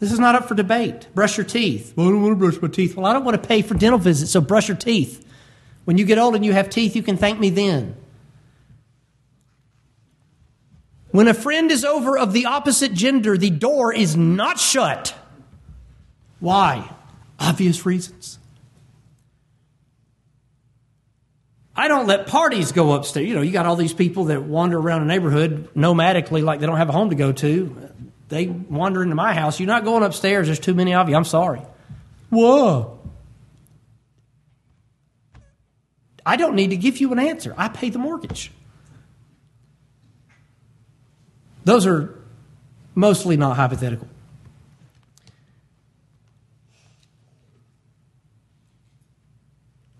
This 0.00 0.10
is 0.10 0.18
not 0.18 0.34
up 0.34 0.48
for 0.48 0.54
debate. 0.54 1.06
Brush 1.14 1.36
your 1.36 1.46
teeth. 1.46 1.92
Well, 1.96 2.08
I 2.08 2.10
don't 2.10 2.22
want 2.22 2.32
to 2.32 2.36
brush 2.36 2.60
my 2.60 2.68
teeth. 2.68 2.96
Well, 2.96 3.06
I 3.06 3.12
don't 3.12 3.24
want 3.24 3.40
to 3.40 3.46
pay 3.46 3.62
for 3.62 3.74
dental 3.74 3.98
visits, 3.98 4.30
so 4.30 4.40
brush 4.40 4.68
your 4.68 4.76
teeth. 4.76 5.24
When 5.84 5.98
you 5.98 6.04
get 6.04 6.18
old 6.18 6.34
and 6.34 6.44
you 6.44 6.52
have 6.52 6.70
teeth, 6.70 6.96
you 6.96 7.02
can 7.02 7.16
thank 7.16 7.38
me 7.38 7.50
then. 7.50 7.96
When 11.10 11.28
a 11.28 11.34
friend 11.34 11.70
is 11.70 11.84
over 11.84 12.18
of 12.18 12.32
the 12.32 12.46
opposite 12.46 12.92
gender, 12.92 13.36
the 13.36 13.50
door 13.50 13.94
is 13.94 14.16
not 14.16 14.58
shut. 14.58 15.14
Why? 16.40 16.90
Obvious 17.38 17.86
reasons. 17.86 18.38
I 21.76 21.88
don't 21.88 22.06
let 22.06 22.28
parties 22.28 22.72
go 22.72 22.92
upstairs. 22.92 23.26
You 23.26 23.34
know, 23.34 23.42
you 23.42 23.50
got 23.50 23.66
all 23.66 23.76
these 23.76 23.92
people 23.92 24.26
that 24.26 24.42
wander 24.42 24.78
around 24.78 25.02
a 25.02 25.06
neighborhood 25.06 25.70
nomadically 25.74 26.42
like 26.42 26.60
they 26.60 26.66
don't 26.66 26.76
have 26.76 26.88
a 26.88 26.92
home 26.92 27.10
to 27.10 27.16
go 27.16 27.32
to. 27.32 27.90
They 28.28 28.46
wander 28.46 29.02
into 29.02 29.16
my 29.16 29.34
house. 29.34 29.58
You're 29.58 29.66
not 29.66 29.84
going 29.84 30.02
upstairs. 30.04 30.46
There's 30.46 30.60
too 30.60 30.74
many 30.74 30.94
of 30.94 31.08
you. 31.08 31.16
I'm 31.16 31.24
sorry. 31.24 31.62
Whoa. 32.30 32.98
I 36.24 36.36
don't 36.36 36.54
need 36.54 36.70
to 36.70 36.76
give 36.76 36.98
you 36.98 37.12
an 37.12 37.18
answer. 37.18 37.54
I 37.56 37.68
pay 37.68 37.90
the 37.90 37.98
mortgage. 37.98 38.50
Those 41.64 41.86
are 41.86 42.18
mostly 42.94 43.36
not 43.36 43.56
hypothetical. 43.56 44.08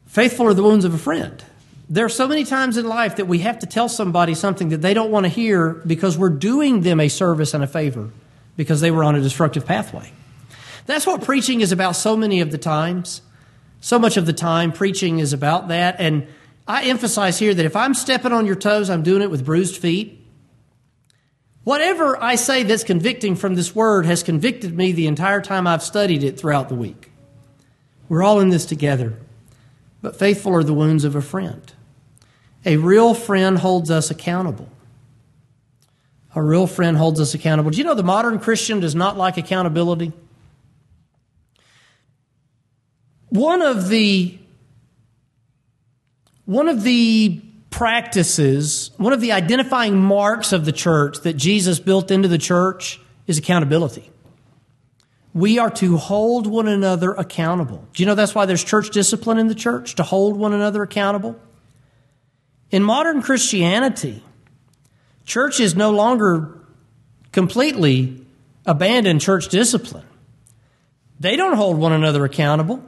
Faithful 0.07 0.47
are 0.47 0.55
the 0.55 0.63
wounds 0.63 0.85
of 0.85 0.95
a 0.95 0.99
friend. 0.99 1.45
There 1.89 2.05
are 2.05 2.11
so 2.11 2.27
many 2.27 2.45
times 2.45 2.77
in 2.77 2.87
life 2.87 3.17
that 3.17 3.27
we 3.27 3.41
have 3.41 3.59
to 3.59 3.67
tell 3.67 3.89
somebody 3.89 4.35
something 4.35 4.71
that 4.71 4.81
they 4.81 4.95
don't 4.95 5.11
want 5.11 5.25
to 5.25 5.29
hear 5.29 5.75
because 5.87 6.17
we're 6.17 6.31
doing 6.31 6.81
them 6.81 6.99
a 6.99 7.09
service 7.09 7.53
and 7.53 7.63
a 7.63 7.67
favor 7.67 8.11
because 8.57 8.81
they 8.81 8.91
were 8.91 9.05
on 9.05 9.15
a 9.15 9.21
destructive 9.21 9.67
pathway. 9.67 10.11
That's 10.87 11.07
what 11.07 11.23
preaching 11.23 11.61
is 11.61 11.73
about 11.73 11.97
so 11.97 12.17
many 12.17 12.41
of 12.41 12.51
the 12.51 12.59
times. 12.59 13.21
So 13.81 13.99
much 13.99 14.17
of 14.17 14.25
the 14.25 14.33
time, 14.33 14.73
preaching 14.73 15.19
is 15.19 15.35
about 15.35 15.69
that. 15.69 15.97
And 15.99 16.27
I 16.67 16.85
emphasize 16.85 17.39
here 17.39 17.53
that 17.53 17.67
if 17.67 17.77
I'm 17.77 17.93
stepping 17.93 18.33
on 18.33 18.47
your 18.47 18.57
toes, 18.57 18.89
I'm 18.89 19.03
doing 19.03 19.21
it 19.21 19.31
with 19.31 19.45
bruised 19.45 19.77
feet. 19.77 20.21
Whatever 21.65 22.23
I 22.23 22.37
say 22.37 22.63
that's 22.63 22.85
convicting 22.85 23.37
from 23.37 23.55
this 23.55 23.75
word 23.75 24.07
has 24.07 24.23
convicted 24.23 24.75
me 24.75 24.93
the 24.93 25.07
entire 25.07 25.41
time 25.41 25.67
I've 25.67 25.83
studied 25.83 26.23
it 26.23 26.39
throughout 26.39 26.69
the 26.71 26.75
week. 26.75 27.11
We're 28.09 28.23
all 28.23 28.41
in 28.41 28.51
this 28.51 28.67
together. 28.67 29.15
But 30.05 30.17
faithful 30.17 30.55
are 30.55 30.63
the 30.63 30.75
wounds 30.75 31.05
of 31.05 31.17
a 31.17 31.23
friend. 31.23 31.73
A 32.67 32.77
real 32.77 33.15
friend 33.15 33.57
holds 33.57 33.91
us 33.91 34.11
accountable. 34.11 34.69
A 36.35 36.43
real 36.43 36.67
friend 36.67 36.99
holds 36.99 37.23
us 37.23 37.33
accountable. 37.33 37.71
Do 37.71 37.79
you 37.79 37.85
know 37.85 37.95
the 37.95 38.03
modern 38.03 38.39
Christian 38.39 38.81
does 38.81 38.95
not 38.95 39.17
like 39.17 39.39
accountability? 39.39 40.13
One 43.31 43.63
of 43.63 43.89
the 43.89 44.39
one 46.45 46.69
of 46.69 46.83
the 46.83 47.41
practices, 47.71 48.91
one 48.99 49.15
of 49.15 49.23
the 49.23 49.33
identifying 49.33 49.97
marks 49.97 50.53
of 50.53 50.67
the 50.67 50.73
church 50.73 51.21
that 51.21 51.39
Jesus 51.39 51.81
built 51.81 52.11
into 52.11 52.29
the 52.29 52.37
church 52.37 53.01
is 53.27 53.39
accountability. 53.39 54.11
We 55.35 55.59
are 55.59 55.71
to 55.73 55.97
hold 55.97 56.47
one 56.47 56.69
another 56.69 57.13
accountable. 57.13 57.87
Do 57.93 58.03
you 58.03 58.07
know 58.07 58.15
that's 58.15 58.35
why 58.35 58.47
there's 58.47 58.65
church 58.65 58.91
discipline 58.91 59.37
in 59.37 59.49
the 59.49 59.55
church? 59.55 59.97
To 59.97 60.03
hold 60.03 60.37
one 60.37 60.55
another 60.55 60.83
accountable? 60.83 61.37
In 62.71 62.83
modern 62.83 63.21
Christianity, 63.21 64.23
Churches 65.25 65.75
no 65.75 65.91
longer 65.91 66.59
completely 67.33 68.27
abandoned 68.67 69.21
church 69.21 69.49
discipline. 69.49 70.05
They 71.19 71.37
don't 71.37 71.57
hold 71.57 71.79
one 71.79 71.93
another 71.93 72.25
accountable. 72.25 72.83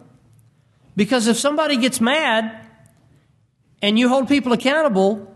Because 0.95 1.27
if 1.27 1.37
somebody 1.37 1.77
gets 1.77 2.01
mad 2.01 2.67
and 3.83 3.99
you 3.99 4.09
hold 4.09 4.29
people 4.29 4.53
accountable, 4.53 5.36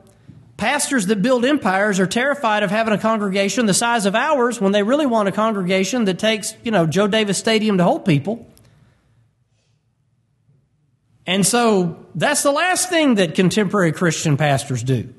pastors 0.60 1.06
that 1.06 1.22
build 1.22 1.44
empires 1.44 1.98
are 1.98 2.06
terrified 2.06 2.62
of 2.62 2.70
having 2.70 2.92
a 2.92 2.98
congregation 2.98 3.64
the 3.64 3.74
size 3.74 4.04
of 4.04 4.14
ours 4.14 4.60
when 4.60 4.72
they 4.72 4.82
really 4.82 5.06
want 5.06 5.26
a 5.26 5.32
congregation 5.32 6.04
that 6.04 6.18
takes, 6.18 6.54
you 6.62 6.70
know, 6.70 6.86
Joe 6.86 7.08
Davis 7.08 7.38
Stadium 7.38 7.78
to 7.78 7.84
hold 7.84 8.04
people. 8.04 8.46
And 11.26 11.46
so 11.46 12.04
that's 12.14 12.42
the 12.42 12.52
last 12.52 12.90
thing 12.90 13.14
that 13.14 13.34
contemporary 13.34 13.92
Christian 13.92 14.36
pastors 14.36 14.82
do. 14.82 15.12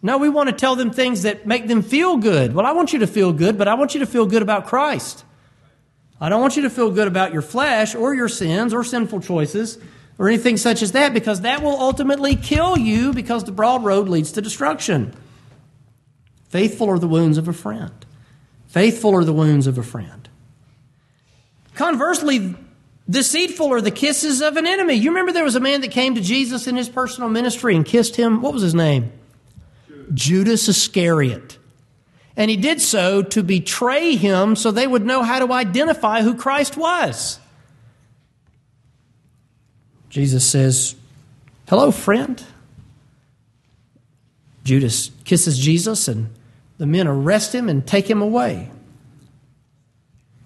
No, 0.00 0.16
we 0.16 0.30
want 0.30 0.48
to 0.48 0.54
tell 0.54 0.74
them 0.74 0.90
things 0.90 1.22
that 1.22 1.46
make 1.46 1.68
them 1.68 1.82
feel 1.82 2.16
good. 2.16 2.54
Well, 2.54 2.64
I 2.64 2.72
want 2.72 2.94
you 2.94 3.00
to 3.00 3.06
feel 3.06 3.32
good, 3.32 3.58
but 3.58 3.68
I 3.68 3.74
want 3.74 3.92
you 3.92 4.00
to 4.00 4.06
feel 4.06 4.24
good 4.24 4.42
about 4.42 4.66
Christ. 4.66 5.22
I 6.18 6.30
don't 6.30 6.40
want 6.40 6.56
you 6.56 6.62
to 6.62 6.70
feel 6.70 6.90
good 6.90 7.08
about 7.08 7.32
your 7.32 7.42
flesh 7.42 7.94
or 7.94 8.14
your 8.14 8.28
sins 8.28 8.72
or 8.72 8.82
sinful 8.82 9.20
choices 9.20 9.78
or 10.18 10.28
anything 10.28 10.56
such 10.56 10.82
as 10.82 10.92
that 10.92 11.14
because 11.14 11.42
that 11.42 11.62
will 11.62 11.78
ultimately 11.78 12.34
kill 12.34 12.76
you 12.76 13.12
because 13.12 13.44
the 13.44 13.52
broad 13.52 13.84
road 13.84 14.08
leads 14.08 14.32
to 14.32 14.42
destruction. 14.42 15.14
Faithful 16.48 16.90
are 16.90 16.98
the 16.98 17.08
wounds 17.08 17.38
of 17.38 17.46
a 17.46 17.52
friend. 17.52 18.04
Faithful 18.66 19.14
are 19.14 19.24
the 19.24 19.32
wounds 19.32 19.66
of 19.66 19.78
a 19.78 19.82
friend. 19.82 20.28
Conversely, 21.74 22.56
deceitful 23.08 23.72
are 23.72 23.80
the 23.80 23.90
kisses 23.90 24.42
of 24.42 24.56
an 24.56 24.66
enemy. 24.66 24.94
You 24.94 25.10
remember 25.10 25.32
there 25.32 25.44
was 25.44 25.56
a 25.56 25.60
man 25.60 25.80
that 25.82 25.90
came 25.90 26.16
to 26.16 26.20
Jesus 26.20 26.66
in 26.66 26.76
his 26.76 26.88
personal 26.88 27.30
ministry 27.30 27.76
and 27.76 27.84
kissed 27.84 28.16
him. 28.16 28.42
What 28.42 28.52
was 28.52 28.62
his 28.62 28.74
name? 28.74 29.12
Judas 30.12 30.68
Iscariot. 30.68 31.58
And 32.36 32.50
he 32.50 32.56
did 32.56 32.80
so 32.80 33.22
to 33.22 33.42
betray 33.42 34.16
him 34.16 34.56
so 34.56 34.70
they 34.70 34.86
would 34.86 35.04
know 35.04 35.22
how 35.22 35.44
to 35.44 35.52
identify 35.52 36.22
who 36.22 36.34
Christ 36.34 36.76
was. 36.76 37.40
Jesus 40.08 40.44
says, 40.46 40.94
Hello, 41.68 41.90
friend. 41.90 42.42
Judas 44.64 45.10
kisses 45.24 45.58
Jesus, 45.58 46.08
and 46.08 46.30
the 46.78 46.86
men 46.86 47.06
arrest 47.06 47.54
him 47.54 47.68
and 47.68 47.86
take 47.86 48.08
him 48.08 48.20
away. 48.20 48.70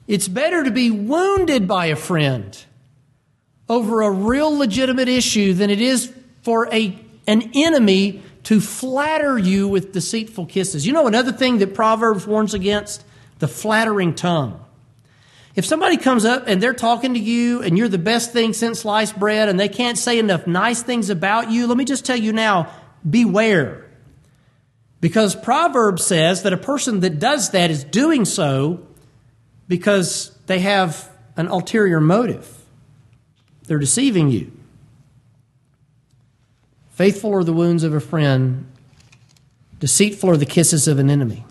It's 0.06 0.28
better 0.28 0.64
to 0.64 0.70
be 0.70 0.90
wounded 0.90 1.66
by 1.66 1.86
a 1.86 1.96
friend 1.96 2.56
over 3.68 4.02
a 4.02 4.10
real 4.10 4.56
legitimate 4.56 5.08
issue 5.08 5.54
than 5.54 5.70
it 5.70 5.80
is 5.80 6.12
for 6.42 6.72
a, 6.72 6.98
an 7.26 7.50
enemy 7.54 8.22
to 8.44 8.60
flatter 8.60 9.38
you 9.38 9.68
with 9.68 9.92
deceitful 9.92 10.46
kisses. 10.46 10.86
You 10.86 10.92
know 10.92 11.06
another 11.06 11.32
thing 11.32 11.58
that 11.58 11.74
Proverbs 11.74 12.26
warns 12.26 12.54
against? 12.54 13.04
The 13.38 13.48
flattering 13.48 14.14
tongue. 14.14 14.61
If 15.54 15.66
somebody 15.66 15.98
comes 15.98 16.24
up 16.24 16.44
and 16.46 16.62
they're 16.62 16.72
talking 16.72 17.14
to 17.14 17.20
you 17.20 17.62
and 17.62 17.76
you're 17.76 17.88
the 17.88 17.98
best 17.98 18.32
thing 18.32 18.54
since 18.54 18.80
sliced 18.80 19.18
bread 19.18 19.48
and 19.48 19.60
they 19.60 19.68
can't 19.68 19.98
say 19.98 20.18
enough 20.18 20.46
nice 20.46 20.82
things 20.82 21.10
about 21.10 21.50
you, 21.50 21.66
let 21.66 21.76
me 21.76 21.84
just 21.84 22.06
tell 22.06 22.16
you 22.16 22.32
now 22.32 22.72
beware. 23.08 23.90
Because 25.00 25.34
Proverbs 25.34 26.04
says 26.04 26.44
that 26.44 26.52
a 26.52 26.56
person 26.56 27.00
that 27.00 27.18
does 27.18 27.50
that 27.50 27.70
is 27.70 27.84
doing 27.84 28.24
so 28.24 28.86
because 29.68 30.30
they 30.46 30.60
have 30.60 31.10
an 31.36 31.48
ulterior 31.48 32.00
motive. 32.00 32.48
They're 33.64 33.78
deceiving 33.78 34.30
you. 34.30 34.52
Faithful 36.92 37.34
are 37.34 37.44
the 37.44 37.52
wounds 37.52 37.84
of 37.84 37.94
a 37.94 38.00
friend, 38.00 38.66
deceitful 39.80 40.30
are 40.30 40.36
the 40.36 40.46
kisses 40.46 40.86
of 40.86 40.98
an 40.98 41.10
enemy. 41.10 41.44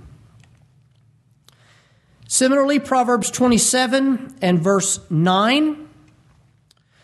Similarly, 2.32 2.79
Proverbs 2.79 3.29
27 3.29 4.36
and 4.41 4.59
verse 4.61 5.01
9 5.09 5.89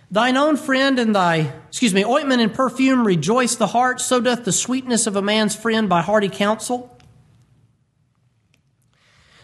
Thine 0.09 0.37
own 0.37 0.55
friend 0.55 0.97
and 0.97 1.13
thy, 1.13 1.51
excuse 1.67 1.93
me, 1.93 2.05
ointment 2.05 2.41
and 2.41 2.53
perfume 2.53 3.05
rejoice 3.05 3.57
the 3.57 3.67
heart, 3.67 3.99
so 3.99 4.21
doth 4.21 4.45
the 4.45 4.53
sweetness 4.53 5.05
of 5.05 5.17
a 5.17 5.21
man's 5.21 5.53
friend 5.53 5.89
by 5.89 5.99
hearty 5.99 6.29
counsel. 6.29 6.97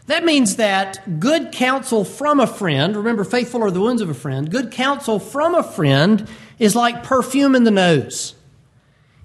That 0.05 0.23
means 0.23 0.55
that 0.55 1.19
good 1.19 1.51
counsel 1.51 2.05
from 2.05 2.39
a 2.39 2.47
friend, 2.47 2.95
remember, 2.95 3.25
faithful 3.25 3.61
are 3.61 3.69
the 3.69 3.81
wounds 3.81 4.01
of 4.01 4.09
a 4.09 4.13
friend, 4.13 4.49
good 4.49 4.71
counsel 4.71 5.19
from 5.19 5.53
a 5.53 5.63
friend 5.63 6.29
is 6.59 6.77
like 6.77 7.03
perfume 7.03 7.55
in 7.55 7.65
the 7.65 7.71
nose. 7.71 8.36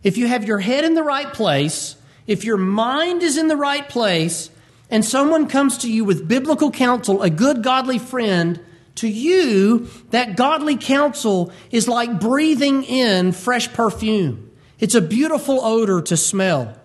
If 0.02 0.18
you 0.18 0.26
have 0.26 0.42
your 0.42 0.58
head 0.58 0.84
in 0.84 0.94
the 0.94 1.04
right 1.04 1.32
place, 1.32 1.94
if 2.26 2.42
your 2.42 2.56
mind 2.56 3.22
is 3.22 3.38
in 3.38 3.46
the 3.46 3.56
right 3.56 3.88
place, 3.88 4.50
and 4.90 5.04
someone 5.04 5.48
comes 5.48 5.78
to 5.78 5.92
you 5.92 6.04
with 6.04 6.28
biblical 6.28 6.70
counsel, 6.70 7.22
a 7.22 7.30
good 7.30 7.62
godly 7.62 7.98
friend, 7.98 8.60
to 8.96 9.08
you, 9.08 9.88
that 10.10 10.36
godly 10.36 10.76
counsel 10.76 11.52
is 11.70 11.86
like 11.86 12.20
breathing 12.20 12.82
in 12.84 13.32
fresh 13.32 13.72
perfume. 13.72 14.50
It's 14.80 14.94
a 14.94 15.00
beautiful 15.00 15.64
odor 15.64 16.00
to 16.02 16.16
smell. 16.16 16.76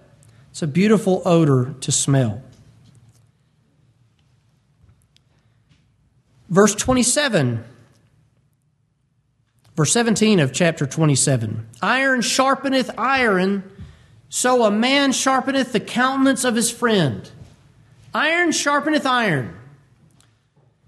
It's 0.51 0.61
a 0.61 0.67
beautiful 0.67 1.21
odor 1.25 1.73
to 1.81 1.91
smell. 1.91 2.43
Verse 6.49 6.75
27, 6.75 7.63
verse 9.75 9.91
17 9.91 10.39
of 10.39 10.53
chapter 10.53 10.85
27 10.85 11.67
Iron 11.81 12.21
sharpeneth 12.21 12.93
iron, 12.95 13.63
so 14.29 14.63
a 14.63 14.69
man 14.69 15.13
sharpeneth 15.13 15.71
the 15.71 15.79
countenance 15.79 16.43
of 16.43 16.55
his 16.55 16.69
friend. 16.69 17.31
Iron 18.13 18.49
sharpeneth 18.49 19.05
iron. 19.05 19.57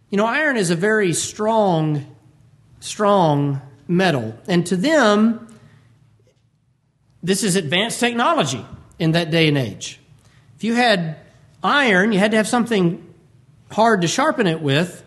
You 0.10 0.18
know, 0.18 0.26
iron 0.26 0.58
is 0.58 0.70
a 0.70 0.76
very 0.76 1.14
strong, 1.14 2.06
strong 2.80 3.62
metal. 3.88 4.38
And 4.48 4.66
to 4.68 4.76
them, 4.76 5.48
this 7.24 7.44
is 7.44 7.56
advanced 7.56 8.00
technology 8.00 8.64
in 9.00 9.12
that 9.12 9.32
day 9.32 9.48
and 9.48 9.58
age. 9.58 10.00
If 10.56 10.64
you 10.64 10.76
had 10.76 11.18
iron, 11.64 12.12
you 12.12 12.20
had 12.20 12.32
to 12.32 12.38
have 12.38 12.48
something 12.48 13.14
hard 13.72 14.02
to 14.02 14.08
sharpen 14.08 14.48
it 14.48 14.62
with. 14.62 15.04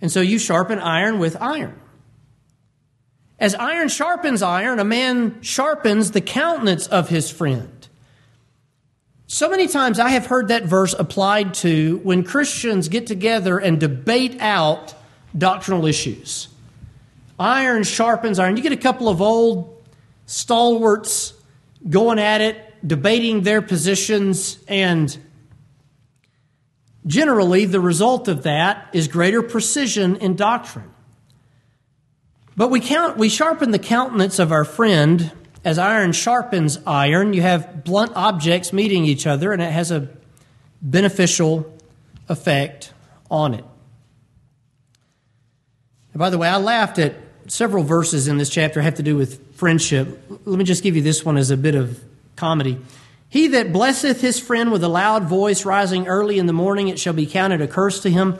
And 0.00 0.12
so 0.12 0.20
you 0.20 0.38
sharpen 0.38 0.78
iron 0.78 1.18
with 1.18 1.40
iron. 1.40 1.80
As 3.38 3.54
iron 3.54 3.88
sharpens 3.88 4.42
iron, 4.42 4.78
a 4.78 4.84
man 4.84 5.40
sharpens 5.42 6.12
the 6.12 6.20
countenance 6.20 6.86
of 6.86 7.08
his 7.08 7.30
friend. 7.30 7.73
So 9.26 9.48
many 9.48 9.68
times 9.68 9.98
I 9.98 10.10
have 10.10 10.26
heard 10.26 10.48
that 10.48 10.64
verse 10.64 10.94
applied 10.98 11.54
to 11.54 11.98
when 12.02 12.24
Christians 12.24 12.88
get 12.88 13.06
together 13.06 13.58
and 13.58 13.80
debate 13.80 14.40
out 14.40 14.94
doctrinal 15.36 15.86
issues. 15.86 16.48
Iron 17.38 17.82
sharpens 17.82 18.38
iron. 18.38 18.56
You 18.56 18.62
get 18.62 18.72
a 18.72 18.76
couple 18.76 19.08
of 19.08 19.20
old 19.20 19.82
stalwarts 20.26 21.32
going 21.88 22.18
at 22.18 22.40
it, 22.40 22.86
debating 22.86 23.42
their 23.42 23.62
positions, 23.62 24.58
and 24.68 25.16
generally 27.06 27.64
the 27.64 27.80
result 27.80 28.28
of 28.28 28.44
that 28.44 28.88
is 28.92 29.08
greater 29.08 29.42
precision 29.42 30.16
in 30.16 30.36
doctrine. 30.36 30.90
But 32.56 32.70
we, 32.70 32.80
count, 32.80 33.16
we 33.16 33.28
sharpen 33.28 33.72
the 33.72 33.78
countenance 33.78 34.38
of 34.38 34.52
our 34.52 34.64
friend 34.64 35.32
as 35.64 35.78
iron 35.78 36.12
sharpens 36.12 36.78
iron. 36.86 37.32
You 37.32 37.42
have 37.42 37.84
blunt 37.84 38.12
objects 38.14 38.72
meeting 38.72 39.04
each 39.04 39.26
other, 39.26 39.52
and 39.52 39.62
it 39.62 39.72
has 39.72 39.90
a 39.90 40.08
beneficial 40.82 41.72
effect 42.28 42.92
on 43.30 43.54
it. 43.54 43.64
And 46.12 46.18
by 46.18 46.30
the 46.30 46.38
way, 46.38 46.48
I 46.48 46.58
laughed 46.58 46.98
at 46.98 47.14
several 47.46 47.84
verses 47.84 48.28
in 48.28 48.38
this 48.38 48.50
chapter 48.50 48.80
have 48.80 48.94
to 48.94 49.02
do 49.02 49.16
with 49.16 49.56
friendship. 49.56 50.22
Let 50.44 50.58
me 50.58 50.64
just 50.64 50.82
give 50.82 50.96
you 50.96 51.02
this 51.02 51.24
one 51.24 51.36
as 51.36 51.50
a 51.50 51.56
bit 51.56 51.74
of 51.74 52.02
comedy. 52.36 52.78
He 53.28 53.48
that 53.48 53.72
blesseth 53.72 54.20
his 54.20 54.38
friend 54.38 54.70
with 54.70 54.84
a 54.84 54.88
loud 54.88 55.24
voice 55.24 55.64
rising 55.64 56.06
early 56.06 56.38
in 56.38 56.46
the 56.46 56.52
morning, 56.52 56.88
it 56.88 56.98
shall 56.98 57.12
be 57.12 57.26
counted 57.26 57.60
a 57.60 57.66
curse 57.66 58.00
to 58.02 58.10
him. 58.10 58.38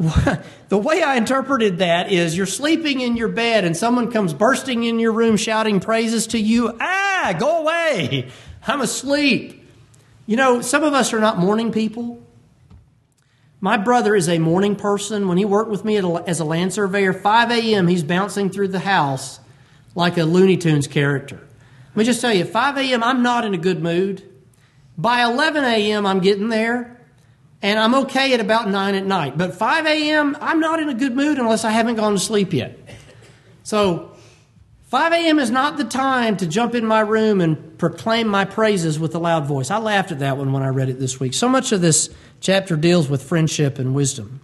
the 0.70 0.78
way 0.78 1.02
I 1.02 1.16
interpreted 1.16 1.78
that 1.78 2.10
is 2.10 2.34
you're 2.34 2.46
sleeping 2.46 3.02
in 3.02 3.18
your 3.18 3.28
bed 3.28 3.66
and 3.66 3.76
someone 3.76 4.10
comes 4.10 4.32
bursting 4.32 4.84
in 4.84 4.98
your 4.98 5.12
room 5.12 5.36
shouting 5.36 5.78
praises 5.78 6.28
to 6.28 6.38
you. 6.38 6.74
Ah, 6.80 7.36
go 7.38 7.60
away. 7.60 8.30
I'm 8.66 8.80
asleep. 8.80 9.62
You 10.26 10.36
know, 10.36 10.62
some 10.62 10.84
of 10.84 10.94
us 10.94 11.12
are 11.12 11.20
not 11.20 11.38
morning 11.38 11.70
people. 11.70 12.18
My 13.60 13.76
brother 13.76 14.14
is 14.14 14.26
a 14.26 14.38
morning 14.38 14.74
person. 14.74 15.28
When 15.28 15.36
he 15.36 15.44
worked 15.44 15.70
with 15.70 15.84
me 15.84 15.98
as 15.98 16.40
a 16.40 16.44
land 16.44 16.72
surveyor, 16.72 17.12
5 17.12 17.50
a.m., 17.50 17.86
he's 17.86 18.02
bouncing 18.02 18.48
through 18.48 18.68
the 18.68 18.78
house 18.78 19.38
like 19.94 20.16
a 20.16 20.24
Looney 20.24 20.56
Tunes 20.56 20.86
character. 20.86 21.36
Let 21.88 21.96
me 21.96 22.04
just 22.04 22.22
tell 22.22 22.32
you, 22.32 22.46
5 22.46 22.78
a.m., 22.78 23.02
I'm 23.02 23.22
not 23.22 23.44
in 23.44 23.52
a 23.52 23.58
good 23.58 23.82
mood. 23.82 24.22
By 24.96 25.24
11 25.24 25.62
a.m., 25.62 26.06
I'm 26.06 26.20
getting 26.20 26.48
there, 26.48 26.99
and 27.62 27.78
I'm 27.78 27.94
okay 27.94 28.32
at 28.32 28.40
about 28.40 28.68
9 28.68 28.94
at 28.94 29.04
night. 29.04 29.36
But 29.36 29.54
5 29.54 29.86
a.m., 29.86 30.36
I'm 30.40 30.60
not 30.60 30.80
in 30.80 30.88
a 30.88 30.94
good 30.94 31.14
mood 31.14 31.38
unless 31.38 31.64
I 31.64 31.70
haven't 31.70 31.96
gone 31.96 32.14
to 32.14 32.18
sleep 32.18 32.52
yet. 32.52 32.78
So, 33.62 34.12
5 34.90 35.12
a.m. 35.12 35.38
is 35.38 35.50
not 35.50 35.76
the 35.76 35.84
time 35.84 36.36
to 36.38 36.46
jump 36.46 36.74
in 36.74 36.84
my 36.84 37.00
room 37.00 37.40
and 37.40 37.78
proclaim 37.78 38.26
my 38.26 38.44
praises 38.44 38.98
with 38.98 39.14
a 39.14 39.20
loud 39.20 39.46
voice. 39.46 39.70
I 39.70 39.78
laughed 39.78 40.10
at 40.10 40.18
that 40.18 40.36
one 40.36 40.52
when 40.52 40.64
I 40.64 40.68
read 40.68 40.88
it 40.88 40.98
this 40.98 41.20
week. 41.20 41.32
So 41.32 41.48
much 41.48 41.70
of 41.70 41.80
this 41.80 42.10
chapter 42.40 42.76
deals 42.76 43.08
with 43.08 43.22
friendship 43.22 43.78
and 43.78 43.94
wisdom. 43.94 44.40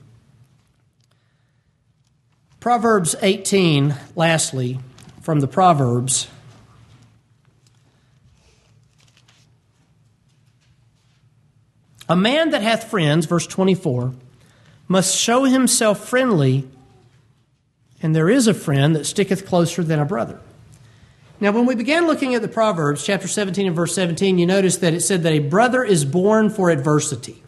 Proverbs 2.61 3.17
18, 3.23 3.95
lastly, 4.14 4.79
from 5.21 5.41
the 5.41 5.49
Proverbs. 5.49 6.29
A 12.09 12.17
man 12.17 12.51
that 12.51 12.63
hath 12.63 12.91
friends, 12.91 13.27
verse 13.27 13.47
24, 13.47 14.15
must 14.89 15.17
show 15.17 15.45
himself 15.45 16.09
friendly, 16.09 16.69
and 18.01 18.15
there 18.15 18.29
is 18.29 18.47
a 18.47 18.55
friend 18.55 18.95
that 18.95 19.07
sticketh 19.07 19.47
closer 19.47 19.83
than 19.83 19.99
a 19.99 20.05
brother. 20.05 20.39
Now, 21.41 21.51
when 21.53 21.67
we 21.67 21.75
began 21.75 22.07
looking 22.07 22.35
at 22.35 22.43
the 22.43 22.49
Proverbs, 22.49 23.05
chapter 23.05 23.29
17 23.29 23.67
and 23.67 23.77
verse 23.77 23.95
17, 23.95 24.39
you 24.39 24.47
notice 24.47 24.79
that 24.79 24.95
it 24.95 25.01
said 25.01 25.23
that 25.25 25.33
a 25.33 25.41
brother 25.41 25.85
is 25.85 26.05
born 26.05 26.49
for 26.49 26.71
adversity. 26.71 27.43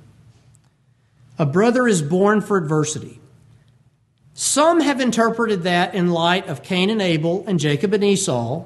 A 1.39 1.47
brother 1.47 1.87
is 1.87 2.03
born 2.03 2.41
for 2.41 2.57
adversity. 2.59 3.21
Some 4.35 4.81
have 4.81 5.01
interpreted 5.01 5.63
that 5.63 5.95
in 5.95 6.11
light 6.11 6.49
of 6.49 6.63
Cain 6.63 6.91
and 6.91 7.01
Abel 7.01 7.45
and 7.47 7.59
Jacob 7.59 7.95
and 7.95 8.05
Esau 8.05 8.65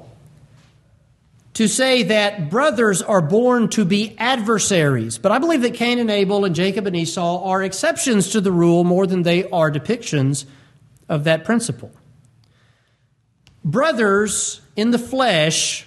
to 1.53 1.67
say 1.67 2.03
that 2.03 2.49
brothers 2.49 3.01
are 3.01 3.21
born 3.21 3.69
to 3.69 3.85
be 3.85 4.15
adversaries. 4.17 5.17
But 5.17 5.31
I 5.31 5.37
believe 5.37 5.61
that 5.61 5.75
Cain 5.75 5.99
and 5.99 6.09
Abel 6.09 6.45
and 6.45 6.55
Jacob 6.55 6.87
and 6.87 6.95
Esau 6.95 7.43
are 7.43 7.61
exceptions 7.61 8.29
to 8.29 8.41
the 8.41 8.51
rule 8.51 8.83
more 8.83 9.05
than 9.05 9.21
they 9.21 9.47
are 9.49 9.71
depictions 9.71 10.45
of 11.07 11.25
that 11.25 11.45
principle. 11.45 11.91
Brothers 13.63 14.61
in 14.75 14.91
the 14.91 14.99
flesh, 14.99 15.85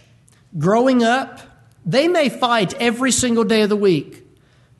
growing 0.57 1.03
up, 1.03 1.41
they 1.85 2.09
may 2.09 2.29
fight 2.29 2.75
every 2.75 3.11
single 3.11 3.45
day 3.45 3.62
of 3.62 3.69
the 3.69 3.77
week. 3.77 4.25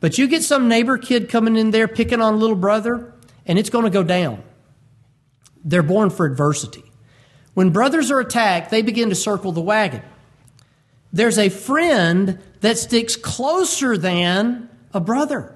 But 0.01 0.19
you 0.19 0.29
get 0.29 0.43
some 0.43 0.69
neighbor 0.69 0.99
kid 0.99 1.29
coming 1.29 1.57
in 1.57 1.73
there 1.73 1.89
picking 1.89 2.21
on 2.21 2.39
little 2.39 2.57
brother, 2.57 3.13
and 3.45 3.59
it's 3.59 3.71
going 3.71 3.85
to 3.85 3.91
go 3.91 4.03
down. 4.03 4.43
They're 5.65 5.83
born 5.83 6.11
for 6.11 6.27
adversity. 6.27 6.85
When 7.55 7.71
brothers 7.71 8.11
are 8.11 8.21
attacked, 8.21 8.71
they 8.71 8.83
begin 8.83 9.09
to 9.09 9.15
circle 9.15 9.51
the 9.51 9.61
wagon. 9.61 10.03
There's 11.13 11.39
a 11.39 11.49
friend 11.49 12.39
that 12.61 12.79
sticks 12.79 13.17
closer 13.17 13.97
than 13.97 14.69
a 14.93 15.01
brother. 15.01 15.55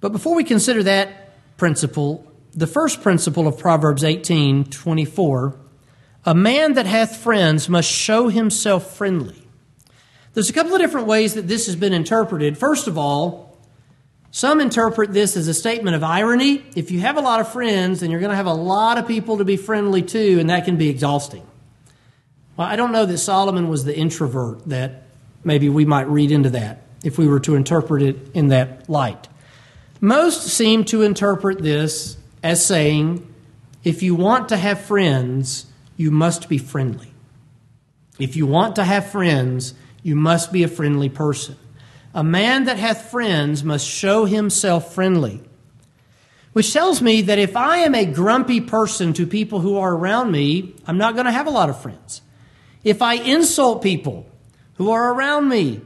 But 0.00 0.12
before 0.12 0.34
we 0.34 0.44
consider 0.44 0.82
that 0.84 1.56
principle, 1.56 2.24
the 2.54 2.66
first 2.66 3.02
principle 3.02 3.46
of 3.46 3.58
Proverbs 3.58 4.04
18 4.04 4.64
24, 4.64 5.56
a 6.24 6.34
man 6.34 6.74
that 6.74 6.86
hath 6.86 7.16
friends 7.16 7.68
must 7.68 7.90
show 7.90 8.28
himself 8.28 8.96
friendly. 8.96 9.42
There's 10.34 10.50
a 10.50 10.52
couple 10.52 10.74
of 10.74 10.80
different 10.80 11.06
ways 11.06 11.34
that 11.34 11.48
this 11.48 11.66
has 11.66 11.76
been 11.76 11.92
interpreted. 11.92 12.58
First 12.58 12.86
of 12.86 12.98
all, 12.98 13.48
some 14.30 14.60
interpret 14.60 15.12
this 15.12 15.36
as 15.36 15.48
a 15.48 15.54
statement 15.54 15.96
of 15.96 16.04
irony. 16.04 16.64
If 16.76 16.90
you 16.90 17.00
have 17.00 17.16
a 17.16 17.20
lot 17.20 17.40
of 17.40 17.50
friends, 17.50 18.00
then 18.00 18.10
you're 18.10 18.20
going 18.20 18.30
to 18.30 18.36
have 18.36 18.46
a 18.46 18.52
lot 18.52 18.98
of 18.98 19.08
people 19.08 19.38
to 19.38 19.44
be 19.44 19.56
friendly 19.56 20.02
to, 20.02 20.38
and 20.38 20.50
that 20.50 20.64
can 20.64 20.76
be 20.76 20.90
exhausting. 20.90 21.47
Well, 22.58 22.66
I 22.66 22.74
don't 22.74 22.90
know 22.90 23.06
that 23.06 23.18
Solomon 23.18 23.68
was 23.68 23.84
the 23.84 23.96
introvert 23.96 24.68
that 24.68 25.04
maybe 25.44 25.68
we 25.68 25.84
might 25.84 26.08
read 26.08 26.32
into 26.32 26.50
that 26.50 26.82
if 27.04 27.16
we 27.16 27.28
were 27.28 27.38
to 27.40 27.54
interpret 27.54 28.02
it 28.02 28.16
in 28.34 28.48
that 28.48 28.90
light. 28.90 29.28
Most 30.00 30.42
seem 30.42 30.84
to 30.86 31.02
interpret 31.02 31.62
this 31.62 32.16
as 32.42 32.66
saying, 32.66 33.32
if 33.84 34.02
you 34.02 34.16
want 34.16 34.48
to 34.48 34.56
have 34.56 34.80
friends, 34.80 35.66
you 35.96 36.10
must 36.10 36.48
be 36.48 36.58
friendly. 36.58 37.14
If 38.18 38.34
you 38.34 38.44
want 38.44 38.74
to 38.74 38.84
have 38.84 39.08
friends, 39.08 39.74
you 40.02 40.16
must 40.16 40.52
be 40.52 40.64
a 40.64 40.68
friendly 40.68 41.08
person. 41.08 41.56
A 42.12 42.24
man 42.24 42.64
that 42.64 42.76
hath 42.76 43.08
friends 43.12 43.62
must 43.62 43.86
show 43.86 44.24
himself 44.24 44.92
friendly. 44.92 45.42
Which 46.54 46.72
tells 46.72 47.00
me 47.00 47.22
that 47.22 47.38
if 47.38 47.56
I 47.56 47.78
am 47.78 47.94
a 47.94 48.04
grumpy 48.04 48.60
person 48.60 49.12
to 49.12 49.28
people 49.28 49.60
who 49.60 49.78
are 49.78 49.94
around 49.94 50.32
me, 50.32 50.74
I'm 50.88 50.98
not 50.98 51.14
going 51.14 51.26
to 51.26 51.32
have 51.32 51.46
a 51.46 51.50
lot 51.50 51.70
of 51.70 51.80
friends. 51.80 52.22
If 52.84 53.02
I 53.02 53.14
insult 53.14 53.82
people 53.82 54.26
who 54.74 54.90
are 54.90 55.12
around 55.12 55.48
me, 55.48 55.80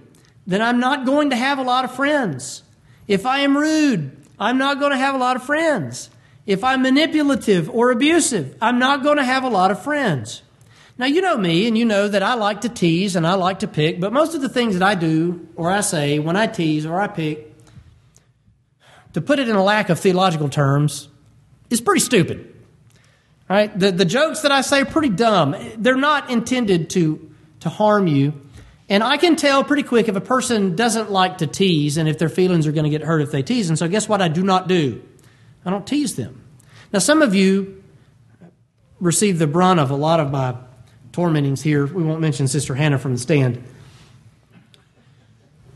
then 0.46 0.60
I'm 0.60 0.80
not 0.80 1.06
going 1.06 1.30
to 1.30 1.36
have 1.36 1.58
a 1.58 1.62
lot 1.62 1.84
of 1.84 1.94
friends. 1.94 2.62
If 3.08 3.26
I 3.26 3.40
am 3.40 3.56
rude, 3.56 4.16
I'm 4.38 4.58
not 4.58 4.80
going 4.80 4.92
to 4.92 4.98
have 4.98 5.14
a 5.14 5.18
lot 5.18 5.36
of 5.36 5.42
friends. 5.42 6.10
If 6.46 6.64
I'm 6.64 6.82
manipulative 6.82 7.70
or 7.70 7.90
abusive, 7.90 8.56
I'm 8.60 8.78
not 8.78 9.02
going 9.02 9.18
to 9.18 9.24
have 9.24 9.44
a 9.44 9.48
lot 9.48 9.70
of 9.70 9.82
friends. 9.82 10.42
Now, 10.98 11.06
you 11.06 11.20
know 11.20 11.38
me, 11.38 11.66
and 11.66 11.78
you 11.78 11.84
know 11.84 12.06
that 12.06 12.22
I 12.22 12.34
like 12.34 12.60
to 12.62 12.68
tease 12.68 13.16
and 13.16 13.26
I 13.26 13.34
like 13.34 13.60
to 13.60 13.68
pick, 13.68 13.98
but 13.98 14.12
most 14.12 14.34
of 14.34 14.42
the 14.42 14.48
things 14.48 14.78
that 14.78 14.82
I 14.82 14.94
do 14.94 15.48
or 15.56 15.70
I 15.70 15.80
say 15.80 16.18
when 16.18 16.36
I 16.36 16.46
tease 16.46 16.84
or 16.84 17.00
I 17.00 17.06
pick, 17.06 17.54
to 19.14 19.20
put 19.20 19.38
it 19.38 19.48
in 19.48 19.56
a 19.56 19.64
lack 19.64 19.88
of 19.88 19.98
theological 19.98 20.48
terms, 20.48 21.08
is 21.70 21.80
pretty 21.80 22.00
stupid. 22.00 22.51
The, 23.52 23.92
the 23.92 24.04
jokes 24.04 24.40
that 24.40 24.52
I 24.52 24.62
say 24.62 24.80
are 24.80 24.86
pretty 24.86 25.10
dumb. 25.10 25.54
They're 25.76 25.94
not 25.94 26.30
intended 26.30 26.90
to, 26.90 27.30
to 27.60 27.68
harm 27.68 28.06
you. 28.06 28.32
And 28.88 29.02
I 29.02 29.16
can 29.16 29.36
tell 29.36 29.62
pretty 29.62 29.82
quick 29.82 30.08
if 30.08 30.16
a 30.16 30.20
person 30.20 30.74
doesn't 30.74 31.10
like 31.10 31.38
to 31.38 31.46
tease 31.46 31.96
and 31.96 32.08
if 32.08 32.18
their 32.18 32.28
feelings 32.28 32.66
are 32.66 32.72
going 32.72 32.84
to 32.84 32.90
get 32.90 33.02
hurt 33.02 33.20
if 33.20 33.30
they 33.30 33.42
tease. 33.42 33.68
And 33.68 33.78
so, 33.78 33.88
guess 33.88 34.08
what 34.08 34.22
I 34.22 34.28
do 34.28 34.42
not 34.42 34.68
do? 34.68 35.02
I 35.64 35.70
don't 35.70 35.86
tease 35.86 36.16
them. 36.16 36.42
Now, 36.92 36.98
some 36.98 37.22
of 37.22 37.34
you 37.34 37.82
receive 39.00 39.38
the 39.38 39.46
brunt 39.46 39.80
of 39.80 39.90
a 39.90 39.96
lot 39.96 40.20
of 40.20 40.30
my 40.30 40.56
tormentings 41.12 41.62
here. 41.62 41.86
We 41.86 42.02
won't 42.02 42.20
mention 42.20 42.48
Sister 42.48 42.74
Hannah 42.74 42.98
from 42.98 43.12
the 43.12 43.18
stand. 43.18 43.62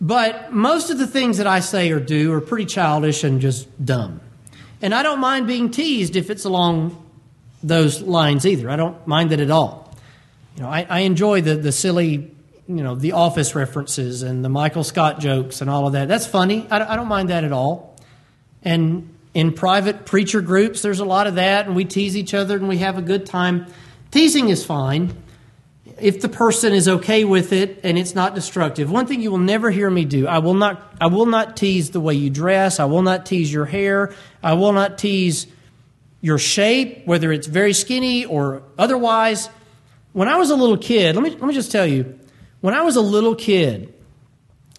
But 0.00 0.52
most 0.52 0.90
of 0.90 0.98
the 0.98 1.06
things 1.06 1.38
that 1.38 1.46
I 1.46 1.60
say 1.60 1.90
or 1.90 2.00
do 2.00 2.32
are 2.32 2.40
pretty 2.40 2.66
childish 2.66 3.24
and 3.24 3.40
just 3.40 3.84
dumb. 3.84 4.20
And 4.82 4.94
I 4.94 5.02
don't 5.02 5.20
mind 5.20 5.46
being 5.46 5.70
teased 5.70 6.16
if 6.16 6.30
it's 6.30 6.44
along 6.44 7.05
those 7.66 8.00
lines 8.00 8.46
either. 8.46 8.70
I 8.70 8.76
don't 8.76 9.06
mind 9.06 9.32
it 9.32 9.40
at 9.40 9.50
all. 9.50 9.94
You 10.56 10.62
know, 10.62 10.68
I, 10.68 10.86
I 10.88 11.00
enjoy 11.00 11.42
the, 11.42 11.56
the 11.56 11.72
silly, 11.72 12.30
you 12.68 12.82
know, 12.82 12.94
the 12.94 13.12
office 13.12 13.54
references 13.54 14.22
and 14.22 14.44
the 14.44 14.48
Michael 14.48 14.84
Scott 14.84 15.20
jokes 15.20 15.60
and 15.60 15.68
all 15.68 15.86
of 15.86 15.92
that. 15.92 16.08
That's 16.08 16.26
funny. 16.26 16.66
I, 16.70 16.92
I 16.92 16.96
don't 16.96 17.08
mind 17.08 17.30
that 17.30 17.44
at 17.44 17.52
all. 17.52 17.96
And 18.62 19.14
in 19.34 19.52
private 19.52 20.06
preacher 20.06 20.40
groups, 20.40 20.80
there's 20.80 21.00
a 21.00 21.04
lot 21.04 21.26
of 21.26 21.34
that, 21.34 21.66
and 21.66 21.76
we 21.76 21.84
tease 21.84 22.16
each 22.16 22.32
other 22.32 22.56
and 22.56 22.68
we 22.68 22.78
have 22.78 22.96
a 22.96 23.02
good 23.02 23.26
time. 23.26 23.66
Teasing 24.10 24.48
is 24.48 24.64
fine 24.64 25.14
if 26.00 26.20
the 26.20 26.28
person 26.28 26.72
is 26.72 26.88
okay 26.88 27.24
with 27.24 27.52
it 27.52 27.80
and 27.82 27.98
it's 27.98 28.14
not 28.14 28.34
destructive. 28.34 28.90
One 28.90 29.06
thing 29.06 29.20
you 29.20 29.30
will 29.30 29.38
never 29.38 29.70
hear 29.70 29.90
me 29.90 30.04
do, 30.04 30.26
I 30.26 30.38
will 30.38 30.54
not 30.54 30.94
I 31.00 31.08
will 31.08 31.26
not 31.26 31.56
tease 31.56 31.90
the 31.90 32.00
way 32.00 32.14
you 32.14 32.30
dress, 32.30 32.80
I 32.80 32.84
will 32.84 33.02
not 33.02 33.26
tease 33.26 33.52
your 33.52 33.66
hair, 33.66 34.14
I 34.42 34.54
will 34.54 34.72
not 34.72 34.98
tease 34.98 35.46
your 36.26 36.38
shape, 36.38 37.06
whether 37.06 37.30
it's 37.30 37.46
very 37.46 37.72
skinny 37.72 38.24
or 38.24 38.64
otherwise. 38.76 39.48
When 40.12 40.26
I 40.26 40.38
was 40.38 40.50
a 40.50 40.56
little 40.56 40.76
kid, 40.76 41.14
let 41.14 41.22
me, 41.22 41.30
let 41.30 41.42
me 41.42 41.54
just 41.54 41.70
tell 41.70 41.86
you, 41.86 42.18
when 42.60 42.74
I 42.74 42.82
was 42.82 42.96
a 42.96 43.00
little 43.00 43.36
kid, 43.36 43.94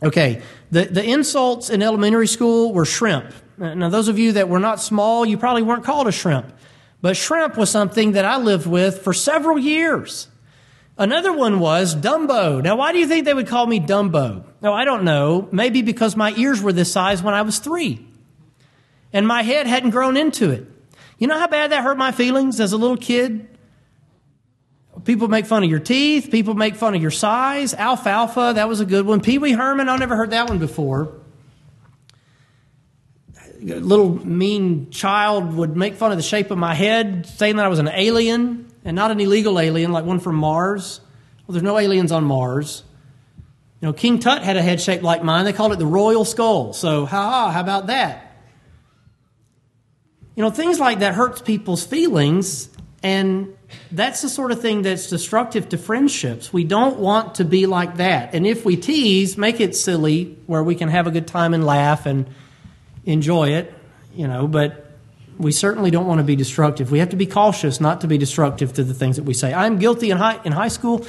okay, 0.03 0.41
the, 0.71 0.83
the 0.83 1.01
insults 1.01 1.69
in 1.69 1.81
elementary 1.81 2.27
school 2.27 2.73
were 2.73 2.83
shrimp. 2.83 3.33
Now, 3.57 3.87
those 3.87 4.09
of 4.09 4.19
you 4.19 4.33
that 4.33 4.49
were 4.49 4.59
not 4.59 4.81
small, 4.81 5.25
you 5.25 5.37
probably 5.37 5.63
weren't 5.63 5.85
called 5.85 6.07
a 6.07 6.11
shrimp. 6.11 6.51
But 7.01 7.15
shrimp 7.15 7.55
was 7.55 7.69
something 7.69 8.11
that 8.11 8.25
I 8.25 8.37
lived 8.37 8.67
with 8.67 9.01
for 9.01 9.13
several 9.13 9.57
years. 9.57 10.27
Another 10.97 11.31
one 11.31 11.61
was 11.61 11.95
Dumbo. 11.95 12.61
Now, 12.61 12.75
why 12.75 12.91
do 12.91 12.99
you 12.99 13.07
think 13.07 13.23
they 13.23 13.33
would 13.33 13.47
call 13.47 13.65
me 13.65 13.79
Dumbo? 13.79 14.43
No, 14.61 14.73
I 14.73 14.83
don't 14.83 15.05
know. 15.05 15.47
Maybe 15.53 15.81
because 15.81 16.17
my 16.17 16.33
ears 16.35 16.61
were 16.61 16.73
this 16.73 16.91
size 16.91 17.23
when 17.23 17.33
I 17.33 17.43
was 17.43 17.59
three. 17.59 18.05
And 19.13 19.25
my 19.25 19.43
head 19.43 19.65
hadn't 19.65 19.91
grown 19.91 20.17
into 20.17 20.51
it. 20.51 20.67
You 21.17 21.27
know 21.27 21.37
how 21.37 21.47
bad 21.47 21.71
that 21.71 21.83
hurt 21.83 21.97
my 21.97 22.11
feelings 22.11 22.59
as 22.59 22.73
a 22.73 22.77
little 22.77 22.97
kid? 22.97 23.47
People 25.03 25.27
make 25.27 25.45
fun 25.45 25.63
of 25.63 25.69
your 25.69 25.79
teeth. 25.79 26.29
People 26.31 26.53
make 26.53 26.75
fun 26.75 26.95
of 26.95 27.01
your 27.01 27.11
size. 27.11 27.73
Alfalfa, 27.73 28.53
that 28.55 28.67
was 28.67 28.79
a 28.79 28.85
good 28.85 29.05
one. 29.05 29.21
Pee 29.21 29.37
Wee 29.37 29.51
Herman, 29.51 29.89
I 29.89 29.97
never 29.97 30.15
heard 30.15 30.31
that 30.31 30.49
one 30.49 30.59
before. 30.59 31.13
A 33.61 33.79
little 33.79 34.25
mean 34.25 34.91
child 34.91 35.55
would 35.55 35.75
make 35.75 35.95
fun 35.95 36.11
of 36.11 36.17
the 36.17 36.23
shape 36.23 36.51
of 36.51 36.57
my 36.57 36.75
head, 36.75 37.25
saying 37.25 37.55
that 37.55 37.65
I 37.65 37.69
was 37.69 37.79
an 37.79 37.87
alien 37.87 38.71
and 38.85 38.95
not 38.95 39.11
an 39.11 39.19
illegal 39.19 39.59
alien 39.59 39.91
like 39.91 40.05
one 40.05 40.19
from 40.19 40.35
Mars. 40.35 41.01
Well, 41.47 41.53
there's 41.53 41.63
no 41.63 41.77
aliens 41.77 42.11
on 42.11 42.23
Mars. 42.23 42.83
You 43.81 43.87
know, 43.87 43.93
King 43.93 44.19
Tut 44.19 44.43
had 44.43 44.57
a 44.57 44.61
head 44.61 44.81
shaped 44.81 45.03
like 45.03 45.23
mine. 45.23 45.45
They 45.45 45.53
called 45.53 45.71
it 45.71 45.79
the 45.79 45.85
royal 45.85 46.25
skull. 46.25 46.73
So, 46.73 47.05
ha 47.05 47.29
ha, 47.29 47.51
how 47.51 47.61
about 47.61 47.87
that? 47.87 48.26
You 50.37 50.43
know, 50.43 50.51
things 50.51 50.79
like 50.79 50.99
that 50.99 51.15
hurts 51.15 51.41
people's 51.41 51.83
feelings, 51.83 52.69
and 53.01 53.57
that's 53.91 54.21
the 54.21 54.29
sort 54.29 54.51
of 54.51 54.61
thing 54.61 54.83
that's 54.83 55.09
destructive 55.09 55.69
to 55.69 55.79
friendships. 55.79 56.53
We 56.53 56.63
don't 56.63 56.99
want 56.99 57.35
to 57.35 57.43
be 57.43 57.65
like 57.65 57.97
that. 57.97 58.35
And 58.35 58.45
if 58.45 58.63
we 58.63 58.75
tease, 58.77 59.35
make 59.35 59.59
it 59.59 59.75
silly 59.75 60.37
where 60.45 60.63
we 60.63 60.75
can 60.75 60.89
have 60.89 61.07
a 61.07 61.11
good 61.11 61.25
time 61.25 61.55
and 61.55 61.65
laugh 61.65 62.05
and 62.05 62.29
enjoy 63.03 63.53
it, 63.53 63.73
you 64.13 64.27
know, 64.27 64.47
but 64.47 64.91
we 65.39 65.51
certainly 65.51 65.89
don't 65.89 66.05
want 66.05 66.19
to 66.19 66.23
be 66.23 66.35
destructive. 66.35 66.91
We 66.91 66.99
have 66.99 67.09
to 67.09 67.15
be 67.15 67.25
cautious 67.25 67.81
not 67.81 68.01
to 68.01 68.07
be 68.07 68.19
destructive 68.19 68.73
to 68.73 68.83
the 68.83 68.93
things 68.93 69.15
that 69.15 69.23
we 69.23 69.33
say. 69.33 69.55
I'm 69.55 69.79
guilty 69.79 70.11
in 70.11 70.17
high, 70.17 70.39
in 70.45 70.51
high 70.51 70.67
school. 70.67 71.03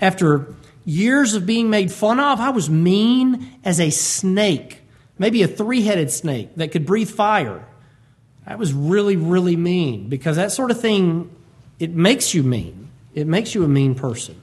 After 0.00 0.56
years 0.84 1.34
of 1.34 1.46
being 1.46 1.70
made 1.70 1.92
fun 1.92 2.18
of, 2.18 2.40
I 2.40 2.50
was 2.50 2.68
mean 2.68 3.60
as 3.64 3.78
a 3.78 3.90
snake, 3.90 4.80
maybe 5.18 5.44
a 5.44 5.46
three 5.46 5.82
headed 5.82 6.10
snake 6.10 6.56
that 6.56 6.72
could 6.72 6.84
breathe 6.84 7.10
fire. 7.10 7.64
That 8.46 8.58
was 8.58 8.72
really, 8.72 9.16
really 9.16 9.56
mean 9.56 10.08
because 10.08 10.36
that 10.36 10.52
sort 10.52 10.70
of 10.70 10.80
thing, 10.80 11.30
it 11.78 11.90
makes 11.90 12.34
you 12.34 12.42
mean. 12.42 12.88
It 13.14 13.26
makes 13.26 13.54
you 13.54 13.64
a 13.64 13.68
mean 13.68 13.94
person. 13.94 14.40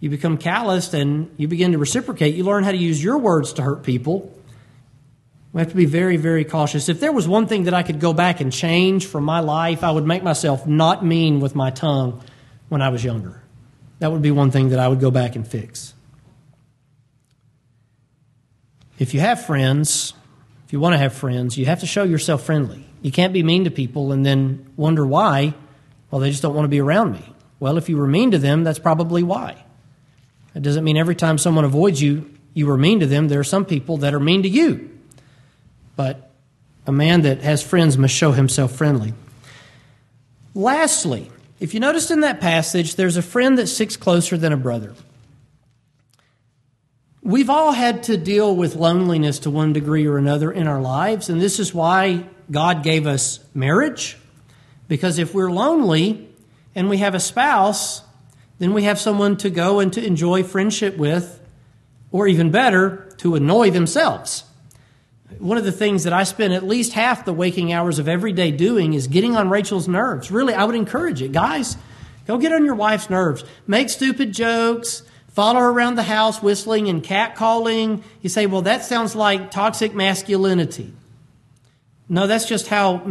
You 0.00 0.10
become 0.10 0.38
calloused 0.38 0.94
and 0.94 1.32
you 1.36 1.48
begin 1.48 1.72
to 1.72 1.78
reciprocate. 1.78 2.34
You 2.34 2.44
learn 2.44 2.64
how 2.64 2.70
to 2.70 2.76
use 2.76 3.02
your 3.02 3.18
words 3.18 3.52
to 3.54 3.62
hurt 3.62 3.82
people. 3.82 4.34
We 5.52 5.60
have 5.60 5.70
to 5.70 5.76
be 5.76 5.86
very, 5.86 6.16
very 6.16 6.44
cautious. 6.44 6.88
If 6.88 7.00
there 7.00 7.12
was 7.12 7.26
one 7.26 7.46
thing 7.46 7.64
that 7.64 7.74
I 7.74 7.82
could 7.82 8.00
go 8.00 8.12
back 8.12 8.40
and 8.40 8.52
change 8.52 9.06
from 9.06 9.24
my 9.24 9.40
life, 9.40 9.82
I 9.82 9.90
would 9.90 10.06
make 10.06 10.22
myself 10.22 10.66
not 10.66 11.04
mean 11.04 11.40
with 11.40 11.54
my 11.54 11.70
tongue 11.70 12.22
when 12.68 12.80
I 12.80 12.90
was 12.90 13.02
younger. 13.02 13.42
That 13.98 14.12
would 14.12 14.22
be 14.22 14.30
one 14.30 14.50
thing 14.50 14.70
that 14.70 14.78
I 14.78 14.88
would 14.88 15.00
go 15.00 15.10
back 15.10 15.36
and 15.36 15.46
fix. 15.46 15.92
If 18.98 19.12
you 19.12 19.20
have 19.20 19.44
friends, 19.44 20.12
if 20.70 20.72
you 20.72 20.78
want 20.78 20.92
to 20.92 20.98
have 20.98 21.12
friends, 21.12 21.58
you 21.58 21.66
have 21.66 21.80
to 21.80 21.86
show 21.86 22.04
yourself 22.04 22.44
friendly. 22.44 22.86
You 23.02 23.10
can't 23.10 23.32
be 23.32 23.42
mean 23.42 23.64
to 23.64 23.72
people 23.72 24.12
and 24.12 24.24
then 24.24 24.72
wonder 24.76 25.04
why. 25.04 25.52
Well, 26.12 26.20
they 26.20 26.30
just 26.30 26.42
don't 26.42 26.54
want 26.54 26.64
to 26.64 26.68
be 26.68 26.80
around 26.80 27.10
me. 27.10 27.24
Well, 27.58 27.76
if 27.76 27.88
you 27.88 27.96
were 27.96 28.06
mean 28.06 28.30
to 28.30 28.38
them, 28.38 28.62
that's 28.62 28.78
probably 28.78 29.24
why. 29.24 29.64
It 30.54 30.62
doesn't 30.62 30.84
mean 30.84 30.96
every 30.96 31.16
time 31.16 31.38
someone 31.38 31.64
avoids 31.64 32.00
you, 32.00 32.30
you 32.54 32.68
were 32.68 32.76
mean 32.76 33.00
to 33.00 33.06
them. 33.08 33.26
There 33.26 33.40
are 33.40 33.42
some 33.42 33.64
people 33.64 33.96
that 33.96 34.14
are 34.14 34.20
mean 34.20 34.44
to 34.44 34.48
you. 34.48 34.96
But 35.96 36.30
a 36.86 36.92
man 36.92 37.22
that 37.22 37.40
has 37.40 37.64
friends 37.64 37.98
must 37.98 38.14
show 38.14 38.30
himself 38.30 38.70
friendly. 38.70 39.12
Lastly, 40.54 41.32
if 41.58 41.74
you 41.74 41.80
noticed 41.80 42.12
in 42.12 42.20
that 42.20 42.40
passage, 42.40 42.94
there's 42.94 43.16
a 43.16 43.22
friend 43.22 43.58
that 43.58 43.66
sticks 43.66 43.96
closer 43.96 44.36
than 44.36 44.52
a 44.52 44.56
brother. 44.56 44.94
We've 47.22 47.50
all 47.50 47.72
had 47.72 48.04
to 48.04 48.16
deal 48.16 48.56
with 48.56 48.76
loneliness 48.76 49.40
to 49.40 49.50
one 49.50 49.74
degree 49.74 50.06
or 50.06 50.16
another 50.16 50.50
in 50.50 50.66
our 50.66 50.80
lives, 50.80 51.28
and 51.28 51.38
this 51.38 51.58
is 51.58 51.74
why 51.74 52.24
God 52.50 52.82
gave 52.82 53.06
us 53.06 53.40
marriage. 53.52 54.16
Because 54.88 55.18
if 55.18 55.34
we're 55.34 55.50
lonely 55.50 56.28
and 56.74 56.88
we 56.88 56.96
have 56.98 57.14
a 57.14 57.20
spouse, 57.20 58.02
then 58.58 58.72
we 58.72 58.84
have 58.84 58.98
someone 58.98 59.36
to 59.38 59.50
go 59.50 59.80
and 59.80 59.92
to 59.92 60.04
enjoy 60.04 60.42
friendship 60.42 60.96
with, 60.96 61.40
or 62.10 62.26
even 62.26 62.50
better, 62.50 63.12
to 63.18 63.34
annoy 63.34 63.70
themselves. 63.70 64.44
One 65.38 65.58
of 65.58 65.64
the 65.64 65.72
things 65.72 66.04
that 66.04 66.14
I 66.14 66.24
spend 66.24 66.54
at 66.54 66.66
least 66.66 66.94
half 66.94 67.26
the 67.26 67.34
waking 67.34 67.70
hours 67.70 67.98
of 67.98 68.08
every 68.08 68.32
day 68.32 68.50
doing 68.50 68.94
is 68.94 69.06
getting 69.06 69.36
on 69.36 69.50
Rachel's 69.50 69.86
nerves. 69.86 70.30
Really, 70.30 70.54
I 70.54 70.64
would 70.64 70.74
encourage 70.74 71.20
it. 71.20 71.32
Guys, 71.32 71.76
go 72.26 72.38
get 72.38 72.52
on 72.52 72.64
your 72.64 72.74
wife's 72.74 73.10
nerves. 73.10 73.44
Make 73.66 73.90
stupid 73.90 74.32
jokes 74.32 75.02
follow 75.32 75.60
her 75.60 75.70
around 75.70 75.96
the 75.96 76.02
house 76.02 76.42
whistling 76.42 76.88
and 76.88 77.02
catcalling. 77.02 78.02
You 78.22 78.28
say, 78.28 78.46
well, 78.46 78.62
that 78.62 78.84
sounds 78.84 79.14
like 79.14 79.50
toxic 79.50 79.94
masculinity. 79.94 80.92
No, 82.08 82.26
that's 82.26 82.46
just 82.46 82.68
how 82.68 83.02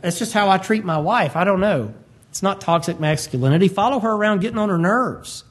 that's 0.00 0.18
just 0.18 0.32
how 0.32 0.50
I 0.50 0.58
treat 0.58 0.84
my 0.84 0.98
wife. 0.98 1.34
I 1.34 1.44
don't 1.44 1.60
know. 1.60 1.94
It's 2.28 2.42
not 2.42 2.60
toxic 2.60 3.00
masculinity. 3.00 3.68
Follow 3.68 4.00
her 4.00 4.10
around 4.10 4.40
getting 4.40 4.58
on 4.58 4.68
her 4.68 4.78
nerves. 4.78 5.44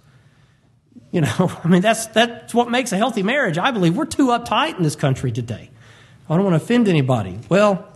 You 1.11 1.22
know, 1.22 1.51
I 1.64 1.68
mean 1.68 1.82
that's 1.82 2.07
that's 2.07 2.53
what 2.53 2.70
makes 2.70 2.91
a 2.91 2.97
healthy 2.97 3.24
marriage. 3.24 3.57
I 3.57 3.72
believe 3.72 3.97
we're 3.97 4.05
too 4.05 4.28
uptight 4.28 4.78
in 4.78 4.84
this 4.84 4.95
country 4.95 5.32
today. 5.32 5.70
I 6.30 6.36
don't 6.36 6.45
want 6.45 6.59
to 6.59 6.64
offend 6.64 6.88
anybody. 6.88 7.39
Well, 7.49 7.88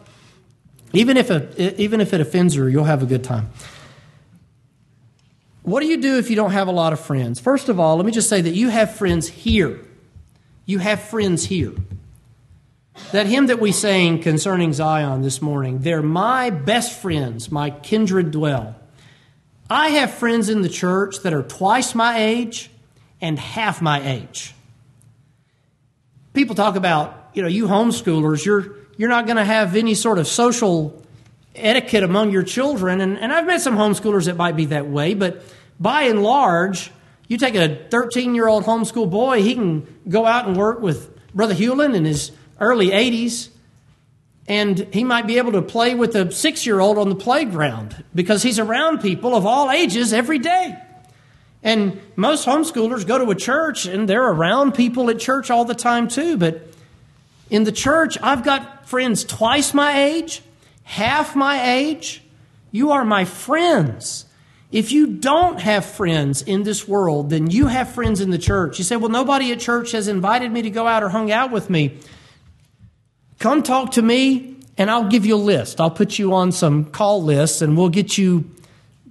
even 0.94 1.18
if 1.18 1.32
it, 1.32 1.80
even 1.80 2.02
if 2.02 2.14
it 2.14 2.22
offends 2.22 2.56
her, 2.56 2.70
you'll 2.70 2.84
have 2.84 3.04
a 3.04 3.06
good 3.06 3.24
time. 3.24 3.50
What 5.68 5.82
do 5.82 5.88
you 5.88 5.98
do 5.98 6.18
if 6.18 6.30
you 6.30 6.38
don't 6.38 6.52
have 6.52 6.70
a 6.70 6.72
lot 6.72 6.94
of 6.94 7.00
friends? 7.02 7.42
First 7.42 7.68
of 7.68 7.78
all, 7.78 7.98
let 7.98 8.06
me 8.06 8.14
just 8.14 8.30
say 8.30 8.40
that 8.40 8.54
you 8.54 8.70
have 8.70 8.96
friends 8.96 9.28
here. 9.28 9.82
You 10.66 10.80
have 10.80 11.02
friends 11.02 11.44
here. 11.44 11.74
That 13.12 13.28
hymn 13.28 13.48
that 13.48 13.60
we 13.60 13.74
sang 13.74 14.22
concerning 14.22 14.72
Zion 14.72 15.24
this 15.24 15.42
morning, 15.42 15.80
they're 15.80 16.02
my 16.02 16.52
best 16.52 16.98
friends, 16.98 17.52
my 17.52 17.70
kindred 17.70 18.32
dwell. 18.32 18.78
I 19.70 19.90
have 19.90 20.14
friends 20.14 20.48
in 20.48 20.62
the 20.62 20.70
church 20.70 21.20
that 21.24 21.34
are 21.34 21.44
twice 21.44 21.94
my 21.94 22.18
age 22.18 22.72
and 23.20 23.38
half 23.38 23.82
my 23.82 24.02
age. 24.10 24.56
people 26.34 26.56
talk 26.56 26.78
about, 26.78 27.32
you 27.34 27.42
know, 27.42 27.50
you 27.50 27.68
homeschoolers, 27.68 28.46
you're, 28.46 28.74
you're 28.96 29.10
not 29.10 29.26
going 29.26 29.36
to 29.36 29.44
have 29.44 29.76
any 29.76 29.96
sort 29.96 30.18
of 30.18 30.28
social 30.28 31.04
etiquette 31.58 32.04
among 32.04 32.32
your 32.32 32.44
children. 32.44 33.02
And, 33.02 33.18
and 33.18 33.32
I've 33.32 33.46
met 33.46 33.62
some 33.62 33.76
homeschoolers 33.76 34.26
that 34.26 34.38
might 34.38 34.56
be 34.56 34.66
that 34.66 34.88
way, 34.88 35.14
but 35.14 35.44
by 35.80 36.04
and 36.04 36.24
large, 36.24 36.92
you 37.28 37.38
take 37.38 37.56
a 37.56 37.88
13 37.90 38.36
year 38.36 38.48
old 38.48 38.64
homeschool 38.66 39.10
boy, 39.10 39.42
he 39.42 39.54
can 39.54 39.86
go 40.08 40.26
out 40.26 40.48
and 40.48 40.56
work 40.56 40.80
with 40.80 41.14
Brother 41.34 41.54
Hewlin 41.54 41.94
in 41.94 42.06
his 42.06 42.32
early 42.60 42.90
80s, 42.90 43.50
and 44.48 44.80
he 44.94 45.04
might 45.04 45.28
be 45.28 45.38
able 45.38 45.52
to 45.52 45.62
play 45.62 45.94
with 45.94 46.16
a 46.16 46.32
six 46.32 46.66
year 46.66 46.80
old 46.80 46.98
on 46.98 47.10
the 47.10 47.16
playground 47.16 48.04
because 48.16 48.44
he's 48.44 48.60
around 48.60 49.02
people 49.02 49.36
of 49.36 49.46
all 49.46 49.70
ages 49.70 50.14
every 50.14 50.40
day. 50.40 50.78
And 51.64 52.00
most 52.16 52.48
homeschoolers 52.48 53.06
go 53.06 53.18
to 53.18 53.30
a 53.30 53.36
church 53.36 53.86
and 53.86 54.08
they're 54.08 54.26
around 54.26 54.74
people 54.74 55.10
at 55.10 55.20
church 55.20 55.52
all 55.52 55.66
the 55.66 55.76
time 55.76 56.08
too. 56.08 56.38
But 56.38 56.62
in 57.50 57.66
the 57.66 57.72
church, 57.72 58.18
I've 58.22 58.44
got 58.44 58.88
friends 58.88 59.26
twice 59.26 59.74
my 59.74 60.06
age, 60.06 60.42
half 60.88 61.36
my 61.36 61.76
age. 61.76 62.24
You 62.72 62.92
are 62.92 63.04
my 63.04 63.26
friends. 63.26 64.26
If 64.72 64.92
you 64.92 65.08
don't 65.08 65.60
have 65.60 65.86
friends 65.86 66.42
in 66.42 66.64
this 66.64 66.88
world, 66.88 67.30
then 67.30 67.50
you 67.50 67.68
have 67.68 67.90
friends 67.90 68.22
in 68.22 68.30
the 68.32 68.38
church. 68.38 68.80
You 68.80 68.86
say, 68.86 68.96
Well, 68.96 69.10
nobody 69.10 69.52
at 69.52 69.60
church 69.60 69.92
has 69.92 70.08
invited 70.08 70.52
me 70.52 70.62
to 70.62 70.70
go 70.70 70.88
out 70.88 71.04
or 71.04 71.10
hung 71.10 71.30
out 71.32 71.52
with 71.52 71.70
me. 71.70 71.98
Come 73.40 73.64
talk 73.64 73.92
to 73.94 74.02
me, 74.02 74.58
and 74.78 74.90
I'll 74.90 75.10
give 75.10 75.26
you 75.26 75.36
a 75.36 75.38
list. 75.38 75.82
I'll 75.82 75.92
put 75.92 76.18
you 76.18 76.34
on 76.34 76.52
some 76.52 76.86
call 76.86 77.22
lists, 77.22 77.62
and 77.62 77.78
we'll 77.78 77.90
get 77.90 78.18
you 78.18 78.50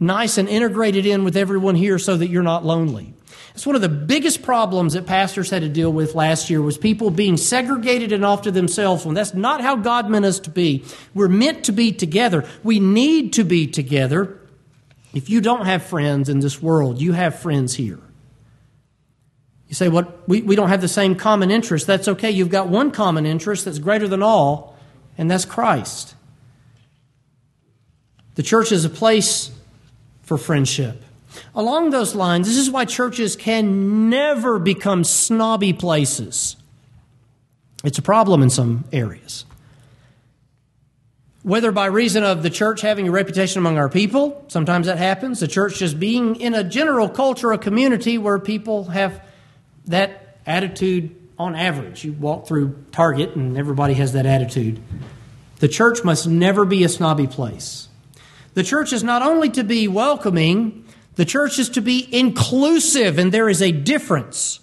nice 0.01 0.39
and 0.39 0.49
integrated 0.49 1.05
in 1.05 1.25
with 1.25 1.37
everyone 1.37 1.75
here 1.75 1.99
so 1.99 2.17
that 2.17 2.29
you're 2.29 2.43
not 2.43 2.65
lonely. 2.65 3.13
It's 3.57 3.65
one 3.65 3.75
of 3.75 3.81
the 3.81 3.89
biggest 3.89 4.43
problems 4.43 4.93
that 4.93 5.07
pastors 5.07 5.49
had 5.49 5.63
to 5.63 5.69
deal 5.71 5.91
with 5.91 6.15
last 6.15 6.51
year 6.51 6.61
was 6.61 6.77
people 6.77 7.09
being 7.09 7.39
segregated 7.39 8.13
and 8.13 8.23
off 8.23 8.43
to 8.43 8.51
themselves 8.51 9.07
when 9.07 9.15
that's 9.15 9.33
not 9.33 9.63
how 9.63 9.77
God 9.77 10.11
meant 10.11 10.27
us 10.27 10.39
to 10.41 10.51
be. 10.51 10.85
We're 11.15 11.29
meant 11.29 11.65
to 11.65 11.73
be 11.73 11.91
together. 11.91 12.45
We 12.63 12.81
need 12.81 13.33
to 13.33 13.45
be 13.45 13.67
together. 13.67 14.39
If 15.15 15.31
you 15.31 15.41
don't 15.41 15.65
have 15.65 15.83
friends 15.83 16.29
in 16.29 16.41
this 16.41 16.61
world, 16.61 17.01
you 17.01 17.13
have 17.13 17.39
friends 17.39 17.75
here. 17.75 17.99
You 19.69 19.75
say, 19.75 19.89
what? 19.89 20.29
We, 20.29 20.43
we 20.43 20.55
don't 20.55 20.69
have 20.69 20.83
the 20.83 20.87
same 20.87 21.15
common 21.15 21.51
interest. 21.51 21.87
That's 21.87 22.09
okay. 22.09 22.31
You've 22.31 22.51
got 22.51 22.69
one 22.69 22.91
common 22.91 23.25
interest 23.25 23.65
that's 23.65 23.79
greater 23.79 24.07
than 24.07 24.23
all, 24.23 24.77
and 25.17 25.31
that's 25.31 25.47
Christ. 25.47 26.15
The 28.35 28.43
church 28.43 28.71
is 28.71 28.85
a 28.85 28.91
place 28.91 29.51
for 30.25 30.37
friendship. 30.37 31.03
Along 31.55 31.91
those 31.91 32.15
lines, 32.15 32.47
this 32.47 32.57
is 32.57 32.71
why 32.71 32.85
churches 32.85 33.37
can 33.37 34.11
never 34.11 34.59
become 34.59 35.05
snobby 35.05 35.73
places. 35.73 36.57
It's 37.85 37.99
a 37.99 38.03
problem 38.03 38.43
in 38.43 38.51
some 38.51 38.85
areas 38.93 39.45
whether 41.47 41.71
by 41.71 41.87
reason 41.87 42.25
of 42.25 42.43
the 42.43 42.51
church 42.51 42.81
having 42.81 43.07
a 43.07 43.11
reputation 43.13 43.61
among 43.61 43.79
our 43.79 43.89
people, 43.89 44.45
sometimes 44.49 44.89
that 44.89 44.99
happens, 44.99 45.39
the 45.39 45.47
church 45.47 45.79
just 45.79 45.97
being 45.97 46.35
in 46.41 46.55
a 46.55 46.65
general 46.65 47.09
culture, 47.09 47.53
a 47.53 47.59
community 47.59 48.19
where 48.19 48.41
people 48.41 48.87
have 48.87 49.25
that 49.85 50.39
attitude 50.45 51.15
on 51.39 51.55
average. 51.55 52.05
You 52.05 52.15
walk 52.15 52.49
through 52.49 52.85
Target 52.91 53.37
and 53.37 53.57
everybody 53.57 53.95
has 53.95 54.15
that 54.15 54.27
attitude. 54.27 54.81
The 55.61 55.69
church 55.69 56.03
must 56.03 56.27
never 56.27 56.65
be 56.65 56.83
a 56.83 56.89
snobby 56.89 57.29
place. 57.29 57.87
The 58.55 58.65
church 58.65 58.93
is 58.93 59.05
not 59.05 59.23
only 59.23 59.49
to 59.51 59.63
be 59.63 59.87
welcoming, 59.87 60.85
the 61.17 61.25
church 61.25 61.59
is 61.59 61.69
to 61.71 61.81
be 61.83 62.09
inclusive, 62.17 63.19
and 63.19 63.33
there 63.33 63.49
is 63.49 63.61
a 63.61 63.73
difference. 63.73 64.61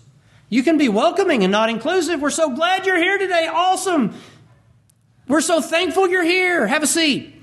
You 0.50 0.64
can 0.64 0.78
be 0.78 0.88
welcoming 0.88 1.44
and 1.44 1.52
not 1.52 1.70
inclusive. 1.70 2.22
We're 2.22 2.30
so 2.30 2.56
glad 2.56 2.86
you're 2.86 2.98
here 2.98 3.18
today. 3.18 3.48
Awesome. 3.52 4.14
We're 5.28 5.42
so 5.42 5.62
thankful 5.62 6.08
you're 6.08 6.24
here. 6.24 6.68
Have 6.68 6.84
a 6.84 6.88
seat. 6.88 7.34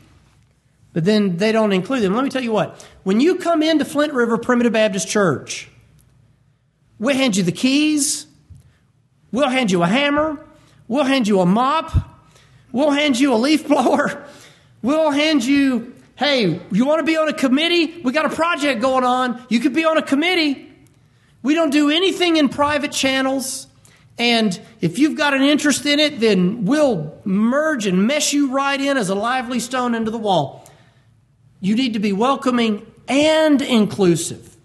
But 0.92 1.04
then 1.04 1.36
they 1.36 1.52
don't 1.52 1.72
include 1.72 2.02
them. 2.02 2.14
Let 2.14 2.24
me 2.24 2.30
tell 2.30 2.42
you 2.42 2.52
what. 2.52 2.86
When 3.02 3.20
you 3.20 3.36
come 3.36 3.62
into 3.62 3.84
Flint 3.84 4.12
River 4.12 4.38
Primitive 4.38 4.72
Baptist 4.72 5.08
Church, 5.08 5.68
we'll 6.98 7.16
hand 7.16 7.36
you 7.36 7.42
the 7.42 7.52
keys. 7.52 8.26
We'll 9.32 9.48
hand 9.48 9.70
you 9.70 9.82
a 9.82 9.86
hammer. 9.86 10.44
We'll 10.88 11.04
hand 11.04 11.28
you 11.28 11.40
a 11.40 11.46
mop. 11.46 11.92
We'll 12.72 12.90
hand 12.90 13.18
you 13.18 13.32
a 13.32 13.36
leaf 13.36 13.66
blower. 13.66 14.24
We'll 14.82 15.10
hand 15.10 15.44
you, 15.44 15.94
hey, 16.20 16.60
you 16.70 16.84
want 16.84 16.98
to 16.98 17.02
be 17.02 17.16
on 17.16 17.30
a 17.30 17.32
committee? 17.32 17.98
We 18.02 18.12
got 18.12 18.26
a 18.26 18.34
project 18.36 18.82
going 18.82 19.04
on. 19.04 19.42
You 19.48 19.58
could 19.58 19.72
be 19.72 19.86
on 19.86 19.96
a 19.96 20.02
committee. 20.02 20.70
We 21.42 21.54
don't 21.54 21.70
do 21.70 21.88
anything 21.88 22.36
in 22.36 22.50
private 22.50 22.92
channels. 22.92 23.66
And 24.18 24.60
if 24.82 24.98
you've 24.98 25.16
got 25.16 25.32
an 25.32 25.40
interest 25.40 25.86
in 25.86 25.98
it, 25.98 26.20
then 26.20 26.66
we'll 26.66 27.18
merge 27.24 27.86
and 27.86 28.06
mesh 28.06 28.34
you 28.34 28.52
right 28.52 28.78
in 28.78 28.98
as 28.98 29.08
a 29.08 29.14
lively 29.14 29.60
stone 29.60 29.94
into 29.94 30.10
the 30.10 30.18
wall. 30.18 30.68
You 31.58 31.74
need 31.74 31.94
to 31.94 32.00
be 32.00 32.12
welcoming 32.12 32.86
and 33.08 33.62
inclusive. 33.62 34.56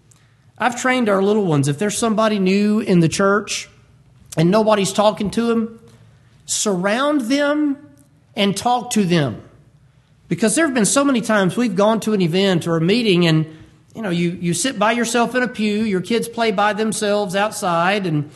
I've 0.58 0.78
trained 0.78 1.08
our 1.08 1.22
little 1.22 1.46
ones. 1.46 1.68
If 1.68 1.78
there's 1.78 1.96
somebody 1.96 2.38
new 2.38 2.80
in 2.80 3.00
the 3.00 3.08
church 3.08 3.70
and 4.36 4.50
nobody's 4.50 4.92
talking 4.92 5.30
to 5.30 5.46
them, 5.46 5.80
surround 6.44 7.22
them 7.22 7.78
and 8.34 8.54
talk 8.54 8.90
to 8.90 9.04
them. 9.04 9.40
Because 10.28 10.54
there 10.54 10.66
have 10.66 10.74
been 10.74 10.86
so 10.86 11.04
many 11.04 11.20
times 11.20 11.56
we've 11.56 11.76
gone 11.76 12.00
to 12.00 12.12
an 12.12 12.20
event 12.20 12.66
or 12.66 12.76
a 12.76 12.80
meeting 12.80 13.26
and 13.26 13.46
you 13.94 14.02
know 14.02 14.10
you, 14.10 14.30
you 14.30 14.54
sit 14.54 14.78
by 14.78 14.92
yourself 14.92 15.34
in 15.34 15.42
a 15.42 15.48
pew, 15.48 15.84
your 15.84 16.00
kids 16.00 16.28
play 16.28 16.50
by 16.50 16.72
themselves 16.72 17.36
outside 17.36 18.06
and 18.06 18.30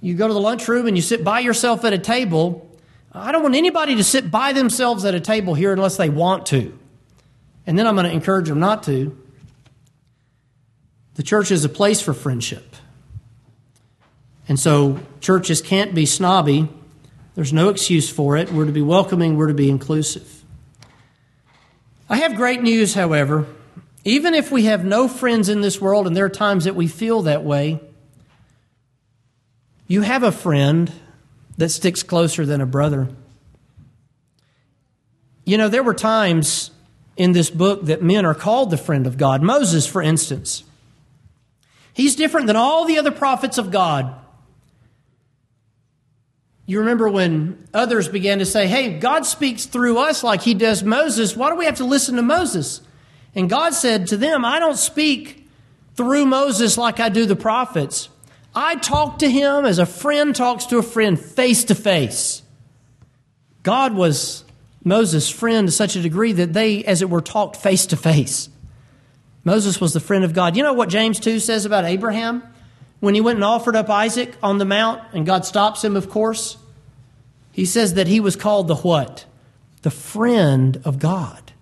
you 0.00 0.14
go 0.14 0.28
to 0.28 0.34
the 0.34 0.40
lunchroom 0.40 0.86
and 0.86 0.96
you 0.96 1.02
sit 1.02 1.24
by 1.24 1.40
yourself 1.40 1.84
at 1.84 1.92
a 1.92 1.98
table. 1.98 2.64
I 3.12 3.32
don't 3.32 3.42
want 3.42 3.56
anybody 3.56 3.96
to 3.96 4.04
sit 4.04 4.30
by 4.30 4.52
themselves 4.52 5.04
at 5.04 5.14
a 5.14 5.20
table 5.20 5.54
here 5.54 5.72
unless 5.72 5.96
they 5.96 6.08
want 6.08 6.46
to. 6.46 6.78
And 7.66 7.78
then 7.78 7.86
I'm 7.86 7.96
going 7.96 8.06
to 8.06 8.12
encourage 8.12 8.48
them 8.48 8.60
not 8.60 8.84
to. 8.84 9.16
The 11.14 11.22
church 11.24 11.50
is 11.50 11.64
a 11.64 11.68
place 11.68 12.00
for 12.00 12.14
friendship. 12.14 12.76
And 14.48 14.58
so 14.58 15.00
churches 15.20 15.60
can't 15.60 15.94
be 15.94 16.06
snobby. 16.06 16.68
There's 17.34 17.52
no 17.52 17.68
excuse 17.70 18.08
for 18.08 18.36
it. 18.36 18.52
We're 18.52 18.66
to 18.66 18.72
be 18.72 18.82
welcoming, 18.82 19.36
we're 19.36 19.48
to 19.48 19.54
be 19.54 19.68
inclusive. 19.68 20.37
I 22.08 22.18
have 22.18 22.36
great 22.36 22.62
news, 22.62 22.94
however. 22.94 23.46
Even 24.04 24.34
if 24.34 24.50
we 24.50 24.64
have 24.64 24.84
no 24.84 25.08
friends 25.08 25.48
in 25.48 25.60
this 25.60 25.80
world, 25.80 26.06
and 26.06 26.16
there 26.16 26.24
are 26.24 26.30
times 26.30 26.64
that 26.64 26.74
we 26.74 26.88
feel 26.88 27.22
that 27.22 27.44
way, 27.44 27.80
you 29.86 30.02
have 30.02 30.22
a 30.22 30.32
friend 30.32 30.90
that 31.58 31.70
sticks 31.70 32.02
closer 32.02 32.46
than 32.46 32.60
a 32.60 32.66
brother. 32.66 33.08
You 35.44 35.58
know, 35.58 35.68
there 35.68 35.82
were 35.82 35.94
times 35.94 36.70
in 37.16 37.32
this 37.32 37.50
book 37.50 37.86
that 37.86 38.02
men 38.02 38.24
are 38.24 38.34
called 38.34 38.70
the 38.70 38.76
friend 38.76 39.06
of 39.06 39.18
God. 39.18 39.42
Moses, 39.42 39.86
for 39.86 40.00
instance, 40.00 40.62
he's 41.92 42.16
different 42.16 42.46
than 42.46 42.56
all 42.56 42.84
the 42.84 42.98
other 42.98 43.10
prophets 43.10 43.58
of 43.58 43.70
God. 43.70 44.14
You 46.68 46.80
remember 46.80 47.08
when 47.08 47.66
others 47.72 48.08
began 48.08 48.40
to 48.40 48.44
say, 48.44 48.66
Hey, 48.66 48.98
God 48.98 49.24
speaks 49.24 49.64
through 49.64 49.96
us 49.96 50.22
like 50.22 50.42
he 50.42 50.52
does 50.52 50.84
Moses. 50.84 51.34
Why 51.34 51.48
do 51.48 51.56
we 51.56 51.64
have 51.64 51.76
to 51.76 51.86
listen 51.86 52.16
to 52.16 52.22
Moses? 52.22 52.82
And 53.34 53.48
God 53.48 53.72
said 53.72 54.08
to 54.08 54.18
them, 54.18 54.44
I 54.44 54.58
don't 54.58 54.76
speak 54.76 55.48
through 55.96 56.26
Moses 56.26 56.76
like 56.76 57.00
I 57.00 57.08
do 57.08 57.24
the 57.24 57.36
prophets. 57.36 58.10
I 58.54 58.76
talk 58.76 59.20
to 59.20 59.30
him 59.30 59.64
as 59.64 59.78
a 59.78 59.86
friend 59.86 60.36
talks 60.36 60.66
to 60.66 60.76
a 60.76 60.82
friend 60.82 61.18
face 61.18 61.64
to 61.64 61.74
face. 61.74 62.42
God 63.62 63.94
was 63.94 64.44
Moses' 64.84 65.30
friend 65.30 65.68
to 65.68 65.72
such 65.72 65.96
a 65.96 66.02
degree 66.02 66.32
that 66.32 66.52
they, 66.52 66.84
as 66.84 67.00
it 67.00 67.08
were, 67.08 67.22
talked 67.22 67.56
face 67.56 67.86
to 67.86 67.96
face. 67.96 68.50
Moses 69.42 69.80
was 69.80 69.94
the 69.94 70.00
friend 70.00 70.22
of 70.22 70.34
God. 70.34 70.54
You 70.54 70.62
know 70.62 70.74
what 70.74 70.90
James 70.90 71.18
2 71.18 71.38
says 71.38 71.64
about 71.64 71.86
Abraham? 71.86 72.42
When 73.00 73.14
he 73.14 73.20
went 73.20 73.36
and 73.36 73.44
offered 73.44 73.76
up 73.76 73.88
Isaac 73.88 74.34
on 74.42 74.58
the 74.58 74.64
mount, 74.64 75.02
and 75.12 75.24
God 75.24 75.44
stops 75.44 75.84
him, 75.84 75.96
of 75.96 76.10
course, 76.10 76.56
he 77.52 77.64
says 77.64 77.94
that 77.94 78.08
he 78.08 78.20
was 78.20 78.36
called 78.36 78.68
the 78.68 78.76
what? 78.76 79.24
The 79.82 79.90
friend 79.90 80.80
of 80.84 80.98
God. 80.98 81.52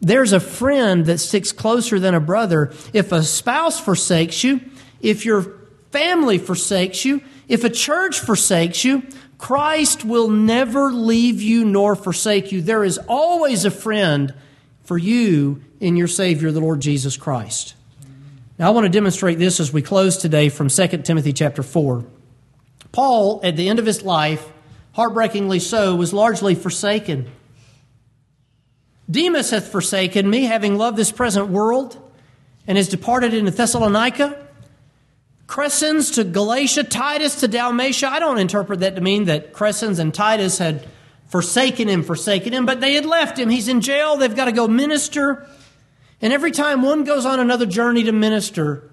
There's 0.00 0.32
a 0.32 0.40
friend 0.40 1.06
that 1.06 1.18
sticks 1.18 1.52
closer 1.52 1.98
than 1.98 2.14
a 2.14 2.20
brother. 2.20 2.72
If 2.92 3.12
a 3.12 3.22
spouse 3.22 3.80
forsakes 3.80 4.44
you, 4.44 4.60
if 5.00 5.24
your 5.24 5.54
family 5.90 6.38
forsakes 6.38 7.04
you, 7.04 7.22
if 7.48 7.64
a 7.64 7.70
church 7.70 8.20
forsakes 8.20 8.84
you, 8.84 9.02
Christ 9.38 10.04
will 10.04 10.28
never 10.28 10.92
leave 10.92 11.42
you 11.42 11.64
nor 11.64 11.96
forsake 11.96 12.52
you. 12.52 12.62
There 12.62 12.84
is 12.84 12.98
always 13.08 13.64
a 13.64 13.70
friend 13.70 14.34
for 14.84 14.98
you 14.98 15.62
in 15.80 15.96
your 15.96 16.08
Savior, 16.08 16.52
the 16.52 16.60
Lord 16.60 16.80
Jesus 16.80 17.16
Christ. 17.16 17.74
Now, 18.58 18.68
I 18.68 18.70
want 18.70 18.86
to 18.86 18.90
demonstrate 18.90 19.38
this 19.38 19.60
as 19.60 19.70
we 19.70 19.82
close 19.82 20.16
today 20.16 20.48
from 20.48 20.68
2 20.68 20.88
Timothy 21.02 21.34
chapter 21.34 21.62
4. 21.62 22.06
Paul, 22.90 23.40
at 23.44 23.54
the 23.54 23.68
end 23.68 23.78
of 23.78 23.84
his 23.84 24.02
life, 24.02 24.50
heartbreakingly 24.92 25.58
so, 25.58 25.94
was 25.94 26.14
largely 26.14 26.54
forsaken. 26.54 27.30
Demas 29.10 29.50
hath 29.50 29.68
forsaken 29.68 30.30
me, 30.30 30.44
having 30.44 30.78
loved 30.78 30.96
this 30.96 31.12
present 31.12 31.48
world, 31.48 31.98
and 32.66 32.78
has 32.78 32.88
departed 32.88 33.34
into 33.34 33.50
Thessalonica. 33.50 34.42
Crescens 35.46 36.14
to 36.14 36.24
Galatia, 36.24 36.82
Titus 36.82 37.40
to 37.40 37.48
Dalmatia. 37.48 38.08
I 38.08 38.20
don't 38.20 38.38
interpret 38.38 38.80
that 38.80 38.96
to 38.96 39.02
mean 39.02 39.26
that 39.26 39.52
Crescens 39.52 39.98
and 39.98 40.14
Titus 40.14 40.56
had 40.56 40.88
forsaken 41.28 41.88
him, 41.88 42.02
forsaken 42.02 42.54
him, 42.54 42.64
but 42.64 42.80
they 42.80 42.94
had 42.94 43.04
left 43.04 43.38
him. 43.38 43.50
He's 43.50 43.68
in 43.68 43.82
jail. 43.82 44.16
They've 44.16 44.34
got 44.34 44.46
to 44.46 44.52
go 44.52 44.66
minister. 44.66 45.46
And 46.20 46.32
every 46.32 46.50
time 46.50 46.82
one 46.82 47.04
goes 47.04 47.26
on 47.26 47.40
another 47.40 47.66
journey 47.66 48.04
to 48.04 48.12
minister, 48.12 48.90